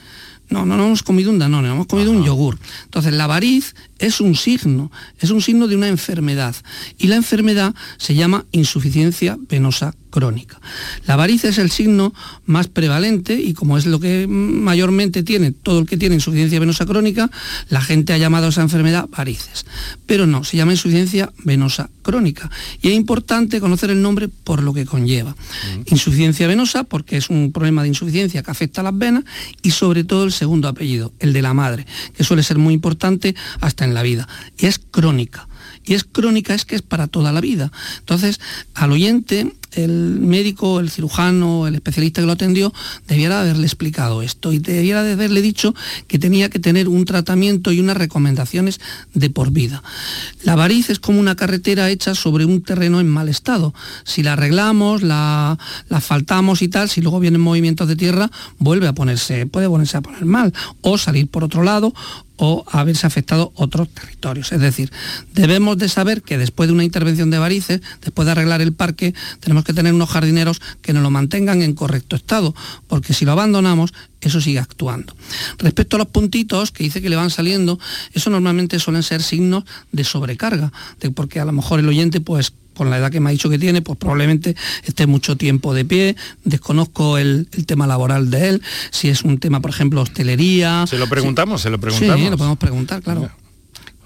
No, 0.50 0.64
no, 0.64 0.78
no 0.78 0.86
hemos 0.86 1.02
comido 1.02 1.30
un 1.30 1.38
danone, 1.38 1.68
no 1.68 1.74
hemos 1.74 1.86
comido 1.86 2.10
un 2.10 2.24
yogur. 2.24 2.58
Entonces, 2.84 3.12
la 3.12 3.26
variz 3.26 3.74
es 3.98 4.20
un 4.20 4.34
signo, 4.34 4.90
es 5.18 5.30
un 5.30 5.42
signo 5.42 5.66
de 5.66 5.76
una 5.76 5.88
enfermedad. 5.88 6.54
Y 6.98 7.08
la 7.08 7.16
enfermedad 7.16 7.74
se 7.96 8.14
llama 8.14 8.44
insuficiencia 8.52 9.36
venosa 9.48 9.94
crónica. 10.10 10.60
La 11.06 11.16
variz 11.16 11.44
es 11.44 11.58
el 11.58 11.70
signo 11.70 12.14
más 12.46 12.68
prevalente 12.68 13.34
y 13.34 13.54
como 13.54 13.76
es 13.76 13.86
lo 13.86 14.00
que 14.00 14.26
mayormente 14.26 15.22
tiene 15.22 15.52
todo 15.52 15.80
el 15.80 15.86
que 15.86 15.96
tiene 15.96 16.14
insuficiencia 16.14 16.60
venosa 16.60 16.86
crónica, 16.86 17.30
la 17.68 17.80
gente 17.80 18.12
ha 18.12 18.18
llamado 18.18 18.46
a 18.46 18.48
esa 18.50 18.62
enfermedad 18.62 19.08
varices. 19.10 19.66
Pero 20.06 20.26
no, 20.26 20.44
se 20.44 20.56
llama 20.56 20.72
insuficiencia 20.72 21.30
venosa 21.44 21.90
crónica. 22.02 22.50
Y 22.80 22.88
es 22.88 22.94
importante 22.94 23.60
conocer 23.60 23.90
el 23.90 24.00
nombre 24.00 24.28
por 24.28 24.62
lo 24.62 24.72
que 24.72 24.86
conlleva. 24.86 25.36
Insuficiencia 25.86 26.46
venosa 26.46 26.84
porque 26.84 27.16
es 27.16 27.28
un 27.30 27.52
problema 27.52 27.82
de 27.82 27.88
insuficiencia 27.88 28.42
que 28.42 28.50
afecta 28.50 28.80
a 28.80 28.84
las 28.84 28.96
venas 28.96 29.24
y 29.62 29.72
sobre 29.72 30.04
todo 30.04 30.24
el 30.24 30.32
segundo 30.32 30.68
apellido, 30.68 31.12
el 31.18 31.32
de 31.32 31.42
la 31.42 31.54
madre, 31.54 31.86
que 32.16 32.24
suele 32.24 32.42
ser 32.42 32.58
muy 32.58 32.74
importante 32.74 33.34
hasta 33.60 33.84
en 33.88 33.94
la 33.94 34.02
vida. 34.02 34.28
Y 34.58 34.66
es 34.66 34.78
crónica. 34.78 35.48
Y 35.84 35.94
es 35.94 36.04
crónica, 36.04 36.54
es 36.54 36.64
que 36.64 36.76
es 36.76 36.82
para 36.82 37.06
toda 37.06 37.32
la 37.32 37.40
vida. 37.40 37.72
Entonces, 38.00 38.40
al 38.74 38.92
oyente, 38.92 39.54
el 39.72 40.20
médico, 40.20 40.80
el 40.80 40.90
cirujano, 40.90 41.66
el 41.66 41.74
especialista 41.76 42.20
que 42.20 42.26
lo 42.26 42.32
atendió, 42.32 42.72
debiera 43.06 43.40
haberle 43.40 43.64
explicado 43.64 44.22
esto 44.22 44.52
y 44.52 44.58
debiera 44.58 45.02
de 45.02 45.12
haberle 45.12 45.40
dicho 45.42 45.74
que 46.06 46.18
tenía 46.18 46.50
que 46.50 46.58
tener 46.58 46.88
un 46.88 47.04
tratamiento 47.04 47.72
y 47.72 47.80
unas 47.80 47.96
recomendaciones 47.96 48.80
de 49.14 49.30
por 49.30 49.50
vida. 49.50 49.82
La 50.42 50.56
variz 50.56 50.90
es 50.90 50.98
como 50.98 51.20
una 51.20 51.36
carretera 51.36 51.90
hecha 51.90 52.14
sobre 52.14 52.44
un 52.44 52.62
terreno 52.62 53.00
en 53.00 53.08
mal 53.08 53.28
estado. 53.28 53.74
Si 54.04 54.22
la 54.22 54.34
arreglamos, 54.34 55.02
la, 55.02 55.58
la 55.88 55.96
asfaltamos 55.96 56.62
y 56.62 56.68
tal, 56.68 56.88
si 56.88 57.00
luego 57.00 57.20
vienen 57.20 57.40
movimientos 57.40 57.88
de 57.88 57.96
tierra, 57.96 58.30
vuelve 58.58 58.88
a 58.88 58.92
ponerse, 58.92 59.46
puede 59.46 59.68
ponerse 59.68 59.96
a 59.96 60.02
poner 60.02 60.24
mal 60.24 60.52
o 60.80 60.98
salir 60.98 61.28
por 61.28 61.44
otro 61.44 61.62
lado 61.62 61.94
o 62.38 62.64
haberse 62.70 63.06
afectado 63.06 63.52
otros 63.54 63.88
territorios. 63.90 64.52
Es 64.52 64.60
decir, 64.60 64.90
debemos 65.34 65.76
de 65.76 65.88
saber 65.88 66.22
que 66.22 66.38
después 66.38 66.68
de 66.68 66.72
una 66.72 66.84
intervención 66.84 67.30
de 67.30 67.38
varices, 67.38 67.82
después 68.00 68.26
de 68.26 68.32
arreglar 68.32 68.62
el 68.62 68.72
parque, 68.72 69.14
tenemos 69.40 69.64
que 69.64 69.74
tener 69.74 69.92
unos 69.92 70.08
jardineros 70.08 70.60
que 70.80 70.92
nos 70.92 71.02
lo 71.02 71.10
mantengan 71.10 71.62
en 71.62 71.74
correcto 71.74 72.16
estado, 72.16 72.54
porque 72.86 73.12
si 73.12 73.24
lo 73.24 73.32
abandonamos, 73.32 73.92
eso 74.20 74.40
sigue 74.40 74.58
actuando. 74.58 75.14
Respecto 75.58 75.96
a 75.96 75.98
los 75.98 76.08
puntitos 76.08 76.70
que 76.70 76.84
dice 76.84 77.02
que 77.02 77.10
le 77.10 77.16
van 77.16 77.30
saliendo, 77.30 77.78
eso 78.12 78.30
normalmente 78.30 78.78
suelen 78.78 79.02
ser 79.02 79.22
signos 79.22 79.64
de 79.92 80.04
sobrecarga, 80.04 80.72
de 81.00 81.10
porque 81.10 81.40
a 81.40 81.44
lo 81.44 81.52
mejor 81.52 81.80
el 81.80 81.88
oyente, 81.88 82.20
pues 82.20 82.52
con 82.78 82.88
la 82.88 82.96
edad 82.96 83.10
que 83.10 83.20
me 83.20 83.28
ha 83.28 83.32
dicho 83.32 83.50
que 83.50 83.58
tiene, 83.58 83.82
pues 83.82 83.98
probablemente 83.98 84.56
esté 84.84 85.06
mucho 85.06 85.36
tiempo 85.36 85.74
de 85.74 85.84
pie, 85.84 86.16
desconozco 86.44 87.18
el, 87.18 87.48
el 87.52 87.66
tema 87.66 87.86
laboral 87.86 88.30
de 88.30 88.48
él, 88.48 88.62
si 88.90 89.08
es 89.08 89.22
un 89.22 89.38
tema, 89.38 89.60
por 89.60 89.70
ejemplo, 89.70 90.00
hostelería. 90.00 90.86
Se 90.88 90.96
lo 90.96 91.06
preguntamos, 91.08 91.60
se 91.60 91.68
lo 91.68 91.76
Sí, 91.76 91.80
preguntamos. 91.82 92.30
lo 92.30 92.38
podemos 92.38 92.58
preguntar, 92.58 93.02
claro. 93.02 93.30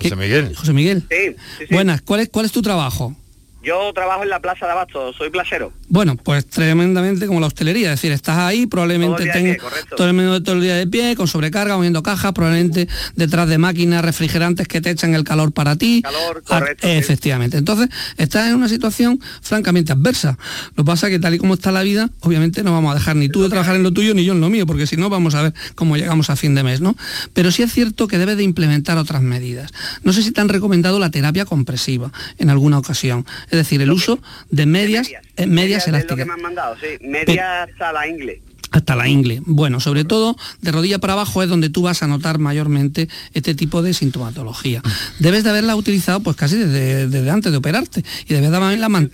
José 0.02 0.16
Miguel. 0.16 0.56
José 0.56 0.72
Miguel. 0.72 1.04
Sí, 1.08 1.16
sí, 1.58 1.64
sí. 1.68 1.74
Buenas, 1.74 2.02
¿cuál 2.02 2.20
es, 2.20 2.28
¿cuál 2.30 2.46
es 2.46 2.50
tu 2.52 2.60
trabajo? 2.62 3.14
Yo 3.62 3.92
trabajo 3.94 4.22
en 4.24 4.28
la 4.28 4.40
Plaza 4.40 4.66
de 4.66 4.72
Abasto, 4.72 5.12
soy 5.12 5.30
placero. 5.30 5.72
Bueno, 5.88 6.16
pues 6.16 6.46
tremendamente 6.46 7.26
como 7.26 7.38
la 7.38 7.46
hostelería, 7.46 7.92
es 7.92 8.00
decir, 8.00 8.12
estás 8.12 8.38
ahí, 8.38 8.66
probablemente 8.66 9.26
tengas 9.26 9.58
todo 9.96 10.08
el, 10.08 10.14
medio, 10.14 10.42
todo 10.42 10.56
el 10.56 10.62
día 10.62 10.74
de 10.74 10.86
pie, 10.86 11.14
con 11.16 11.28
sobrecarga, 11.28 11.76
moviendo 11.76 12.02
cajas, 12.02 12.32
probablemente 12.32 12.88
detrás 13.14 13.48
de 13.48 13.58
máquinas 13.58 14.04
refrigerantes 14.04 14.66
que 14.66 14.80
te 14.80 14.90
echan 14.90 15.14
el 15.14 15.24
calor 15.24 15.52
para 15.52 15.76
ti. 15.76 16.02
Calor, 16.02 16.42
Ah, 16.48 16.58
correcto, 16.58 16.86
Efectivamente. 16.88 17.56
Entonces, 17.56 17.88
estás 18.16 18.48
en 18.48 18.56
una 18.56 18.68
situación 18.68 19.20
francamente 19.42 19.92
adversa. 19.92 20.38
Lo 20.74 20.84
que 20.84 20.86
pasa 20.86 21.06
es 21.06 21.12
que 21.12 21.18
tal 21.18 21.34
y 21.34 21.38
como 21.38 21.54
está 21.54 21.70
la 21.70 21.82
vida, 21.82 22.10
obviamente 22.20 22.62
no 22.62 22.72
vamos 22.72 22.92
a 22.92 22.94
dejar 22.94 23.16
ni 23.16 23.28
tú 23.28 23.42
de 23.42 23.48
trabajar 23.48 23.76
en 23.76 23.82
lo 23.82 23.92
tuyo 23.92 24.14
ni 24.14 24.24
yo 24.24 24.32
en 24.32 24.40
lo 24.40 24.48
mío, 24.48 24.66
porque 24.66 24.86
si 24.86 24.96
no 24.96 25.08
vamos 25.08 25.34
a 25.34 25.42
ver 25.42 25.54
cómo 25.74 25.96
llegamos 25.96 26.30
a 26.30 26.36
fin 26.36 26.54
de 26.54 26.62
mes, 26.62 26.80
¿no? 26.80 26.96
Pero 27.32 27.52
sí 27.52 27.62
es 27.62 27.72
cierto 27.72 28.08
que 28.08 28.18
debes 28.18 28.36
de 28.36 28.42
implementar 28.42 28.98
otras 28.98 29.22
medidas. 29.22 29.70
No 30.02 30.12
sé 30.12 30.22
si 30.22 30.32
te 30.32 30.40
han 30.40 30.48
recomendado 30.48 30.98
la 30.98 31.10
terapia 31.10 31.44
compresiva 31.44 32.12
en 32.38 32.50
alguna 32.50 32.78
ocasión, 32.78 33.26
es 33.52 33.58
decir, 33.58 33.80
el 33.82 33.92
uso 33.92 34.18
de 34.50 34.66
medias, 34.66 35.08
medias 35.46 35.86
Es 35.86 35.88
lo 35.88 35.92
que 35.92 35.96
elásticas. 35.98 36.26
me 36.26 36.32
han 36.32 36.42
mandado, 36.42 36.74
sí. 36.80 37.06
Media 37.06 37.68
sala 37.78 38.08
inglés. 38.08 38.40
Hasta 38.72 38.96
la 38.96 39.06
ingle. 39.06 39.42
Bueno, 39.44 39.80
sobre 39.80 40.04
todo 40.04 40.34
de 40.62 40.72
rodilla 40.72 40.98
para 40.98 41.12
abajo 41.12 41.42
es 41.42 41.50
donde 41.50 41.68
tú 41.68 41.82
vas 41.82 42.02
a 42.02 42.06
notar 42.06 42.38
mayormente 42.38 43.06
este 43.34 43.54
tipo 43.54 43.82
de 43.82 43.92
sintomatología. 43.92 44.80
Debes 45.18 45.44
de 45.44 45.50
haberla 45.50 45.76
utilizado 45.76 46.20
pues 46.20 46.36
casi 46.38 46.56
desde, 46.56 47.06
desde 47.06 47.30
antes 47.30 47.52
de 47.52 47.58
operarte 47.58 48.02
y 48.26 48.32
debes 48.32 48.50
de 48.50 48.56
haberla 48.56 48.88
man- 48.88 49.10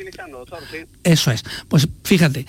Eso 1.03 1.33
es. 1.33 1.43
Pues 1.67 1.89
fíjate, 2.05 2.47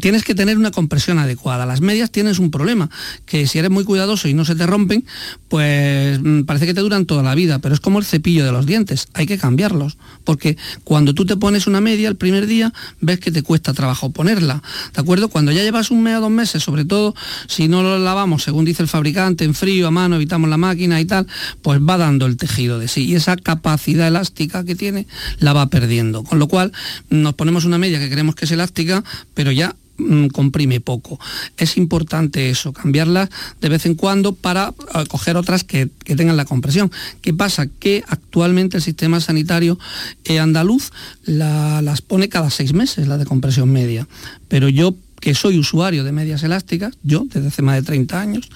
tienes 0.00 0.24
que 0.24 0.34
tener 0.34 0.58
una 0.58 0.70
compresión 0.70 1.18
adecuada. 1.18 1.66
Las 1.66 1.80
medias 1.80 2.10
tienes 2.10 2.38
un 2.38 2.50
problema, 2.50 2.90
que 3.26 3.46
si 3.46 3.58
eres 3.58 3.70
muy 3.70 3.84
cuidadoso 3.84 4.28
y 4.28 4.34
no 4.34 4.44
se 4.44 4.54
te 4.54 4.66
rompen, 4.66 5.04
pues 5.48 6.20
mm, 6.22 6.42
parece 6.42 6.66
que 6.66 6.74
te 6.74 6.80
duran 6.80 7.06
toda 7.06 7.22
la 7.22 7.34
vida, 7.34 7.58
pero 7.58 7.74
es 7.74 7.80
como 7.80 7.98
el 7.98 8.04
cepillo 8.04 8.44
de 8.44 8.52
los 8.52 8.66
dientes, 8.66 9.08
hay 9.14 9.26
que 9.26 9.38
cambiarlos, 9.38 9.98
porque 10.24 10.56
cuando 10.84 11.14
tú 11.14 11.26
te 11.26 11.36
pones 11.36 11.66
una 11.66 11.80
media 11.80 12.08
el 12.08 12.16
primer 12.16 12.46
día, 12.46 12.72
ves 13.00 13.20
que 13.20 13.30
te 13.30 13.42
cuesta 13.42 13.74
trabajo 13.74 14.10
ponerla, 14.10 14.62
¿de 14.94 15.00
acuerdo? 15.00 15.28
Cuando 15.28 15.52
ya 15.52 15.62
llevas 15.62 15.90
un 15.90 16.02
mes 16.02 16.16
o 16.16 16.22
dos 16.22 16.30
meses, 16.30 16.62
sobre 16.62 16.84
todo 16.84 17.14
si 17.48 17.68
no 17.68 17.82
lo 17.82 17.98
lavamos, 17.98 18.42
según 18.42 18.64
dice 18.64 18.82
el 18.82 18.88
fabricante, 18.88 19.44
en 19.44 19.54
frío, 19.54 19.88
a 19.88 19.90
mano, 19.90 20.16
evitamos 20.16 20.48
la 20.48 20.56
máquina 20.56 21.00
y 21.00 21.04
tal, 21.04 21.26
pues 21.62 21.80
va 21.80 21.98
dando 21.98 22.26
el 22.26 22.36
tejido 22.36 22.78
de 22.78 22.88
sí, 22.88 23.04
y 23.04 23.14
esa 23.14 23.36
capacidad 23.36 24.08
elástica 24.08 24.64
que 24.64 24.74
tiene 24.74 25.06
la 25.38 25.52
va 25.52 25.68
perdiendo, 25.68 26.24
con 26.24 26.38
lo 26.38 26.48
cual 26.48 26.72
nos 27.10 27.34
ponemos 27.34 27.64
una 27.64 27.78
media 27.78 27.98
que 27.98 28.10
creemos 28.10 28.34
que 28.34 28.46
es 28.46 28.50
elástica, 28.52 29.04
pero 29.34 29.52
ya 29.52 29.74
comprime 30.32 30.80
poco. 30.80 31.18
Es 31.56 31.76
importante 31.76 32.50
eso, 32.50 32.72
cambiarlas 32.72 33.28
de 33.60 33.68
vez 33.68 33.86
en 33.86 33.94
cuando 33.94 34.34
para 34.34 34.72
eh, 34.94 35.04
coger 35.08 35.36
otras 35.36 35.64
que, 35.64 35.88
que 36.04 36.16
tengan 36.16 36.36
la 36.36 36.44
compresión. 36.44 36.90
¿Qué 37.20 37.32
pasa? 37.34 37.66
Que 37.66 38.02
actualmente 38.08 38.76
el 38.78 38.82
sistema 38.82 39.20
sanitario 39.20 39.78
eh, 40.24 40.38
andaluz 40.38 40.90
la- 41.24 41.82
las 41.82 42.00
pone 42.02 42.28
cada 42.28 42.50
seis 42.50 42.72
meses, 42.72 43.06
la 43.08 43.18
de 43.18 43.24
compresión 43.26 43.70
media. 43.70 44.08
Pero 44.48 44.68
yo 44.68 44.94
que 45.20 45.36
soy 45.36 45.56
usuario 45.56 46.02
de 46.02 46.10
medias 46.10 46.42
elásticas, 46.42 46.94
yo 47.04 47.24
desde 47.32 47.46
hace 47.46 47.62
más 47.62 47.76
de 47.76 47.82
30 47.82 48.20
años, 48.20 48.48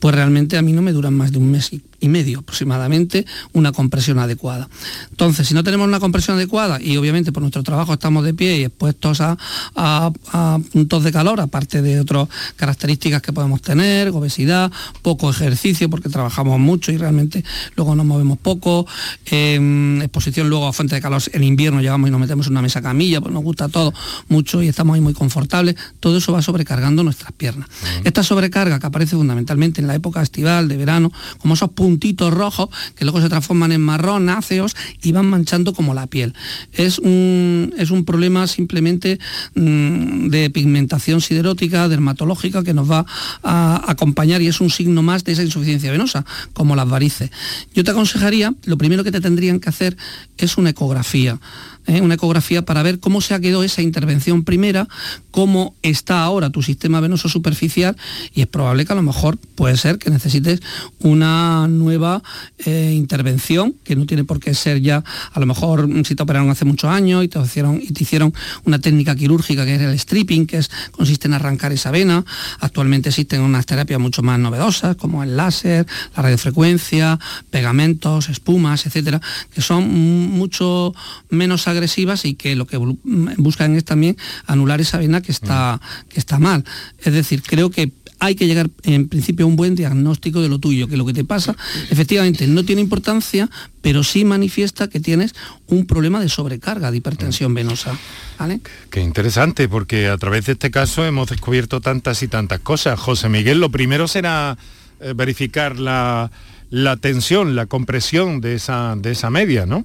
pues 0.00 0.12
realmente 0.16 0.56
a 0.58 0.62
mí 0.62 0.72
no 0.72 0.82
me 0.82 0.90
duran 0.90 1.14
más 1.14 1.30
de 1.30 1.38
un 1.38 1.48
mes 1.52 1.72
y, 1.72 1.80
y 2.00 2.08
medio 2.08 2.40
aproximadamente 2.40 3.26
una 3.52 3.72
compresión 3.72 4.18
adecuada. 4.18 4.68
Entonces, 5.10 5.48
si 5.48 5.54
no 5.54 5.64
tenemos 5.64 5.86
una 5.88 6.00
compresión 6.00 6.36
adecuada 6.36 6.80
y 6.80 6.96
obviamente 6.96 7.32
por 7.32 7.42
nuestro 7.42 7.62
trabajo 7.62 7.92
estamos 7.94 8.24
de 8.24 8.34
pie 8.34 8.58
y 8.58 8.64
expuestos 8.64 9.20
a, 9.20 9.36
a- 9.74 10.10
a 10.32 10.58
puntos 10.72 11.04
de 11.04 11.12
calor, 11.12 11.40
aparte 11.40 11.82
de 11.82 12.00
otras 12.00 12.28
características 12.56 13.22
que 13.22 13.32
podemos 13.32 13.62
tener, 13.62 14.08
obesidad, 14.10 14.70
poco 15.02 15.30
ejercicio 15.30 15.88
porque 15.90 16.08
trabajamos 16.08 16.58
mucho 16.60 16.92
y 16.92 16.96
realmente 16.98 17.44
luego 17.76 17.94
nos 17.94 18.06
movemos 18.06 18.38
poco, 18.38 18.86
eh, 19.26 19.98
exposición 20.02 20.48
luego 20.48 20.66
a 20.66 20.72
fuente 20.72 20.94
de 20.94 21.00
calor 21.00 21.22
en 21.32 21.42
invierno 21.44 21.80
llegamos 21.80 22.08
y 22.08 22.10
nos 22.10 22.20
metemos 22.20 22.46
en 22.46 22.52
una 22.52 22.62
mesa 22.62 22.80
camilla, 22.82 23.20
pues 23.20 23.32
nos 23.34 23.42
gusta 23.42 23.68
todo 23.68 23.92
mucho 24.28 24.62
y 24.62 24.68
estamos 24.68 24.94
ahí 24.94 25.00
muy 25.00 25.14
confortables, 25.14 25.74
todo 26.00 26.18
eso 26.18 26.32
va 26.32 26.42
sobrecargando 26.42 27.02
nuestras 27.02 27.32
piernas. 27.32 27.68
Esta 28.04 28.22
sobrecarga 28.22 28.78
que 28.78 28.86
aparece 28.86 29.16
fundamentalmente 29.16 29.80
en 29.80 29.86
la 29.86 29.94
época 29.94 30.22
estival, 30.22 30.68
de 30.68 30.76
verano, 30.76 31.12
como 31.38 31.54
esos 31.54 31.70
puntitos 31.88 32.34
rojos 32.34 32.68
que 32.96 33.06
luego 33.06 33.22
se 33.22 33.30
transforman 33.30 33.72
en 33.72 33.80
marrón, 33.80 34.28
áceos 34.28 34.76
y 35.02 35.12
van 35.12 35.24
manchando 35.24 35.72
como 35.72 35.94
la 35.94 36.06
piel. 36.06 36.34
Es 36.74 36.98
un, 36.98 37.72
es 37.78 37.90
un 37.90 38.04
problema 38.04 38.46
simplemente 38.46 39.18
mm, 39.54 40.28
de 40.28 40.50
pigmentación 40.50 41.22
siderótica, 41.22 41.88
dermatológica, 41.88 42.62
que 42.62 42.74
nos 42.74 42.90
va 42.90 43.06
a 43.42 43.90
acompañar 43.90 44.42
y 44.42 44.48
es 44.48 44.60
un 44.60 44.68
signo 44.68 45.02
más 45.02 45.24
de 45.24 45.32
esa 45.32 45.42
insuficiencia 45.42 45.90
venosa, 45.90 46.26
como 46.52 46.76
las 46.76 46.86
varices. 46.86 47.30
Yo 47.74 47.84
te 47.84 47.92
aconsejaría, 47.92 48.52
lo 48.66 48.76
primero 48.76 49.02
que 49.02 49.12
te 49.12 49.22
tendrían 49.22 49.58
que 49.58 49.70
hacer 49.70 49.96
es 50.36 50.58
una 50.58 50.70
ecografía. 50.70 51.40
¿Eh? 51.88 52.00
una 52.00 52.14
ecografía 52.14 52.62
para 52.64 52.82
ver 52.82 53.00
cómo 53.00 53.20
se 53.20 53.34
ha 53.34 53.40
quedado 53.40 53.64
esa 53.64 53.82
intervención 53.82 54.44
primera, 54.44 54.86
cómo 55.30 55.74
está 55.82 56.22
ahora 56.22 56.50
tu 56.50 56.62
sistema 56.62 57.00
venoso 57.00 57.28
superficial 57.28 57.96
y 58.34 58.42
es 58.42 58.46
probable 58.46 58.84
que 58.84 58.92
a 58.92 58.96
lo 58.96 59.02
mejor 59.02 59.38
puede 59.54 59.76
ser 59.76 59.98
que 59.98 60.10
necesites 60.10 60.60
una 61.00 61.66
nueva 61.68 62.22
eh, 62.58 62.92
intervención, 62.94 63.74
que 63.84 63.96
no 63.96 64.06
tiene 64.06 64.24
por 64.24 64.40
qué 64.40 64.54
ser 64.54 64.80
ya, 64.80 65.02
a 65.32 65.40
lo 65.40 65.46
mejor 65.46 65.88
mm, 65.88 66.04
si 66.04 66.14
te 66.14 66.22
operaron 66.22 66.50
hace 66.50 66.64
muchos 66.64 66.90
años 66.90 67.24
y 67.24 67.28
te 67.28 67.40
hicieron, 67.40 67.80
y 67.82 67.92
te 67.92 68.02
hicieron 68.02 68.34
una 68.64 68.78
técnica 68.78 69.16
quirúrgica 69.16 69.64
que 69.64 69.76
es 69.76 69.80
el 69.80 69.98
stripping, 69.98 70.46
que 70.46 70.58
es, 70.58 70.70
consiste 70.90 71.26
en 71.26 71.34
arrancar 71.34 71.72
esa 71.72 71.90
vena. 71.90 72.24
Actualmente 72.60 73.08
existen 73.08 73.40
unas 73.40 73.66
terapias 73.66 74.00
mucho 74.00 74.22
más 74.22 74.38
novedosas, 74.38 74.96
como 74.96 75.22
el 75.22 75.36
láser, 75.36 75.86
la 76.16 76.22
radiofrecuencia, 76.22 77.18
pegamentos, 77.50 78.28
espumas, 78.28 78.86
etcétera, 78.86 79.20
que 79.54 79.62
son 79.62 79.88
mucho 79.88 80.94
menos 81.30 81.66
agresivas 81.66 81.77
y 82.24 82.34
que 82.34 82.56
lo 82.56 82.66
que 82.66 82.78
mm, 82.78 83.34
buscan 83.38 83.74
es 83.76 83.84
también 83.84 84.16
anular 84.46 84.80
esa 84.80 84.98
vena 84.98 85.20
que 85.20 85.32
está, 85.32 85.80
que 86.08 86.18
está 86.18 86.38
mal. 86.38 86.64
Es 87.04 87.12
decir, 87.12 87.42
creo 87.42 87.70
que 87.70 87.92
hay 88.20 88.34
que 88.34 88.46
llegar 88.46 88.68
en 88.82 89.08
principio 89.08 89.46
a 89.46 89.48
un 89.48 89.56
buen 89.56 89.74
diagnóstico 89.74 90.40
de 90.40 90.48
lo 90.48 90.58
tuyo, 90.58 90.88
que 90.88 90.96
lo 90.96 91.06
que 91.06 91.12
te 91.12 91.24
pasa 91.24 91.56
efectivamente 91.90 92.46
no 92.46 92.64
tiene 92.64 92.80
importancia, 92.80 93.48
pero 93.80 94.02
sí 94.02 94.24
manifiesta 94.24 94.88
que 94.88 95.00
tienes 95.00 95.34
un 95.68 95.86
problema 95.86 96.20
de 96.20 96.28
sobrecarga 96.28 96.90
de 96.90 96.96
hipertensión 96.96 97.54
venosa. 97.54 97.96
¿vale? 98.38 98.60
Qué 98.90 99.00
interesante, 99.00 99.68
porque 99.68 100.08
a 100.08 100.18
través 100.18 100.46
de 100.46 100.52
este 100.52 100.70
caso 100.70 101.04
hemos 101.04 101.28
descubierto 101.28 101.80
tantas 101.80 102.22
y 102.22 102.28
tantas 102.28 102.60
cosas. 102.60 102.98
José 102.98 103.28
Miguel, 103.28 103.60
lo 103.60 103.70
primero 103.70 104.08
será 104.08 104.58
eh, 105.00 105.12
verificar 105.14 105.78
la, 105.78 106.30
la 106.70 106.96
tensión, 106.96 107.54
la 107.54 107.66
compresión 107.66 108.40
de 108.40 108.54
esa, 108.54 108.96
de 108.96 109.12
esa 109.12 109.30
media, 109.30 109.64
¿no? 109.64 109.84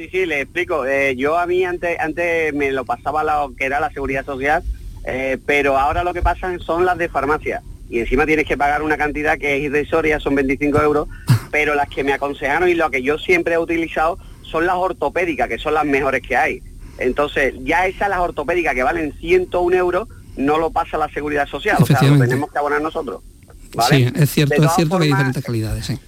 Sí, 0.00 0.08
sí, 0.10 0.24
le 0.24 0.40
explico. 0.40 0.86
Eh, 0.86 1.14
yo 1.14 1.36
a 1.36 1.44
mmí 1.44 1.62
antes, 1.62 2.00
antes 2.00 2.54
me 2.54 2.72
lo 2.72 2.86
pasaba 2.86 3.22
lo 3.22 3.54
que 3.54 3.66
era 3.66 3.80
la 3.80 3.90
seguridad 3.90 4.24
social, 4.24 4.62
eh, 5.04 5.36
pero 5.44 5.76
ahora 5.76 6.02
lo 6.04 6.14
que 6.14 6.22
pasan 6.22 6.58
son 6.58 6.86
las 6.86 6.96
de 6.96 7.10
farmacia. 7.10 7.60
Y 7.90 7.98
encima 7.98 8.24
tienes 8.24 8.46
que 8.46 8.56
pagar 8.56 8.80
una 8.80 8.96
cantidad 8.96 9.36
que 9.36 9.58
es 9.58 9.62
irrisoria, 9.64 10.18
son 10.18 10.36
25 10.36 10.80
euros, 10.80 11.06
pero 11.50 11.74
las 11.74 11.86
que 11.90 12.02
me 12.02 12.14
aconsejaron 12.14 12.70
y 12.70 12.74
lo 12.76 12.90
que 12.90 13.02
yo 13.02 13.18
siempre 13.18 13.56
he 13.56 13.58
utilizado 13.58 14.16
son 14.40 14.64
las 14.64 14.76
ortopédicas, 14.76 15.50
que 15.50 15.58
son 15.58 15.74
las 15.74 15.84
mejores 15.84 16.22
que 16.26 16.34
hay. 16.34 16.62
Entonces, 16.96 17.52
ya 17.58 17.86
esas 17.86 18.08
las 18.08 18.20
ortopédicas 18.20 18.74
que 18.74 18.82
valen 18.82 19.12
101 19.20 19.76
euros, 19.76 20.08
no 20.38 20.56
lo 20.56 20.70
pasa 20.70 20.96
la 20.96 21.10
seguridad 21.10 21.46
social, 21.46 21.76
o 21.78 21.84
sea, 21.84 22.00
lo 22.00 22.18
tenemos 22.18 22.50
que 22.50 22.56
abonar 22.56 22.80
nosotros. 22.80 23.20
¿vale? 23.74 23.96
Sí, 23.96 24.12
es 24.14 24.30
cierto, 24.30 24.64
es 24.64 24.72
cierto 24.76 24.96
que 24.96 25.04
hay 25.04 25.10
diferentes 25.10 25.44
calidades. 25.44 25.84
sí. 25.84 25.98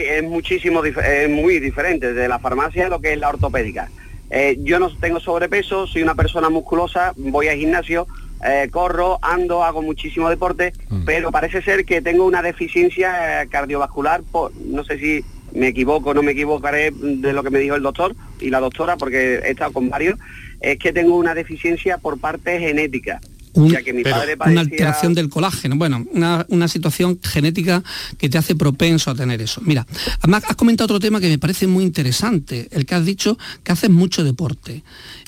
Es 0.00 0.22
muchísimo, 0.22 0.82
es 0.84 1.28
muy 1.28 1.60
diferente 1.60 2.12
de 2.12 2.28
la 2.28 2.38
farmacia 2.38 2.86
a 2.86 2.88
lo 2.88 3.00
que 3.00 3.12
es 3.12 3.18
la 3.18 3.28
ortopédica. 3.28 3.88
Eh, 4.30 4.56
yo 4.62 4.78
no 4.78 4.94
tengo 4.96 5.18
sobrepeso, 5.20 5.86
soy 5.86 6.02
una 6.02 6.14
persona 6.14 6.48
musculosa, 6.50 7.12
voy 7.16 7.48
al 7.48 7.56
gimnasio, 7.56 8.06
eh, 8.46 8.68
corro, 8.70 9.18
ando, 9.22 9.64
hago 9.64 9.82
muchísimo 9.82 10.28
deporte, 10.30 10.72
pero 11.04 11.30
parece 11.32 11.60
ser 11.62 11.84
que 11.84 12.00
tengo 12.00 12.24
una 12.24 12.40
deficiencia 12.42 13.42
eh, 13.42 13.48
cardiovascular, 13.48 14.22
por- 14.30 14.52
no 14.56 14.84
sé 14.84 14.98
si 14.98 15.24
me 15.52 15.68
equivoco, 15.68 16.14
no 16.14 16.22
me 16.22 16.30
equivocaré 16.32 16.92
de 16.92 17.32
lo 17.32 17.42
que 17.42 17.50
me 17.50 17.58
dijo 17.58 17.74
el 17.74 17.82
doctor 17.82 18.14
y 18.40 18.50
la 18.50 18.60
doctora, 18.60 18.96
porque 18.96 19.34
he 19.44 19.50
estado 19.50 19.72
con 19.72 19.90
varios, 19.90 20.16
es 20.60 20.78
que 20.78 20.92
tengo 20.92 21.16
una 21.16 21.34
deficiencia 21.34 21.98
por 21.98 22.18
parte 22.20 22.58
genética. 22.60 23.20
Un- 23.52 23.72
ya 23.72 23.82
que 23.82 23.92
mi 23.92 24.04
padre 24.04 24.36
una 24.46 24.60
alteración 24.60 25.12
del 25.14 25.28
colágeno, 25.28 25.76
bueno, 25.76 26.06
una, 26.12 26.46
una 26.50 26.68
situación 26.68 27.18
genética 27.22 27.82
que 28.18 28.28
te 28.28 28.38
hace 28.38 28.54
propenso 28.54 29.10
a 29.10 29.14
tener 29.14 29.42
eso. 29.42 29.60
Mira, 29.64 29.86
además 30.20 30.44
has 30.48 30.56
comentado 30.56 30.84
otro 30.86 31.00
tema 31.00 31.20
que 31.20 31.28
me 31.28 31.38
parece 31.38 31.66
muy 31.66 31.82
interesante, 31.84 32.68
el 32.70 32.86
que 32.86 32.94
has 32.94 33.04
dicho 33.04 33.36
que 33.64 33.72
haces 33.72 33.90
mucho 33.90 34.22
deporte. 34.24 34.82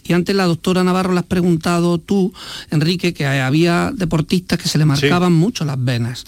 Y 0.05 0.13
antes 0.15 0.35
la 0.35 0.47
doctora 0.47 0.83
Navarro 0.83 1.13
le 1.13 1.21
has 1.21 1.27
preguntado 1.27 1.99
tú, 1.99 2.33
Enrique, 2.71 3.15
que 3.15 3.27
había 3.27 3.93
deportistas 3.95 4.59
que 4.59 4.69
se 4.69 4.79
le 4.79 4.85
marcaban 4.85 5.33
mucho 5.33 5.65
las 5.65 5.83
venas. 5.83 6.25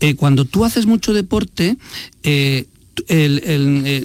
Eh, 0.00 0.14
cuando 0.14 0.44
tú 0.44 0.64
haces 0.64 0.86
mucho 0.86 1.12
deporte, 1.12 1.76
eh, 2.22 2.66
eh, 3.08 4.04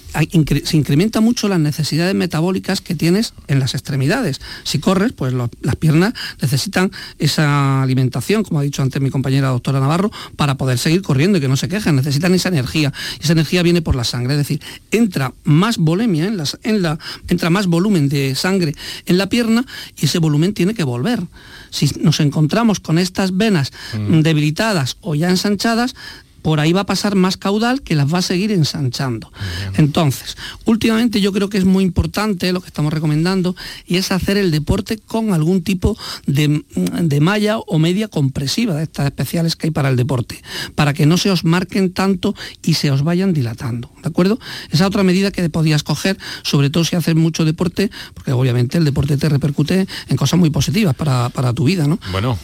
se 0.64 0.78
incrementa 0.78 1.22
mucho 1.22 1.48
las 1.48 1.60
necesidades 1.60 2.16
metabólicas 2.16 2.82
que 2.82 2.96
tienes 2.96 3.34
en 3.48 3.60
las 3.60 3.74
extremidades. 3.74 4.42
Si 4.64 4.80
corres, 4.80 5.12
pues 5.14 5.34
las 5.34 5.76
piernas 5.78 6.14
necesitan 6.42 6.92
esa 7.20 7.82
alimentación, 7.82 8.44
como 8.44 8.60
ha 8.60 8.64
dicho 8.64 8.82
antes 8.82 9.02
mi 9.02 9.10
compañera 9.10 9.50
doctora 9.50 9.80
Navarro, 9.80 10.12
para 10.36 10.56
poder 10.56 10.78
seguir 10.78 11.02
corriendo 11.02 11.38
y 11.38 11.42
que 11.42 11.48
no 11.48 11.58
se 11.58 11.68
quejen, 11.68 11.96
necesitan 11.96 12.34
esa 12.34 12.50
energía. 12.50 12.94
Esa 13.22 13.34
energía 13.34 13.64
viene 13.64 13.82
por 13.82 13.96
la 13.96 14.04
sangre, 14.04 14.34
es 14.34 14.40
decir, 14.40 14.62
entra 14.92 15.34
más 15.44 15.78
volemia 15.78 16.26
en, 16.26 16.42
en 16.64 16.82
la, 16.82 17.00
entra 17.28 17.50
más 17.50 17.68
volumen 17.68 18.10
de 18.10 18.36
sangre 18.36 18.76
en 19.06 19.18
la 19.18 19.30
pierna 19.30 19.66
y 20.00 20.06
ese 20.06 20.20
volumen 20.20 20.54
tiene 20.54 20.74
que 20.74 20.84
volver. 20.84 21.22
Si 21.70 21.90
nos 22.00 22.20
encontramos 22.20 22.80
con 22.80 22.98
estas 22.98 23.36
venas 23.36 23.72
mm. 23.98 24.22
debilitadas 24.22 24.98
o 25.02 25.16
ya 25.16 25.30
ensanchadas, 25.30 25.96
por 26.44 26.60
ahí 26.60 26.74
va 26.74 26.82
a 26.82 26.86
pasar 26.86 27.16
más 27.16 27.38
caudal 27.38 27.82
que 27.82 27.96
las 27.96 28.14
va 28.14 28.20
a 28.20 28.22
seguir 28.22 28.52
ensanchando. 28.52 29.32
Entonces, 29.78 30.38
últimamente 30.66 31.22
yo 31.22 31.32
creo 31.32 31.50
que 31.50 31.58
es 31.58 31.66
muy 31.66 31.84
importante 31.84 32.54
lo 32.54 32.62
que 32.62 32.68
estamos 32.68 32.94
recomendando 32.94 33.56
y 33.88 33.96
es 33.96 34.12
hacer 34.12 34.38
el 34.38 34.52
deporte 34.52 34.98
con 35.00 35.34
algún 35.34 35.64
tipo 35.64 35.98
de, 36.28 36.64
de 36.76 37.20
malla 37.20 37.58
o 37.58 37.80
media 37.80 38.10
compresiva 38.10 38.76
de 38.76 38.84
estas 38.84 39.06
especiales 39.06 39.56
que 39.56 39.68
hay 39.68 39.72
para 39.72 39.90
el 39.90 39.96
deporte, 39.96 40.44
para 40.76 40.94
que 40.94 41.06
no 41.06 41.18
se 41.18 41.32
os 41.32 41.46
marquen 41.46 41.94
tanto 41.94 42.36
y 42.62 42.76
se 42.76 42.92
os 42.92 43.04
vayan 43.04 43.34
dilatando. 43.34 43.90
¿De 44.04 44.10
acuerdo? 44.10 44.38
Esa 44.70 44.86
otra 44.86 45.04
medida 45.04 45.32
que 45.32 45.50
podías 45.50 45.84
coger, 45.84 46.18
sobre 46.44 46.70
todo 46.70 46.84
si 46.84 46.98
haces 46.98 47.16
mucho 47.16 47.46
deporte, 47.46 47.90
porque 48.14 48.34
obviamente 48.34 48.78
el 48.78 48.86
deporte 48.86 49.18
te 49.18 49.30
repercute 49.30 49.88
en 50.10 50.18
cosas 50.18 50.40
muy 50.40 50.50
positivas 50.50 50.94
para, 50.94 51.30
para 51.30 51.54
tu 51.54 51.64
vida, 51.64 51.88
¿no? 51.88 52.00
Bueno, 52.12 52.38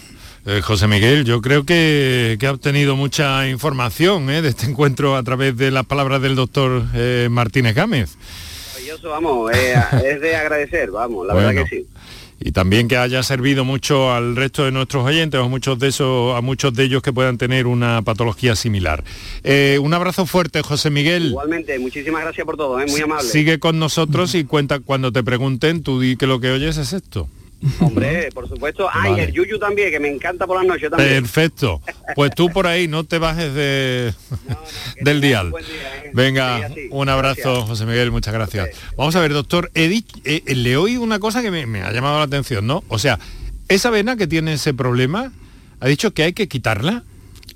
eh, 0.51 0.61
José 0.63 0.87
Miguel, 0.87 1.25
yo 1.25 1.41
creo 1.41 1.63
que, 1.63 2.35
ha 2.41 2.51
obtenido 2.51 2.95
mucha 2.95 3.47
información 3.47 4.31
eh, 4.31 4.41
de 4.41 4.49
este 4.49 4.65
encuentro 4.65 5.15
a 5.15 5.21
través 5.21 5.55
de 5.55 5.69
las 5.69 5.85
palabras 5.85 6.23
del 6.23 6.35
doctor 6.35 6.85
eh, 6.95 7.27
Martínez 7.29 7.75
Gámez. 7.75 8.17
Maravilloso, 8.73 9.09
vamos, 9.09 9.51
es 10.03 10.21
de 10.21 10.35
agradecer, 10.35 10.89
vamos, 10.89 11.27
la 11.27 11.35
verdad 11.35 11.63
que 11.63 11.69
sí. 11.69 11.85
Y 12.39 12.51
también 12.51 12.87
que 12.87 12.97
haya 12.97 13.21
servido 13.21 13.63
mucho 13.63 14.11
al 14.11 14.35
resto 14.35 14.65
de 14.65 14.71
nuestros 14.71 15.05
oyentes, 15.05 15.39
a 15.39 15.43
muchos 15.43 15.77
de 15.77 15.89
esos, 15.89 16.35
a 16.35 16.41
muchos 16.41 16.73
de 16.73 16.85
ellos 16.85 17.03
que 17.03 17.13
puedan 17.13 17.37
tener 17.37 17.67
una 17.67 18.01
patología 18.01 18.55
similar. 18.55 19.03
un 19.43 19.93
abrazo 19.93 20.25
fuerte, 20.25 20.63
José 20.63 20.89
Miguel. 20.89 21.27
Igualmente, 21.27 21.77
muchísimas 21.77 22.23
gracias 22.23 22.45
por 22.45 22.57
todo, 22.57 22.75
muy 22.87 23.01
amable. 23.01 23.29
Sigue 23.29 23.59
con 23.59 23.77
nosotros 23.77 24.33
y 24.33 24.45
cuenta 24.45 24.79
cuando 24.79 25.11
te 25.11 25.21
pregunten, 25.21 25.83
tú 25.83 25.99
di 25.99 26.15
que 26.15 26.25
lo 26.25 26.39
que 26.39 26.49
oyes 26.49 26.77
es 26.77 26.93
esto. 26.93 27.29
Hombre, 27.79 28.29
por 28.33 28.47
supuesto. 28.47 28.87
Ah, 28.91 29.09
y 29.09 29.19
el 29.19 29.33
yuyu 29.33 29.59
también, 29.59 29.91
que 29.91 29.99
me 29.99 30.07
encanta 30.07 30.47
por 30.47 30.57
las 30.57 30.65
noches 30.65 30.89
también. 30.89 31.23
Perfecto. 31.23 31.81
Pues 32.15 32.31
tú 32.33 32.49
por 32.49 32.67
ahí 32.67 32.87
no 32.87 33.03
te 33.03 33.17
bajes 33.17 33.53
de, 33.53 34.13
del 35.01 35.19
dial. 35.19 35.51
¿eh? 35.59 36.11
Venga, 36.13 36.69
un 36.91 37.09
abrazo, 37.09 37.65
José 37.65 37.85
Miguel, 37.85 38.11
muchas 38.11 38.33
gracias. 38.33 38.69
Vamos 38.95 39.15
a 39.15 39.21
ver, 39.21 39.33
doctor, 39.33 39.71
he 39.75 39.89
eh, 40.23 40.55
le 40.55 40.77
oí 40.77 40.97
una 40.97 41.19
cosa 41.19 41.41
que 41.41 41.51
me, 41.51 41.81
ha 41.81 41.91
llamado 41.91 42.17
la 42.17 42.23
atención, 42.23 42.65
¿no? 42.65 42.83
O 42.87 42.97
sea, 42.97 43.19
esa 43.67 43.89
vena 43.89 44.15
que 44.15 44.27
tiene 44.27 44.53
ese 44.53 44.73
problema, 44.73 45.33
ha 45.79 45.87
dicho 45.87 46.13
que 46.13 46.23
hay 46.23 46.33
que 46.33 46.47
quitarla 46.47 47.03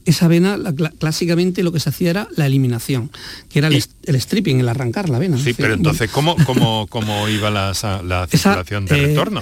esa 0.05 0.27
vena 0.27 0.59
clásicamente 0.99 1.63
lo 1.63 1.71
que 1.71 1.79
se 1.79 1.87
hacía 1.87 2.09
era 2.09 2.27
la 2.35 2.45
eliminación, 2.45 3.09
que 3.49 3.59
era 3.59 3.69
el, 3.69 4.21
stripping, 4.21 4.59
el 4.59 4.67
arrancar 4.67 5.07
la 5.07 5.17
vena. 5.17 5.37
Sí, 5.37 5.53
pero 5.53 5.75
entonces, 5.75 6.09
¿cómo, 6.11 6.35
cómo, 6.45 6.87
cómo 6.89 7.29
iba 7.29 7.49
la, 7.49 7.73
la 8.03 8.27
circulación 8.29 8.85
de 8.85 8.97
eh, 8.97 9.07
retorno? 9.07 9.41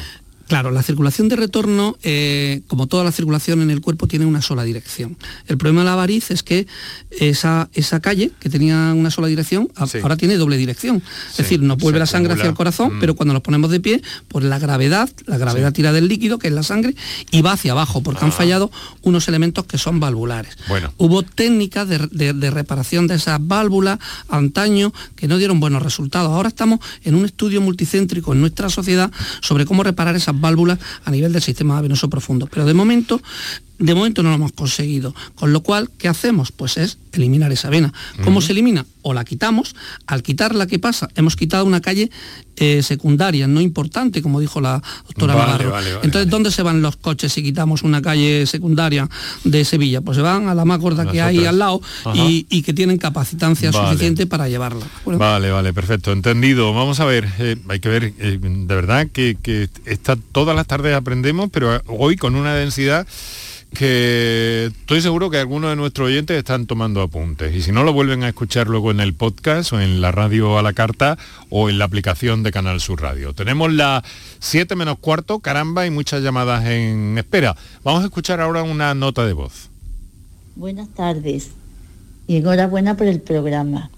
Claro, 0.52 0.70
la 0.72 0.84
circulación 0.84 1.30
de 1.30 1.38
retorno, 1.38 1.97
eh, 2.04 2.60
como 2.68 2.88
toda 2.88 3.06
la 3.06 3.14
circulación 3.14 3.62
en 3.62 3.72
el 3.72 3.80
cuerpo, 3.80 4.06
tiene 4.06 4.26
una 4.26 4.41
sola 4.41 4.66
dirección. 4.66 5.16
El 5.47 5.58
problema 5.58 5.80
de 5.80 5.86
la 5.86 5.95
variz 5.95 6.30
es 6.30 6.43
que 6.43 6.68
esa, 7.10 7.70
esa 7.72 8.02
calle, 8.02 8.32
que 8.38 8.49
tenía 8.49 8.91
una 8.93 9.12
sola 9.12 9.30
dirección, 9.30 9.70
ahora 9.78 10.18
tiene 10.18 10.36
doble 10.36 10.58
dirección. 10.58 11.02
Es 11.30 11.38
decir, 11.38 11.62
no 11.62 11.78
vuelve 11.78 11.99
la 11.99 12.06
sangre 12.06 12.34
hacia 12.34 12.47
el 12.49 12.54
corazón, 12.54 12.97
mm. 12.97 12.99
pero 12.99 13.16
cuando 13.16 13.32
nos 13.32 13.43
ponemos 13.43 13.72
de 13.72 13.80
pie, 13.80 14.02
por 14.28 14.43
la 14.43 14.60
gravedad, 14.60 15.10
la 15.26 15.38
gravedad 15.38 15.72
tira 15.72 15.93
del 15.93 16.10
líquido, 16.10 16.38
que 16.38 16.49
es 16.49 16.54
la 16.54 16.64
sangre, 16.64 16.95
y 17.32 17.41
va 17.41 17.54
hacia 17.54 17.72
abajo, 17.72 18.04
porque 18.04 18.26
han 18.26 18.32
ah. 18.32 18.34
fallado 18.34 18.72
unos 19.04 19.30
elementos 19.30 19.64
que 19.64 19.78
son 19.78 20.02
valvulares. 20.02 20.58
Bueno. 20.68 20.93
Hubo 20.97 21.24
técnicas 21.24 21.88
de, 21.88 22.52
reparación 22.52 23.08
de 23.08 23.16
esas 23.16 23.39
válvulas 23.39 23.99
antaño 24.28 24.91
que 25.16 25.30
no 25.30 25.38
dieron 25.38 25.62
buenos 25.62 25.82
resultados. 25.82 26.30
Ahora 26.30 26.49
estamos 26.49 26.82
en 27.06 27.16
un 27.16 27.24
estudio 27.24 27.62
multicéntrico 27.62 28.34
en 28.34 28.41
nuestra 28.41 28.70
sociedad 28.70 29.10
sobre 29.39 29.66
cómo 29.66 29.84
reparar 29.84 30.18
esas 30.18 30.41
válvulas 30.42 30.80
a 31.06 31.12
nivel 31.12 31.32
del 31.32 31.42
sistema 31.42 31.80
venoso 31.82 32.10
profundo. 32.10 32.48
Pero 32.48 32.66
de 32.66 32.74
momento 32.74 33.22
de 33.82 33.96
momento 33.96 34.22
no 34.22 34.30
lo 34.30 34.36
hemos 34.36 34.52
conseguido. 34.52 35.14
Con 35.36 35.54
lo 35.54 35.62
cual, 35.62 35.90
¿qué 35.98 36.08
hacemos? 36.08 36.52
Pues 36.52 36.78
es 36.78 37.00
eliminar 37.14 37.52
esa 37.52 37.70
vena. 37.70 37.92
¿Cómo 38.24 38.40
se 38.42 38.52
elimina? 38.52 38.86
O 39.02 39.14
la 39.14 39.26
quitamos. 39.26 39.76
Al 40.06 40.22
quitarla, 40.22 40.68
¿qué 40.68 40.78
pasa? 40.78 41.10
Hemos 41.16 41.36
quitado 41.36 41.66
una 41.66 41.82
calle 41.82 42.12
eh, 42.58 42.84
secundaria, 42.84 43.48
no 43.48 43.60
importante, 43.60 44.22
como 44.22 44.40
dijo 44.40 44.62
la 44.62 44.82
doctora 45.08 45.34
Navarro. 45.34 45.74
Entonces, 46.04 46.30
¿dónde 46.30 46.52
se 46.52 46.62
van 46.62 46.84
los 46.84 46.96
coches 46.96 47.34
si 47.34 47.42
quitamos 47.42 47.82
una 47.82 48.04
calle 48.04 48.46
secundaria 48.46 49.10
de 49.44 49.66
Sevilla? 49.66 50.02
Pues 50.02 50.18
se 50.18 50.22
van 50.22 50.48
a 50.48 50.54
la 50.54 50.64
más 50.64 50.80
gorda 50.80 51.12
que 51.12 51.22
hay 51.22 51.46
al 51.46 51.58
lado 51.58 51.82
y, 52.14 52.62
que 52.62 52.74
tienen 52.74 53.00
capacitancia 53.00 53.72
suficiente 53.72 54.28
para 54.28 54.48
llevarla. 54.48 54.86
Vale, 55.06 55.50
vale, 55.50 55.74
perfecto. 55.74 56.12
Entendido. 56.12 56.72
Vamos 56.74 57.00
a 57.00 57.06
ver, 57.06 57.28
eh, 57.40 57.58
hay 57.68 57.80
que 57.80 57.90
ver, 57.90 58.14
eh, 58.20 58.38
de 58.40 58.76
verdad 58.76 59.08
que, 59.12 59.36
que 59.42 59.68
está, 59.86 60.16
todas 60.16 60.56
las 60.56 60.68
tardes 60.68 60.96
aprendemos, 60.96 61.50
pero 61.52 61.82
hoy 61.88 62.16
con 62.16 62.36
una 62.36 62.54
densidad 62.54 63.08
que 63.74 64.66
estoy 64.68 65.02
seguro 65.02 65.30
que 65.30 65.38
algunos 65.38 65.70
de 65.70 65.76
nuestros 65.76 66.08
oyentes 66.08 66.38
están 66.38 66.66
tomando 66.66 67.02
apuntes 67.02 67.56
y 67.56 67.62
si 67.62 67.72
no 67.72 67.84
lo 67.84 67.94
vuelven 67.94 68.24
a 68.24 68.28
escuchar 68.28 68.68
luego 68.68 68.92
en 68.92 69.00
el 69.00 69.14
podcast 69.14 69.72
o 69.74 69.80
en 69.80 70.02
la 70.02 70.12
radio 70.12 70.58
a 70.58 70.62
la 70.62 70.74
carta 70.74 71.18
o 71.50 71.70
en 71.70 71.80
la 71.80 71.86
aplicación 71.86 72.44
de 72.44 72.52
Canal 72.52 72.82
Sur 72.82 73.02
Radio. 73.02 73.34
Tenemos 73.34 73.72
las 73.72 74.04
7 74.40 74.76
menos 74.76 75.00
cuarto, 75.00 75.40
caramba, 75.40 75.88
y 75.88 75.90
muchas 75.90 76.22
llamadas 76.22 76.66
en 76.66 77.18
espera. 77.18 77.56
Vamos 77.84 78.04
a 78.04 78.06
escuchar 78.08 78.42
ahora 78.42 78.64
una 78.64 78.94
nota 78.94 79.26
de 79.26 79.34
voz. 79.34 79.70
Buenas 80.56 80.90
tardes 80.90 81.52
y 82.28 82.38
enhorabuena 82.38 82.98
por 82.98 83.08
el 83.08 83.22
programa. 83.22 83.90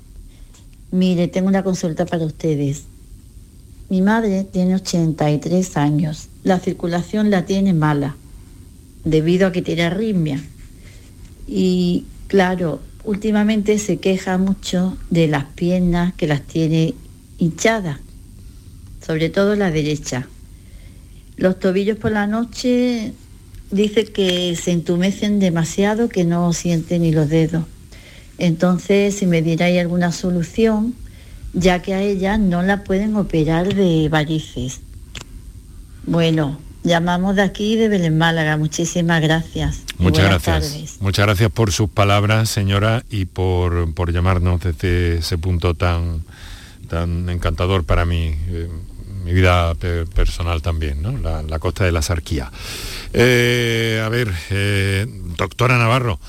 Mire, 0.91 1.27
tengo 1.27 1.47
una 1.47 1.63
consulta 1.63 2.05
para 2.05 2.25
ustedes. 2.25 2.85
Mi 3.89 4.01
madre 4.01 4.43
tiene 4.43 4.75
83 4.75 5.77
años. 5.77 6.29
La 6.43 6.59
circulación 6.59 7.31
la 7.31 7.45
tiene 7.45 7.73
mala 7.73 8.15
debido 9.03 9.47
a 9.47 9.51
que 9.51 9.61
tiene 9.61 9.83
arritmia. 9.83 10.41
Y 11.47 12.05
claro, 12.27 12.81
últimamente 13.03 13.77
se 13.79 13.97
queja 13.97 14.37
mucho 14.37 14.97
de 15.09 15.27
las 15.27 15.45
piernas 15.45 16.13
que 16.13 16.27
las 16.27 16.41
tiene 16.41 16.93
hinchadas, 17.37 17.99
sobre 19.05 19.29
todo 19.29 19.55
la 19.55 19.71
derecha. 19.71 20.27
Los 21.35 21.59
tobillos 21.59 21.97
por 21.97 22.11
la 22.11 22.27
noche 22.27 23.13
dice 23.71 24.05
que 24.05 24.55
se 24.55 24.71
entumecen 24.71 25.39
demasiado, 25.39 26.07
que 26.09 26.23
no 26.23 26.53
siente 26.53 26.99
ni 26.99 27.11
los 27.11 27.29
dedos. 27.29 27.65
Entonces, 28.37 29.15
si 29.15 29.25
me 29.25 29.41
dierais 29.41 29.79
alguna 29.79 30.11
solución, 30.11 30.95
ya 31.53 31.81
que 31.81 31.93
a 31.93 32.01
ella 32.01 32.37
no 32.37 32.63
la 32.63 32.83
pueden 32.83 33.15
operar 33.15 33.73
de 33.73 34.09
varices. 34.09 34.81
Bueno, 36.05 36.59
Llamamos 36.83 37.35
de 37.35 37.43
aquí, 37.43 37.77
de 37.77 37.87
Belén 37.87 38.17
Málaga. 38.17 38.57
Muchísimas 38.57 39.21
gracias. 39.21 39.83
Muchas 39.97 40.25
gracias. 40.25 40.97
Muchas 40.99 41.25
gracias 41.25 41.49
por 41.49 41.71
sus 41.71 41.89
palabras, 41.89 42.49
señora, 42.49 43.03
y 43.09 43.25
por, 43.25 43.93
por 43.93 44.11
llamarnos 44.11 44.61
desde 44.61 45.19
ese 45.19 45.37
punto 45.37 45.75
tan, 45.75 46.23
tan 46.89 47.29
encantador 47.29 47.85
para 47.85 48.05
mí. 48.05 48.35
Eh, 48.49 48.69
mi 49.23 49.33
vida 49.33 49.73
personal 49.75 50.61
también, 50.61 51.01
¿no? 51.01 51.17
La, 51.17 51.59
costa 51.59 51.85
de 51.85 51.91
la 51.93 52.01
Sarquía. 52.01 52.51
Eh, 53.13 54.01
a 54.03 54.09
ver, 54.09 54.31
eh, 54.49 55.05
doctora 55.37 55.77
Navarro, 55.77 56.19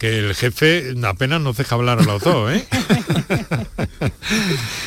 que 0.00 0.18
el 0.18 0.34
jefe 0.34 0.94
apenas 1.04 1.42
nos 1.42 1.58
deja 1.58 1.74
hablar 1.74 2.00
a 2.00 2.02
los 2.02 2.22
dos, 2.22 2.50
¿eh? 2.50 2.66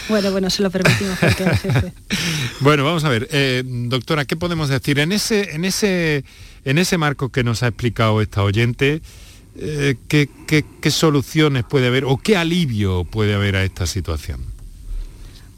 bueno, 0.09 0.32
bueno, 0.32 0.49
se 0.49 0.64
lo 0.64 0.72
permitimos 0.72 1.20
porque 1.20 1.43
el 1.43 1.55
jefe. 1.55 1.93
Bueno, 2.61 2.84
vamos 2.84 3.03
a 3.03 3.09
ver, 3.09 3.28
eh, 3.32 3.61
doctora, 3.64 4.26
¿qué 4.26 4.36
podemos 4.36 4.70
decir? 4.70 4.97
En 4.97 5.11
ese, 5.11 5.53
en, 5.53 5.66
ese, 5.66 6.24
en 6.66 6.80
ese 6.80 6.97
marco 6.97 7.30
que 7.30 7.43
nos 7.43 7.61
ha 7.61 7.68
explicado 7.68 8.22
esta 8.22 8.41
oyente, 8.41 9.03
eh, 9.55 9.97
¿qué, 10.07 10.28
soluciones 10.89 11.64
puede 11.64 11.88
haber 11.88 12.05
o 12.05 12.18
qué 12.18 12.36
alivio 12.36 13.03
puede 13.03 13.36
haber 13.36 13.55
a 13.55 13.64
esta 13.64 13.86
situación? 13.86 14.41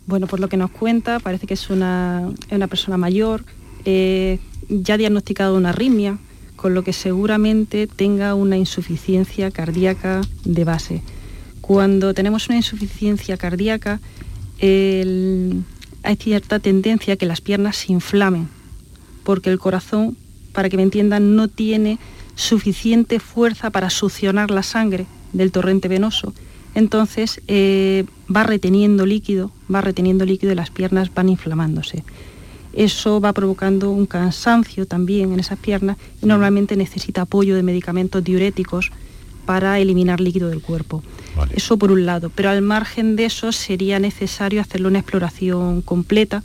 Bueno, 0.05 0.27
por 0.27 0.41
lo 0.41 0.49
que 0.49 0.57
nos 0.57 0.71
cuenta, 0.71 1.21
parece 1.21 1.47
que 1.47 1.53
es 1.53 1.69
una, 1.69 2.29
una 2.51 2.67
persona 2.67 2.97
mayor, 2.97 3.45
eh, 3.85 4.39
ya 4.67 4.97
diagnosticado 4.97 5.55
una 5.55 5.69
arritmia, 5.69 6.17
con 6.55 6.73
lo 6.73 6.83
que 6.83 6.93
seguramente 6.93 7.87
tenga 7.87 8.35
una 8.35 8.57
insuficiencia 8.57 9.51
cardíaca 9.51 10.21
de 10.43 10.63
base. 10.63 11.01
Cuando 11.61 12.13
tenemos 12.13 12.47
una 12.47 12.57
insuficiencia 12.57 13.37
cardíaca, 13.37 13.99
hay 14.61 16.15
cierta 16.19 16.59
tendencia 16.59 17.15
a 17.15 17.17
que 17.17 17.25
las 17.25 17.41
piernas 17.41 17.77
se 17.77 17.91
inflamen, 17.91 18.47
porque 19.23 19.49
el 19.49 19.59
corazón, 19.59 20.17
para 20.53 20.69
que 20.69 20.77
me 20.77 20.83
entiendan, 20.83 21.35
no 21.35 21.47
tiene 21.47 21.99
suficiente 22.35 23.19
fuerza 23.19 23.69
para 23.69 23.89
succionar 23.89 24.51
la 24.51 24.63
sangre 24.63 25.05
del 25.33 25.51
torrente 25.51 25.87
venoso. 25.87 26.33
Entonces 26.75 27.41
eh, 27.47 28.05
va 28.33 28.43
reteniendo 28.43 29.05
líquido, 29.05 29.51
va 29.73 29.81
reteniendo 29.81 30.25
líquido 30.25 30.51
y 30.51 30.55
las 30.55 30.69
piernas 30.69 31.13
van 31.13 31.29
inflamándose. 31.29 32.03
Eso 32.75 33.21
va 33.21 33.33
provocando 33.33 33.89
un 33.89 34.05
cansancio 34.05 34.85
también 34.85 35.31
en 35.31 35.39
esas 35.39 35.57
piernas 35.57 35.97
y 36.21 36.25
normalmente 36.25 36.75
necesita 36.75 37.21
apoyo 37.21 37.55
de 37.55 37.63
medicamentos 37.63 38.23
diuréticos 38.23 38.91
para 39.45 39.79
eliminar 39.79 40.19
líquido 40.19 40.49
del 40.49 40.61
cuerpo. 40.61 41.03
Eso 41.51 41.77
por 41.77 41.91
un 41.91 42.05
lado, 42.05 42.31
pero 42.33 42.49
al 42.49 42.61
margen 42.61 43.15
de 43.15 43.25
eso 43.25 43.51
sería 43.51 43.99
necesario 43.99 44.59
hacerle 44.59 44.87
una 44.87 44.99
exploración 44.99 45.81
completa 45.81 46.43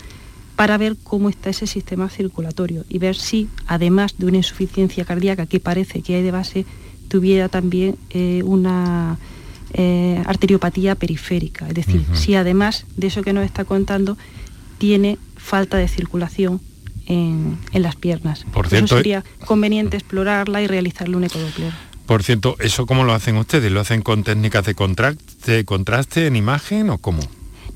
para 0.54 0.76
ver 0.76 0.96
cómo 1.02 1.30
está 1.30 1.50
ese 1.50 1.66
sistema 1.66 2.10
circulatorio 2.10 2.84
y 2.88 2.98
ver 2.98 3.16
si, 3.16 3.48
además 3.66 4.14
de 4.18 4.26
una 4.26 4.36
insuficiencia 4.36 5.04
cardíaca 5.04 5.46
que 5.46 5.58
parece 5.58 6.02
que 6.02 6.16
hay 6.16 6.22
de 6.22 6.30
base, 6.30 6.66
tuviera 7.08 7.48
también 7.48 7.96
eh, 8.10 8.42
una 8.44 9.18
eh, 9.72 10.22
arteriopatía 10.26 10.96
periférica. 10.96 11.66
Es 11.68 11.74
decir, 11.74 12.04
si 12.12 12.34
además 12.34 12.84
de 12.96 13.06
eso 13.06 13.22
que 13.22 13.32
nos 13.32 13.44
está 13.44 13.64
contando, 13.64 14.18
tiene 14.78 15.16
falta 15.40 15.76
de 15.76 15.88
circulación 15.88 16.60
en, 17.06 17.58
las 17.72 17.96
piernas. 17.96 18.44
Por 18.52 18.68
cierto, 18.68 18.86
eso 18.86 18.96
sería 18.98 19.24
conveniente 19.44 19.96
explorarla 19.96 20.62
y 20.62 20.66
realizarle 20.66 21.16
un 21.16 21.24
ecodoppler. 21.24 21.72
Por 22.06 22.22
cierto, 22.22 22.56
¿eso 22.60 22.86
cómo 22.86 23.04
lo 23.04 23.12
hacen 23.12 23.36
ustedes? 23.36 23.70
¿Lo 23.70 23.80
hacen 23.80 24.02
con 24.02 24.22
técnicas 24.22 24.64
de 24.64 24.74
contraste, 24.74 25.64
contraste 25.64 26.26
en 26.26 26.36
imagen 26.36 26.90
o 26.90 26.98
cómo? 26.98 27.20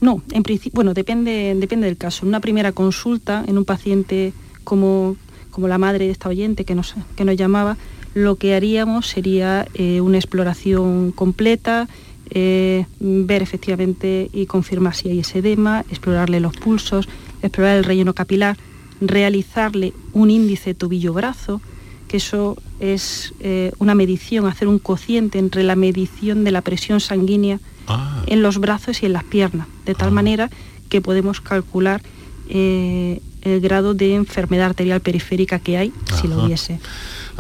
No, 0.01 0.23
en 0.33 0.43
principio, 0.43 0.77
bueno, 0.77 0.93
depende, 0.93 1.55
depende 1.57 1.87
del 1.87 1.97
caso. 1.97 2.25
En 2.25 2.29
una 2.29 2.41
primera 2.41 2.73
consulta, 2.73 3.45
en 3.47 3.59
un 3.59 3.65
paciente 3.65 4.33
como, 4.65 5.17
como 5.51 5.69
la 5.69 5.79
madre 5.79 6.07
de 6.07 6.11
esta 6.11 6.29
oyente 6.29 6.65
que 6.65 6.75
nos, 6.75 6.95
que 7.17 7.25
nos 7.25 7.37
llamaba, 7.37 7.77
lo 8.15 8.37
que 8.37 8.55
haríamos 8.55 9.07
sería 9.09 9.67
eh, 9.75 10.01
una 10.01 10.19
exploración 10.19 11.13
completa, 11.13 11.89
eh, 12.35 12.87
ver 13.01 13.43
efectivamente 13.43 14.29
y 14.33 14.47
confirmar 14.47 14.95
si 14.95 15.09
hay 15.09 15.21
ese 15.21 15.39
edema, 15.39 15.85
explorarle 15.91 16.41
los 16.41 16.57
pulsos, 16.57 17.09
explorar 17.43 17.77
el 17.77 17.85
relleno 17.85 18.13
capilar, 18.13 18.57
realizarle 19.01 19.93
un 20.13 20.31
índice 20.31 20.75
tobillo-brazo, 20.75 21.61
que 22.09 22.19
eso 22.19 22.57
es 22.81 23.33
eh, 23.41 23.73
una 23.79 23.95
medición, 23.95 24.47
hacer 24.47 24.69
un 24.69 24.79
cociente 24.79 25.39
entre 25.39 25.63
la 25.63 25.77
medición 25.77 26.45
de 26.45 26.51
la 26.51 26.61
presión 26.61 27.01
sanguínea 27.01 27.61
ah. 27.87 28.23
en 28.27 28.43
los 28.43 28.59
brazos 28.59 29.03
y 29.03 29.07
en 29.07 29.13
las 29.13 29.25
piernas, 29.25 29.67
de 29.87 29.95
tal 29.95 30.09
ah. 30.09 30.13
manera 30.13 30.51
que 30.89 31.01
podemos 31.01 31.41
calcular 31.41 32.03
el 32.47 33.21
grado 33.63 33.95
de 33.95 34.15
enfermedad 34.15 34.67
arterial 34.67 35.01
periférica 35.01 35.59
que 35.59 35.79
hay, 35.79 35.93
si 36.21 36.29
lo 36.29 36.45
hubiese 36.45 36.79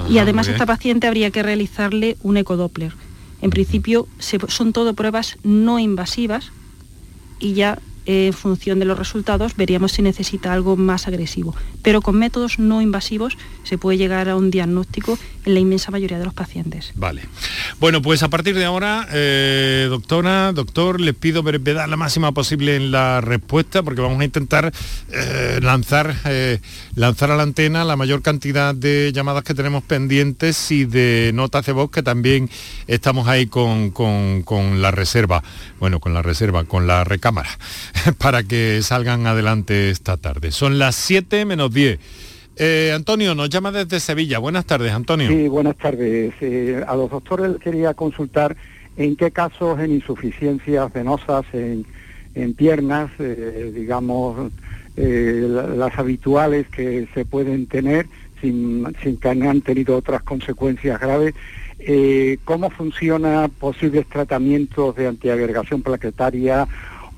y 0.09 0.19
además 0.19 0.49
a 0.49 0.53
esta 0.53 0.67
paciente 0.67 1.07
habría 1.07 1.31
que 1.31 1.43
realizarle 1.43 2.17
un 2.23 2.37
ecodoppler. 2.37 2.93
En 3.45 3.51
principio 3.51 4.09
son 4.49 4.73
todo 4.73 4.95
pruebas 4.95 5.37
no 5.43 5.79
invasivas 5.79 6.51
y 7.39 7.53
ya 7.53 7.79
en 8.07 8.33
función 8.33 8.79
de 8.79 8.85
los 8.85 8.99
resultados 8.99 9.57
veríamos 9.57 9.93
si 9.93 10.03
necesita 10.03 10.53
algo 10.53 10.77
más 10.77 11.09
agresivo. 11.09 11.55
Pero 11.83 12.01
con 12.03 12.19
métodos 12.19 12.59
no 12.59 12.83
invasivos 12.83 13.37
se 13.63 13.79
puede 13.79 13.99
llegar 13.99 14.29
a 14.29 14.37
un 14.37 14.51
diagnóstico 14.51 15.19
en 15.45 15.55
la 15.55 15.61
inmensa 15.61 15.91
mayoría 15.91 16.19
de 16.19 16.25
los 16.25 16.35
pacientes. 16.35 16.93
Vale. 16.95 17.23
Bueno, 17.81 18.03
pues 18.03 18.23
a 18.23 18.29
partir 18.29 18.55
de 18.55 18.65
ahora, 18.65 19.09
eh, 19.13 19.87
doctora, 19.89 20.53
doctor, 20.53 21.01
les 21.01 21.15
pido 21.15 21.43
brevedad 21.43 21.89
la 21.89 21.97
máxima 21.97 22.33
posible 22.33 22.77
en 22.77 22.91
la 22.91 23.21
respuesta 23.21 23.83
porque 23.83 24.01
vamos 24.01 24.21
a 24.21 24.25
intentar 24.25 24.73
eh, 25.13 25.61
lanzar, 25.63 26.15
eh, 26.25 26.61
lanzar 26.97 27.31
a 27.31 27.37
la 27.37 27.43
antena 27.43 27.85
la 27.85 27.97
mayor 27.97 28.23
cantidad 28.23 28.75
de 28.75 29.13
llamadas 29.13 29.45
que 29.45 29.55
tenemos 29.55 29.83
pendientes 29.83 30.71
y 30.71 30.85
de 30.85 31.33
notas 31.35 31.67
de 31.67 31.73
voz 31.73 31.91
que 31.91 32.03
también 32.03 32.49
estamos 32.87 33.29
ahí 33.29 33.47
con, 33.47 33.91
con 33.91 34.83
la 34.83 34.91
reserva. 34.91 35.43
Bueno, 35.81 36.01
con 36.01 36.15
la 36.15 36.23
reserva, 36.23 36.65
con 36.65 36.87
la 36.87 37.05
recámara. 37.05 37.51
para 38.19 38.43
que 38.43 38.83
salgan 38.83 39.27
adelante 39.27 39.91
esta 39.91 40.17
tarde. 40.17 40.51
Son 40.51 40.79
las 40.79 40.95
7 40.97 41.45
menos 41.45 41.73
10. 41.73 41.99
Eh, 42.57 42.93
Antonio, 42.95 43.35
nos 43.35 43.51
llama 43.51 43.73
desde 43.73 43.99
Sevilla. 43.99 44.39
Buenas 44.39 44.65
tardes, 44.65 44.93
Antonio. 44.93 45.29
Sí, 45.29 45.49
buenas 45.49 45.77
tardes. 45.77 46.35
A 46.87 46.95
los 46.95 47.11
doctores 47.11 47.57
quería 47.59 47.95
consultar 47.95 48.57
en 48.97 49.17
qué 49.17 49.31
casos 49.31 49.79
en 49.81 49.93
insuficiencias 49.93 50.93
venosas 50.93 51.45
en, 51.53 51.85
piernas, 52.55 53.11
eh, 53.19 53.73
digamos, 53.75 54.53
las 54.97 55.99
habituales 55.99 56.69
que 56.69 57.09
se 57.15 57.25
pueden 57.25 57.67
tener 57.67 58.07
sin, 58.41 58.87
sin 59.03 59.17
que 59.17 59.29
hayan 59.29 59.61
tenido 59.61 59.97
otras 59.97 60.23
consecuencias 60.23 61.01
graves, 61.01 61.35
cómo 62.45 62.71
funciona 62.71 63.49
posibles 63.49 64.07
tratamientos 64.09 64.95
de 64.97 65.09
antiagregación 65.09 65.83
plaquetaria 65.83 66.67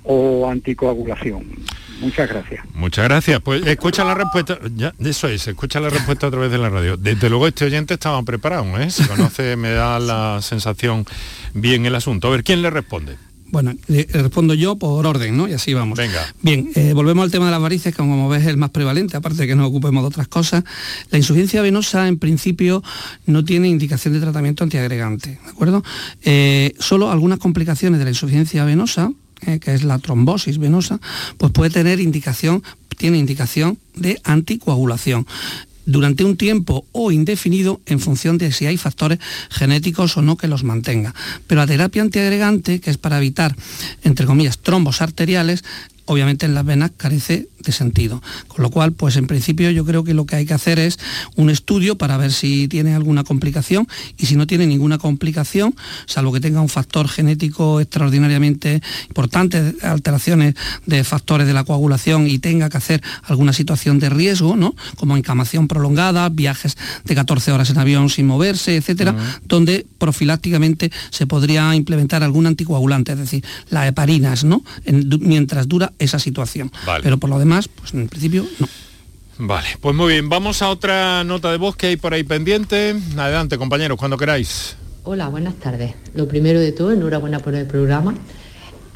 o 0.05 0.49
anticoagulación. 0.49 1.45
Muchas 2.01 2.29
gracias. 2.29 2.64
Muchas 2.74 3.05
gracias. 3.07 3.41
Pues 3.41 3.66
escucha 3.66 4.05
la 4.05 4.14
respuesta, 4.14 4.59
ya, 4.74 4.93
eso 4.99 5.29
es, 5.29 5.49
escucha 5.49 5.81
la 5.81 5.89
respuesta 5.89 6.27
a 6.27 6.31
través 6.31 6.51
de 6.51 6.59
la 6.59 6.68
radio. 6.68 6.97
Desde 6.97 7.29
luego 7.31 7.47
este 7.47 7.64
oyente 7.64 7.95
estaba 7.95 8.22
preparado, 8.22 8.79
¿eh? 8.79 8.91
Se 8.91 9.07
conoce, 9.09 9.57
me 9.57 9.70
da 9.70 9.99
la 9.99 10.41
sensación 10.43 11.07
bien 11.55 11.87
el 11.87 11.95
asunto. 11.95 12.29
A 12.29 12.33
ver, 12.33 12.45
¿quién 12.45 12.61
le 12.61 12.70
responde? 12.70 13.16
Bueno, 13.51 13.74
respondo 13.88 14.55
yo 14.55 14.76
por 14.76 15.07
orden, 15.07 15.36
¿no? 15.36 15.49
Y 15.49 15.53
así 15.53 15.72
vamos. 15.72 15.97
Venga. 15.99 16.34
Bien, 16.42 16.70
eh, 16.74 16.92
volvemos 16.92 17.24
al 17.24 17.30
tema 17.30 17.47
de 17.47 17.53
las 17.53 17.61
varices, 17.61 17.94
que 17.94 17.99
como 17.99 18.28
ves 18.28 18.42
es 18.42 18.49
el 18.49 18.57
más 18.57 18.70
prevalente, 18.70 19.16
aparte 19.16 19.42
de 19.42 19.47
que 19.47 19.55
nos 19.55 19.68
ocupemos 19.68 20.03
de 20.03 20.09
otras 20.09 20.28
cosas. 20.28 20.64
La 21.11 21.18
insuficiencia 21.18 21.62
venosa, 21.62 22.09
en 22.09 22.18
principio, 22.18 22.82
no 23.26 23.44
tiene 23.44 23.68
indicación 23.68 24.14
de 24.14 24.20
tratamiento 24.20 24.64
antiagregante, 24.64 25.38
¿de 25.42 25.51
acuerdo? 25.51 25.84
Eh, 26.22 26.74
solo 26.78 27.11
algunas 27.11 27.38
complicaciones 27.38 27.99
de 27.99 28.05
la 28.05 28.11
insuficiencia 28.11 28.64
venosa, 28.64 29.12
eh, 29.42 29.59
que 29.61 29.74
es 29.74 29.84
la 29.84 29.99
trombosis 29.99 30.59
venosa, 30.59 30.99
pues 31.38 31.53
puede 31.53 31.70
tener 31.70 32.01
indicación, 32.01 32.62
tiene 32.97 33.18
indicación 33.18 33.78
de 33.94 34.18
anticoagulación 34.24 35.26
durante 35.87 36.24
un 36.24 36.37
tiempo 36.37 36.84
o 36.93 37.11
indefinido 37.11 37.80
en 37.87 38.01
función 38.01 38.37
de 38.37 38.53
si 38.53 38.66
hay 38.66 38.76
factores 38.76 39.18
genéticos 39.51 40.16
o 40.16 40.22
no 40.22 40.37
que 40.37 40.49
los 40.49 40.64
mantenga. 40.64 41.14
Pero 41.47 41.62
la 41.62 41.66
terapia 41.66 42.03
antiagregante, 42.03 42.80
que 42.80 42.91
es 42.91 42.99
para 42.99 43.18
evitar, 43.18 43.57
entre 44.03 44.26
comillas, 44.26 44.59
trombos 44.59 45.01
arteriales, 45.01 45.64
obviamente 46.07 46.46
en 46.46 46.54
las 46.54 46.64
venas 46.64 46.92
carece 46.96 47.48
de 47.66 47.72
sentido. 47.72 48.22
Con 48.48 48.62
lo 48.62 48.70
cual, 48.70 48.92
pues 48.92 49.16
en 49.16 49.26
principio 49.26 49.70
yo 49.70 49.84
creo 49.84 50.04
que 50.04 50.14
lo 50.14 50.24
que 50.24 50.36
hay 50.36 50.46
que 50.46 50.54
hacer 50.54 50.78
es 50.78 50.98
un 51.34 51.50
estudio 51.50 51.98
para 51.98 52.16
ver 52.16 52.32
si 52.32 52.68
tiene 52.68 52.94
alguna 52.94 53.24
complicación 53.24 53.86
y 54.16 54.26
si 54.26 54.36
no 54.36 54.46
tiene 54.46 54.66
ninguna 54.66 54.98
complicación, 54.98 55.74
salvo 56.07 56.32
que 56.32 56.40
tenga 56.40 56.61
un 56.61 56.68
factor 56.68 57.09
genético 57.09 57.80
extraordinariamente 57.80 58.80
importante, 59.09 59.74
alteraciones 59.82 60.54
de 60.86 61.04
factores 61.04 61.46
de 61.46 61.52
la 61.52 61.64
coagulación 61.64 62.28
y 62.28 62.38
tenga 62.38 62.70
que 62.70 62.76
hacer 62.76 63.02
alguna 63.24 63.52
situación 63.52 63.98
de 63.98 64.11
riesgo, 64.11 64.57
¿no? 64.57 64.74
Como 64.96 65.16
encamación 65.16 65.68
prolongada, 65.68 66.28
viajes 66.28 66.76
de 67.04 67.14
14 67.14 67.52
horas 67.52 67.70
en 67.70 67.78
avión 67.78 68.09
sin 68.09 68.26
moverse, 68.26 68.76
etcétera, 68.76 69.14
donde 69.44 69.86
profilácticamente 69.98 70.92
se 71.11 71.26
podría 71.26 71.74
implementar 71.74 72.22
algún 72.22 72.46
anticoagulante, 72.46 73.12
es 73.12 73.18
decir, 73.18 73.44
la 73.70 73.86
heparinas, 73.86 74.44
¿no? 74.44 74.62
mientras 75.20 75.68
dura 75.68 75.92
esa 75.99 76.18
situación. 76.18 76.70
Pero 77.03 77.18
por 77.18 77.30
lo 77.30 77.38
demás, 77.38 77.68
pues 77.68 77.94
en 77.94 78.09
principio 78.09 78.47
no. 78.59 78.68
Vale, 79.38 79.68
pues 79.80 79.94
muy 79.94 80.14
bien, 80.14 80.30
vamos 80.30 80.62
a 80.62 80.70
otra 80.70 81.22
nota 81.22 81.51
de 81.51 81.59
voz 81.59 81.76
que 81.76 81.88
hay 81.88 81.97
por 81.97 82.14
ahí 82.14 82.22
pendiente. 82.22 82.97
Adelante, 83.18 83.59
compañeros, 83.59 83.99
cuando 83.99 84.16
queráis. 84.16 84.76
Hola, 85.05 85.28
buenas 85.28 85.55
tardes. 85.57 85.94
Lo 86.14 86.26
primero 86.26 86.59
de 86.59 86.72
todo, 86.72 86.92
enhorabuena 86.92 87.38
por 87.40 87.55
el 87.55 87.66
programa. 87.66 88.14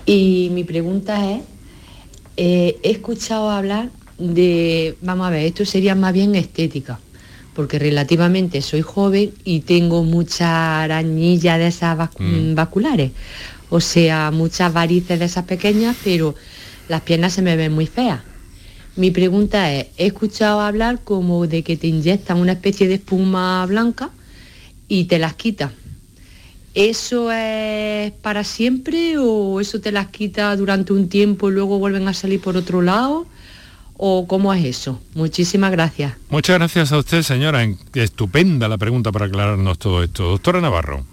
Y 0.07 0.49
mi 0.53 0.65
pregunta 0.65 1.31
es, 1.31 1.43
eh, 2.37 2.79
he 2.83 2.91
escuchado 2.91 3.51
hablar 3.51 3.91
de, 4.19 4.97
vamos 5.03 5.27
a 5.27 5.31
ver, 5.31 5.47
esto 5.47 5.65
sería 5.65 5.95
más 5.95 6.13
bien 6.13 6.35
estética, 6.35 6.99
porque 7.55 7.79
relativamente 7.79 8.63
soy 8.63 8.83
joven 8.83 9.33
y 9.45 9.61
tengo 9.61 10.05
mucha 10.05 10.83
arañilla 10.83 11.59
de 11.59 11.67
esas 11.69 12.11
mm. 12.19 12.55
vasculares, 12.55 13.13
o 13.71 13.81
sea, 13.81 14.31
muchas 14.31 14.73
varices 14.73 15.19
de 15.19 15.25
esas 15.25 15.45
pequeñas, 15.45 15.97
pero 16.03 16.35
las 16.91 17.03
piernas 17.03 17.33
se 17.33 17.41
me 17.41 17.55
ven 17.55 17.73
muy 17.73 17.87
feas. 17.87 18.21
Mi 18.97 19.13
pregunta 19.13 19.73
es, 19.73 19.87
he 19.97 20.07
escuchado 20.07 20.61
hablar 20.61 20.99
como 21.05 21.47
de 21.47 21.63
que 21.63 21.77
te 21.77 21.87
inyectan 21.87 22.39
una 22.39 22.53
especie 22.53 22.89
de 22.89 22.95
espuma 22.95 23.65
blanca 23.67 24.11
y 24.89 25.05
te 25.05 25.21
las 25.21 25.35
quita. 25.35 25.71
¿Eso 26.75 27.31
es 27.31 28.11
para 28.11 28.43
siempre 28.43 29.19
o 29.19 29.61
eso 29.61 29.81
te 29.81 29.93
las 29.93 30.09
quita 30.09 30.55
durante 30.57 30.93
un 30.93 31.09
tiempo 31.09 31.49
y 31.49 31.53
luego 31.53 31.79
vuelven 31.79 32.09
a 32.09 32.15
salir 32.15 32.41
por 32.41 32.57
otro 32.57 32.83
lado? 32.83 33.27
¿O 33.97 34.27
cómo 34.27 34.53
es 34.53 34.65
eso? 34.65 35.01
Muchísimas 35.15 35.71
gracias. 35.71 36.15
Muchas 36.29 36.59
gracias 36.59 36.91
a 36.91 36.99
usted, 36.99 37.23
señora. 37.23 37.65
Estupenda 37.95 38.67
la 38.67 38.79
pregunta 38.79 39.13
para 39.13 39.27
aclararnos 39.27 39.79
todo 39.79 40.03
esto. 40.03 40.25
Doctora 40.25 40.61
Navarro. 40.61 41.05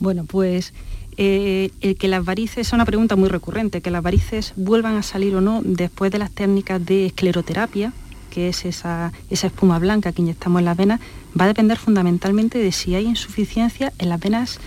Bueno, 0.00 0.24
pues 0.24 0.74
eh, 1.16 1.70
el 1.80 1.96
que 1.96 2.08
las 2.08 2.24
varices, 2.24 2.68
es 2.68 2.72
una 2.72 2.84
pregunta 2.84 3.16
muy 3.16 3.28
recurrente, 3.28 3.80
que 3.80 3.90
las 3.90 4.02
varices 4.02 4.52
vuelvan 4.56 4.96
a 4.96 5.02
salir 5.02 5.34
o 5.34 5.40
no 5.40 5.62
después 5.64 6.10
de 6.12 6.18
las 6.18 6.30
técnicas 6.30 6.84
de 6.84 7.06
escleroterapia, 7.06 7.92
que 8.30 8.48
es 8.48 8.64
esa, 8.64 9.12
espuma 9.30 9.78
blanca 9.78 10.12
que 10.12 10.22
inyectamos 10.22 10.58
en 10.60 10.66
las 10.66 10.76
venas, 10.76 11.00
va 11.38 11.44
a 11.44 11.48
depender 11.48 11.78
fundamentalmente 11.78 12.58
de 12.58 12.70
si 12.72 12.94
hay 12.94 13.06
insuficiencia 13.06 13.92
en 13.98 14.10
las 14.10 14.20
venas 14.20 14.58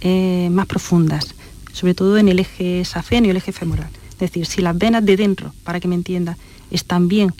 eh, 0.00 0.48
más 0.50 0.66
profundas. 0.66 1.34
sobre 1.72 1.94
todo 1.94 2.18
en 2.18 2.28
el 2.28 2.40
eje 2.40 2.84
safenio 2.84 3.28
y 3.28 3.30
el 3.32 3.36
eje 3.36 3.52
femoral. 3.52 3.90
Es 4.12 4.18
decir, 4.18 4.46
si 4.46 4.62
las 4.62 4.76
venas 4.76 5.04
de 5.04 5.16
dentro, 5.16 5.52
para 5.62 5.78
que 5.78 5.86
me 5.86 5.94
entienda, 5.94 6.36
están 6.72 7.06
bien 7.06 7.32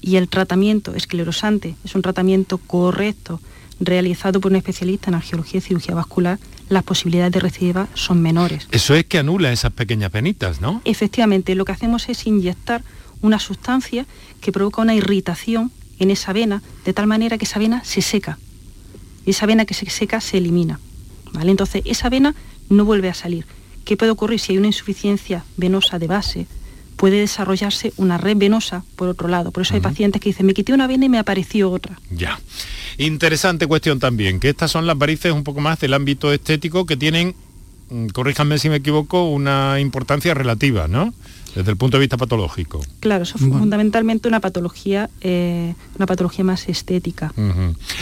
y 0.00 0.16
el 0.16 0.28
tratamiento 0.28 0.94
esclerosante 0.94 1.74
es 1.84 1.94
un 1.94 2.02
tratamiento 2.02 2.58
correcto 2.58 3.40
realizado 3.80 4.40
por 4.40 4.52
un 4.52 4.56
especialista 4.56 5.10
en 5.10 5.14
angiología 5.14 5.58
y 5.58 5.60
cirugía 5.60 5.94
vascular, 5.94 6.38
las 6.68 6.82
posibilidades 6.82 7.32
de 7.32 7.40
recidiva 7.40 7.88
son 7.94 8.22
menores. 8.22 8.68
Eso 8.70 8.94
es 8.94 9.04
que 9.04 9.18
anula 9.18 9.52
esas 9.52 9.72
pequeñas 9.72 10.10
penitas, 10.10 10.60
¿no? 10.60 10.82
Efectivamente, 10.84 11.54
lo 11.54 11.64
que 11.64 11.72
hacemos 11.72 12.08
es 12.08 12.26
inyectar 12.26 12.82
una 13.20 13.38
sustancia 13.38 14.06
que 14.40 14.52
provoca 14.52 14.82
una 14.82 14.94
irritación 14.94 15.72
en 15.98 16.10
esa 16.10 16.32
vena, 16.32 16.62
de 16.84 16.92
tal 16.92 17.06
manera 17.06 17.38
que 17.38 17.44
esa 17.44 17.58
vena 17.58 17.82
se 17.84 18.02
seca. 18.02 18.38
Y 19.26 19.30
esa 19.30 19.46
vena 19.46 19.64
que 19.64 19.74
se 19.74 19.88
seca 19.90 20.20
se 20.20 20.38
elimina. 20.38 20.78
¿vale? 21.32 21.50
Entonces, 21.50 21.82
esa 21.84 22.08
vena 22.08 22.34
no 22.68 22.84
vuelve 22.84 23.08
a 23.08 23.14
salir. 23.14 23.46
¿Qué 23.84 23.96
puede 23.96 24.12
ocurrir 24.12 24.38
si 24.38 24.52
hay 24.52 24.58
una 24.58 24.66
insuficiencia 24.66 25.44
venosa 25.56 25.98
de 25.98 26.06
base? 26.06 26.46
Puede 26.96 27.20
desarrollarse 27.20 27.92
una 27.96 28.18
red 28.18 28.36
venosa 28.36 28.84
por 28.96 29.08
otro 29.08 29.28
lado. 29.28 29.50
Por 29.50 29.62
eso 29.62 29.74
hay 29.74 29.80
pacientes 29.80 30.20
que 30.20 30.30
dicen, 30.30 30.46
me 30.46 30.54
quité 30.54 30.72
una 30.72 30.86
vena 30.86 31.06
y 31.06 31.08
me 31.08 31.18
apareció 31.18 31.70
otra. 31.70 31.98
Ya. 32.10 32.38
Interesante 33.00 33.68
cuestión 33.68 34.00
también, 34.00 34.40
que 34.40 34.48
estas 34.48 34.72
son 34.72 34.84
las 34.88 34.98
varices 34.98 35.30
un 35.30 35.44
poco 35.44 35.60
más 35.60 35.78
del 35.78 35.94
ámbito 35.94 36.32
estético 36.32 36.84
que 36.84 36.96
tienen, 36.96 37.36
corríjanme 38.12 38.58
si 38.58 38.68
me 38.68 38.76
equivoco, 38.76 39.30
una 39.30 39.80
importancia 39.80 40.34
relativa, 40.34 40.88
¿no? 40.88 41.12
desde 41.54 41.72
el 41.72 41.76
punto 41.76 41.96
de 41.96 42.02
vista 42.02 42.16
patológico. 42.16 42.84
Claro, 43.00 43.24
eso 43.24 43.36
es 43.36 43.42
fundamentalmente 43.42 44.28
una 44.28 44.38
patología, 44.38 45.10
eh, 45.20 45.74
una 45.96 46.06
patología 46.06 46.44
más 46.44 46.68
estética. 46.68 47.32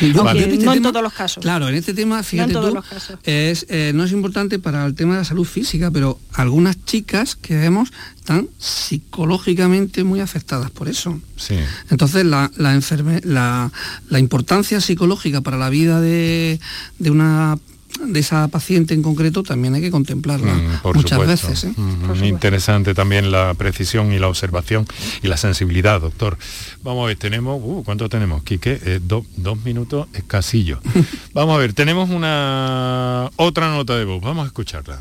Este 0.01 0.13
no 0.13 0.75
en 0.75 0.83
todos 0.83 1.03
los 1.03 1.13
casos. 1.13 1.43
Claro, 1.43 1.69
en 1.69 1.75
este 1.75 1.95
tema, 1.95 2.23
fíjate 2.23 2.53
tú, 2.53 2.83
es, 3.25 3.67
eh, 3.71 3.93
no 3.95 4.05
es 4.05 4.13
importante 4.13 4.59
para 4.59 4.85
el 4.85 4.95
tema 4.95 5.15
de 5.15 5.21
la 5.21 5.25
salud 5.25 5.47
física, 5.47 5.91
pero 5.91 6.19
algunas 6.35 6.85
chicas 6.85 7.37
que 7.37 7.57
vemos 7.57 7.93
están 8.17 8.49
psicológicamente 8.59 10.05
muy 10.05 10.21
afectadas 10.21 10.71
por 10.71 10.89
eso. 10.89 11.19
Sí. 11.37 11.57
Entonces, 11.91 12.27
la, 12.27 12.51
la, 12.57 13.71
la, 14.09 14.19
importancia 14.19 14.81
psicológica 14.81 15.41
para 15.41 15.57
la 15.57 15.71
vida 15.71 16.01
de, 16.01 16.61
de 16.99 17.11
una 17.11 17.59
de 18.05 18.21
esa 18.21 18.49
paciente 18.49 18.95
en 18.95 19.03
concreto 19.03 19.43
también 19.43 19.75
hay 19.75 19.81
que 19.81 19.91
contemplarla 19.91 20.55
mm, 20.55 20.95
muchas 20.95 21.27
veces. 21.27 21.65
¿eh? 21.65 21.73
Mm, 21.77 22.25
interesante 22.25 22.95
también 22.95 23.31
la 23.31 23.55
precisión 23.55 24.13
y 24.13 24.19
la 24.19 24.29
observación 24.29 24.87
y 25.23 25.29
la 25.29 25.37
sensibilidad, 25.37 26.01
doctor. 26.01 26.39
Vamos 26.83 27.05
a 27.05 27.09
ver, 27.09 27.17
tenemos, 27.17 27.61
uh, 27.63 27.83
¿cuánto 27.85 28.09
tenemos, 28.09 28.43
Quique? 28.43 28.79
Eh, 28.85 29.01
dos 29.03 29.25
minutos 29.65 30.09
escasillo. 30.15 30.81
Vamos 31.33 31.57
a 31.57 31.59
ver, 31.59 31.73
tenemos 31.73 32.11
una 32.11 33.31
otra 33.37 33.71
nota 33.71 33.97
de 33.97 34.05
voz, 34.05 34.21
vamos 34.23 34.45
a 34.45 34.47
escucharla. 34.47 35.01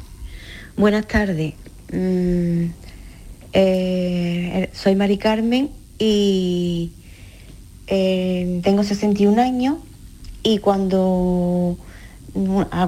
Buenas 0.76 1.08
tardes. 1.08 1.54
Mm, 1.93 2.66
eh, 3.54 4.70
soy 4.74 4.96
Mari 4.96 5.18
Carmen 5.18 5.70
y 5.98 6.91
tengo 7.88 8.84
61 8.84 9.41
años 9.41 9.78
y 10.43 10.58
cuando 10.58 11.78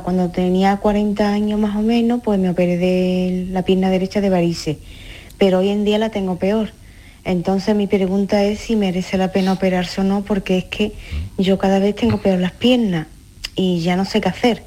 cuando 0.03 0.29
tenía 0.29 0.77
40 0.77 1.29
años 1.29 1.59
más 1.59 1.75
o 1.75 1.81
menos, 1.81 2.21
pues 2.23 2.39
me 2.39 2.49
operé 2.49 2.77
de 2.77 3.47
la 3.49 3.63
pierna 3.63 3.89
derecha 3.89 4.21
de 4.21 4.29
varices, 4.29 4.77
pero 5.37 5.59
hoy 5.59 5.69
en 5.69 5.85
día 5.85 5.97
la 5.97 6.09
tengo 6.09 6.37
peor. 6.37 6.71
Entonces 7.23 7.75
mi 7.75 7.87
pregunta 7.87 8.43
es 8.43 8.59
si 8.59 8.75
merece 8.75 9.17
la 9.17 9.31
pena 9.31 9.53
operarse 9.53 10.01
o 10.01 10.03
no, 10.03 10.23
porque 10.23 10.57
es 10.57 10.65
que 10.65 10.93
yo 11.37 11.57
cada 11.57 11.79
vez 11.79 11.95
tengo 11.95 12.21
peor 12.21 12.39
las 12.39 12.53
piernas 12.53 13.07
y 13.55 13.81
ya 13.81 13.95
no 13.95 14.05
sé 14.05 14.21
qué 14.21 14.29
hacer. 14.29 14.63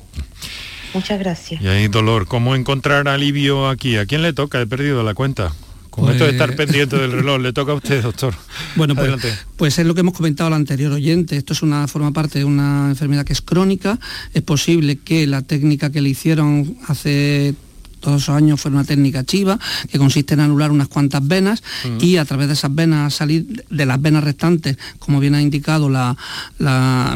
Muchas 0.92 1.18
gracias. 1.18 1.62
Y 1.62 1.68
hay 1.68 1.88
dolor. 1.88 2.26
¿Cómo 2.26 2.54
encontrar 2.54 3.06
alivio 3.08 3.68
aquí? 3.68 3.96
¿A 3.96 4.06
quién 4.06 4.22
le 4.22 4.32
toca? 4.32 4.60
He 4.60 4.66
perdido 4.66 5.02
la 5.02 5.14
cuenta. 5.14 5.52
Con 5.90 6.10
esto 6.10 6.24
de 6.24 6.30
estar 6.30 6.54
pues- 6.54 6.66
pendiente 6.66 6.96
del 6.96 7.12
reloj, 7.12 7.40
le 7.40 7.52
toca 7.52 7.72
a 7.72 7.74
usted, 7.74 8.02
doctor. 8.02 8.34
Bueno, 8.76 8.94
pues, 8.94 9.10
pues, 9.56 9.78
es 9.78 9.86
lo 9.86 9.94
que 9.94 10.00
hemos 10.00 10.14
comentado 10.14 10.48
al 10.48 10.54
anterior 10.54 10.92
oyente. 10.92 11.36
Esto 11.36 11.52
es 11.52 11.62
una 11.62 11.86
forma 11.88 12.12
parte 12.12 12.38
de 12.38 12.44
una 12.44 12.88
enfermedad 12.88 13.24
que 13.24 13.32
es 13.32 13.40
crónica. 13.40 13.98
Es 14.32 14.42
posible 14.42 14.96
que 14.96 15.26
la 15.26 15.42
técnica 15.42 15.90
que 15.90 16.00
le 16.00 16.08
hicieron 16.08 16.76
hace 16.86 17.54
todos 18.00 18.22
esos 18.22 18.34
años 18.34 18.60
fue 18.60 18.70
una 18.70 18.84
técnica 18.84 19.24
chiva 19.24 19.58
que 19.90 19.98
consiste 19.98 20.34
en 20.34 20.40
anular 20.40 20.70
unas 20.70 20.88
cuantas 20.88 21.26
venas 21.26 21.62
mm. 21.84 22.04
y 22.04 22.16
a 22.16 22.24
través 22.24 22.48
de 22.48 22.54
esas 22.54 22.74
venas 22.74 23.14
salir 23.14 23.64
de 23.68 23.86
las 23.86 24.00
venas 24.00 24.24
restantes, 24.24 24.76
como 24.98 25.20
bien 25.20 25.34
ha 25.34 25.42
indicado 25.42 25.88
la, 25.88 26.16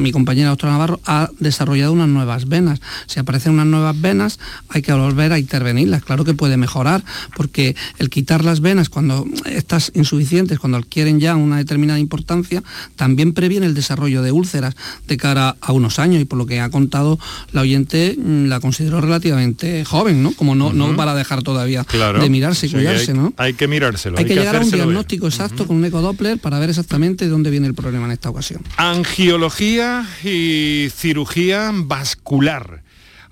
mi 0.01 0.13
compañera 0.13 0.51
doctora 0.51 0.73
Navarro, 0.73 1.01
ha 1.07 1.31
desarrollado 1.39 1.93
unas 1.93 2.09
nuevas 2.09 2.49
venas. 2.49 2.81
Si 3.07 3.19
aparecen 3.21 3.53
unas 3.53 3.67
nuevas 3.67 4.01
venas 4.01 4.39
hay 4.69 4.83
que 4.83 4.93
volver 4.93 5.33
a 5.33 5.39
intervenirlas. 5.39 6.05
Claro 6.05 6.25
que 6.25 6.35
puede 6.35 6.57
mejorar 6.57 7.05
porque 7.37 7.77
el 7.99 8.11
quitar 8.11 8.45
las 8.45 8.61
venas 8.61 8.89
cuando 8.89 9.25
estas 9.47 9.93
insuficientes, 9.95 10.59
cuando 10.59 10.79
adquieren 10.79 11.21
ya 11.21 11.37
una 11.37 11.57
determinada 11.57 11.99
importancia, 11.99 12.63
también 12.97 13.33
previene 13.33 13.67
el 13.67 13.75
desarrollo 13.75 14.23
de 14.23 14.33
úlceras 14.33 14.75
de 15.09 15.17
cara 15.17 15.57
a 15.61 15.73
unos 15.73 15.99
años 15.99 16.21
y 16.21 16.25
por 16.25 16.39
lo 16.39 16.47
que 16.47 16.61
ha 16.61 16.71
contado 16.71 17.19
la 17.53 17.63
oyente 17.63 18.17
mm, 18.19 18.47
la 18.47 18.61
considero 18.61 19.01
relativamente 19.01 19.85
joven, 19.85 20.23
¿no? 20.23 20.33
Como 20.33 20.55
no, 20.55 20.73
no 20.75 20.97
para 20.97 21.15
dejar 21.15 21.43
todavía 21.43 21.85
de 22.21 22.31
mirarse 22.31 22.67
y 22.67 22.71
cuidarse, 22.71 23.15
¿no? 23.15 23.33
Hay 23.37 23.55
que 23.55 23.69
mirárselo. 23.69 24.19
Hay, 24.19 24.25
que, 24.25 24.35
llegar 24.35 24.57
a 24.57 24.61
un 24.61 24.71
diagnóstico 24.71 25.27
exacto 25.27 25.67
con 25.67 25.77
un 25.77 25.85
ecodoppler 25.85 26.39
para 26.39 26.59
ver 26.59 26.71
exactamente 26.71 27.25
de 27.25 27.31
dónde 27.31 27.51
viene 27.51 27.67
el 27.67 27.75
problema 27.75 28.07
en 28.07 28.13
esta 28.13 28.31
ocasión. 28.31 28.63
Angiología 28.77 30.07
y 30.25 30.89
cirugía 30.95 31.71
vascular 31.75 32.85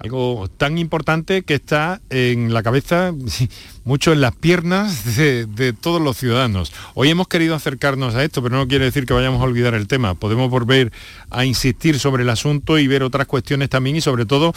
algo 0.03 0.51
tan 0.57 0.79
importante 0.79 1.43
que 1.43 1.55
está 1.55 2.01
en 2.11 2.53
la 2.53 2.65
cabeza, 2.65 3.15
mucho 3.85 4.13
en 4.13 4.21
las 4.21 4.35
piernas 4.35 5.17
de, 5.17 5.75
todos 5.81 6.03
los 6.03 6.17
ciudadanos. 6.17 6.73
Hoy 6.95 7.09
hemos 7.09 7.29
querido 7.29 7.55
acercarnos 7.55 8.17
a 8.17 8.25
esto, 8.25 8.43
pero 8.43 8.57
no 8.57 8.67
quiere 8.67 8.87
decir 8.87 9.07
que 9.07 9.15
vayamos 9.15 9.41
a 9.41 9.45
olvidar 9.45 9.75
el 9.75 9.87
tema. 9.87 10.15
Podemos 10.15 10.51
volver 10.51 10.93
a 11.31 11.45
insistir 11.45 12.01
sobre 12.01 12.25
el 12.25 12.31
asunto 12.31 12.81
y 12.81 12.89
ver 12.89 13.05
otras 13.05 13.29
cuestiones 13.29 13.71
también 13.71 13.95
y 13.95 14.01
sobre 14.01 14.27
todo 14.27 14.53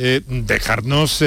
eh, 0.00 0.20
dejarnos, 0.28 1.20
eh, 1.22 1.26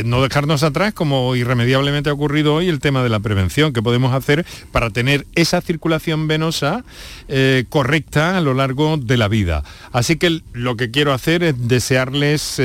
eh, 0.00 0.02
no 0.04 0.22
dejarnos 0.22 0.62
atrás, 0.62 0.92
como 0.92 1.34
irremediablemente 1.36 2.10
ha 2.10 2.12
ocurrido 2.12 2.54
hoy, 2.54 2.68
el 2.68 2.78
tema 2.78 3.02
de 3.02 3.08
la 3.08 3.18
prevención, 3.18 3.72
que 3.72 3.80
podemos 3.80 4.12
hacer 4.12 4.44
para 4.72 4.90
tener 4.90 5.26
esa 5.34 5.62
circulación 5.62 6.28
venosa 6.28 6.84
correcta 7.68 8.36
a 8.36 8.40
lo 8.40 8.54
largo 8.54 8.96
de 8.96 9.16
la 9.16 9.28
vida. 9.28 9.62
Así 9.92 10.16
que 10.16 10.42
lo 10.52 10.76
que 10.76 10.90
quiero 10.90 11.12
hacer 11.12 11.44
es 11.44 11.68
desearles 11.68 12.60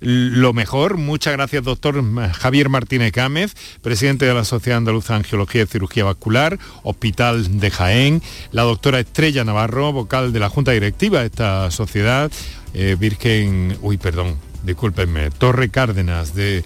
lo 0.00 0.52
mejor. 0.52 0.96
Muchas 0.96 1.34
gracias, 1.34 1.62
doctor 1.62 2.02
Javier 2.32 2.68
Martínez 2.68 3.12
Gámez, 3.12 3.54
presidente 3.80 4.26
de 4.26 4.34
la 4.34 4.44
Sociedad 4.44 4.78
Andaluza 4.78 5.12
de 5.12 5.20
Angiología 5.20 5.62
y 5.62 5.66
Cirugía 5.66 6.04
Vascular, 6.04 6.58
Hospital 6.82 7.60
de 7.60 7.70
Jaén, 7.70 8.22
la 8.50 8.62
doctora 8.62 8.98
Estrella 8.98 9.44
Navarro, 9.44 9.92
vocal 9.92 10.32
de 10.32 10.40
la 10.40 10.48
Junta 10.48 10.72
Directiva 10.72 11.20
de 11.20 11.26
esta 11.26 11.70
sociedad, 11.70 12.30
Virgen, 12.74 13.78
uy, 13.82 13.96
perdón, 13.96 14.36
discúlpenme, 14.62 15.30
Torre 15.30 15.68
Cárdenas 15.68 16.34
de, 16.34 16.64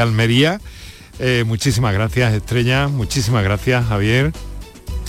Almería. 0.00 0.60
Eh, 1.18 1.44
muchísimas 1.46 1.94
gracias, 1.94 2.34
Estrella. 2.34 2.88
Muchísimas 2.88 3.44
gracias, 3.44 3.86
Javier. 3.86 4.32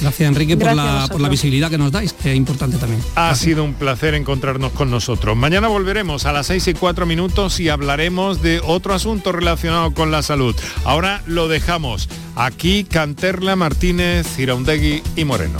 Gracias 0.01 0.27
Enrique 0.27 0.57
por, 0.57 0.75
la, 0.75 1.29
visibilidad 1.29 1.69
que 1.69 1.77
nos 1.77 1.91
dais, 1.91 2.11
que 2.13 2.31
es 2.31 2.37
importante 2.37 2.77
también. 2.77 3.01
Ha 3.15 3.33
sido 3.35 3.63
un 3.63 3.73
placer 3.73 4.13
encontrarnos 4.13 4.73
con 4.73 4.91
nosotros. 4.91 5.37
Mañana 5.37 5.67
volveremos 5.67 6.25
a 6.25 6.33
las 6.33 6.47
6 6.47 6.67
y 6.67 6.73
4 6.73 7.05
minutos 7.05 7.59
y 7.59 7.69
hablaremos 7.69 8.41
de 8.41 8.59
otro 8.59 8.93
asunto 8.93 9.31
relacionado 9.31 9.93
con 9.93 10.11
la 10.11 10.21
salud. 10.21 10.55
Ahora 10.83 11.21
lo 11.25 11.47
dejamos. 11.47 12.09
Aquí 12.35 12.83
Canterla, 12.83 13.55
Martínez, 13.55 14.37
Iraundegui 14.37 15.01
y 15.15 15.23
Moreno. 15.23 15.59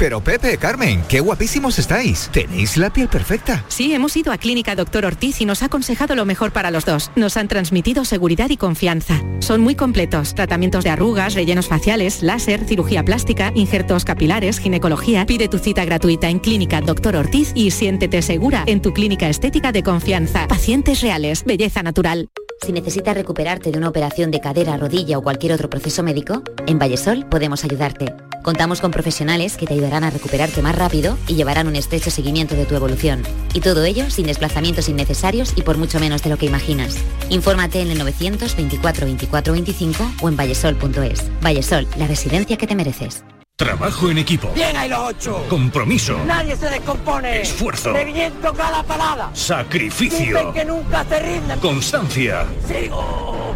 Pero 0.00 0.24
Pepe, 0.24 0.56
Carmen, 0.56 1.04
qué 1.10 1.20
guapísimos 1.20 1.78
estáis. 1.78 2.30
Tenéis 2.32 2.78
la 2.78 2.90
piel 2.90 3.08
perfecta. 3.08 3.66
Sí, 3.68 3.92
hemos 3.92 4.16
ido 4.16 4.32
a 4.32 4.38
Clínica 4.38 4.74
Doctor 4.74 5.04
Ortiz 5.04 5.42
y 5.42 5.44
nos 5.44 5.62
ha 5.62 5.66
aconsejado 5.66 6.14
lo 6.14 6.24
mejor 6.24 6.52
para 6.52 6.70
los 6.70 6.86
dos. 6.86 7.10
Nos 7.16 7.36
han 7.36 7.48
transmitido 7.48 8.06
seguridad 8.06 8.48
y 8.48 8.56
confianza. 8.56 9.20
Son 9.40 9.60
muy 9.60 9.74
completos. 9.74 10.34
Tratamientos 10.34 10.84
de 10.84 10.90
arrugas, 10.90 11.34
rellenos 11.34 11.68
faciales, 11.68 12.22
láser, 12.22 12.64
cirugía 12.64 13.04
plástica, 13.04 13.52
injertos 13.54 14.06
capilares, 14.06 14.58
ginecología. 14.58 15.26
Pide 15.26 15.48
tu 15.48 15.58
cita 15.58 15.84
gratuita 15.84 16.30
en 16.30 16.38
Clínica 16.38 16.80
Doctor 16.80 17.16
Ortiz 17.16 17.52
y 17.54 17.70
siéntete 17.70 18.22
segura 18.22 18.64
en 18.66 18.80
tu 18.80 18.94
clínica 18.94 19.28
estética 19.28 19.70
de 19.70 19.82
confianza. 19.82 20.48
Pacientes 20.48 21.02
reales, 21.02 21.44
belleza 21.44 21.82
natural. 21.82 22.30
Si 22.64 22.72
necesitas 22.72 23.14
recuperarte 23.14 23.70
de 23.70 23.76
una 23.76 23.90
operación 23.90 24.30
de 24.30 24.40
cadera, 24.40 24.78
rodilla 24.78 25.18
o 25.18 25.22
cualquier 25.22 25.52
otro 25.52 25.68
proceso 25.68 26.02
médico, 26.02 26.42
en 26.66 26.78
Vallesol 26.78 27.26
podemos 27.28 27.64
ayudarte. 27.64 28.14
Contamos 28.42 28.80
con 28.80 28.90
profesionales 28.90 29.56
que 29.56 29.66
te 29.66 29.74
ayudarán 29.74 30.04
a 30.04 30.10
recuperarte 30.10 30.62
más 30.62 30.74
rápido 30.74 31.18
y 31.26 31.34
llevarán 31.34 31.68
un 31.68 31.76
estrecho 31.76 32.10
seguimiento 32.10 32.54
de 32.54 32.64
tu 32.64 32.74
evolución. 32.74 33.22
Y 33.52 33.60
todo 33.60 33.84
ello 33.84 34.10
sin 34.10 34.26
desplazamientos 34.26 34.88
innecesarios 34.88 35.52
y 35.56 35.62
por 35.62 35.76
mucho 35.76 36.00
menos 36.00 36.22
de 36.22 36.30
lo 36.30 36.38
que 36.38 36.46
imaginas. 36.46 36.96
Infórmate 37.28 37.82
en 37.82 37.90
el 37.90 37.98
924 37.98 39.06
24 39.06 39.52
25 39.52 40.12
o 40.22 40.28
en 40.28 40.36
vallesol.es. 40.36 41.30
Vallesol, 41.42 41.86
la 41.96 42.06
residencia 42.06 42.56
que 42.56 42.66
te 42.66 42.74
mereces. 42.74 43.24
Trabajo 43.56 44.10
en 44.10 44.16
equipo. 44.16 44.50
Bien 44.54 44.74
hay 44.74 44.88
los 44.88 45.00
ocho. 45.00 45.44
Compromiso. 45.50 46.16
Nadie 46.24 46.56
se 46.56 46.70
descompone. 46.70 47.42
Esfuerzo. 47.42 47.92
Me 47.92 48.06
viento 48.06 48.54
cada 48.54 48.82
parada. 48.82 49.30
Sacrificio. 49.34 50.38
Dicen 50.38 50.52
que 50.54 50.64
nunca 50.64 51.04
se 51.04 51.20
rinden. 51.20 51.60
Constancia. 51.60 52.46
Sigo. 52.66 53.54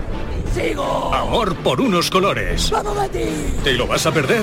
Sigo. 0.55 1.13
Amor 1.13 1.57
por 1.57 1.81
unos 1.81 2.11
colores. 2.11 2.71
¡Vamos, 2.71 2.97
Betis! 2.97 3.63
¿Te 3.65 3.73
lo 3.73 3.87
vas 3.87 4.07
a 4.07 4.13
perder? 4.13 4.43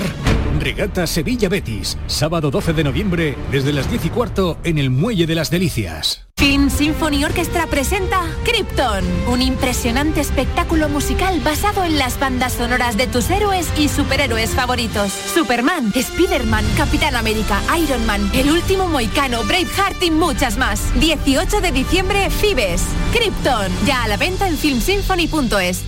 Regata 0.60 1.06
Sevilla 1.06 1.48
Betis, 1.48 1.98
sábado 2.06 2.50
12 2.50 2.72
de 2.72 2.84
noviembre, 2.84 3.36
desde 3.50 3.72
las 3.72 3.90
10 3.90 4.04
y 4.04 4.10
cuarto, 4.10 4.58
en 4.62 4.78
el 4.78 4.90
Muelle 4.90 5.26
de 5.26 5.34
las 5.34 5.50
Delicias. 5.50 6.26
Film 6.36 6.70
Symphony 6.70 7.24
Orchestra 7.24 7.66
presenta 7.66 8.20
Krypton, 8.44 9.04
un 9.28 9.42
impresionante 9.42 10.20
espectáculo 10.20 10.88
musical 10.88 11.40
basado 11.40 11.84
en 11.84 11.98
las 11.98 12.18
bandas 12.18 12.54
sonoras 12.54 12.96
de 12.96 13.06
tus 13.06 13.30
héroes 13.30 13.68
y 13.78 13.88
superhéroes 13.88 14.50
favoritos. 14.50 15.12
Superman, 15.12 15.92
Spider-Man, 15.94 16.64
Capitán 16.76 17.16
América, 17.16 17.60
Iron 17.78 18.04
Man, 18.06 18.28
El 18.34 18.50
Último 18.50 18.88
Moicano, 18.88 19.42
Braveheart 19.44 20.02
y 20.02 20.10
muchas 20.10 20.58
más. 20.58 20.92
18 21.00 21.60
de 21.60 21.72
diciembre, 21.72 22.28
Fibes. 22.30 22.82
Krypton, 23.12 23.70
ya 23.86 24.04
a 24.04 24.08
la 24.08 24.16
venta 24.16 24.48
en 24.48 24.58
filmsymphony.es. 24.58 25.84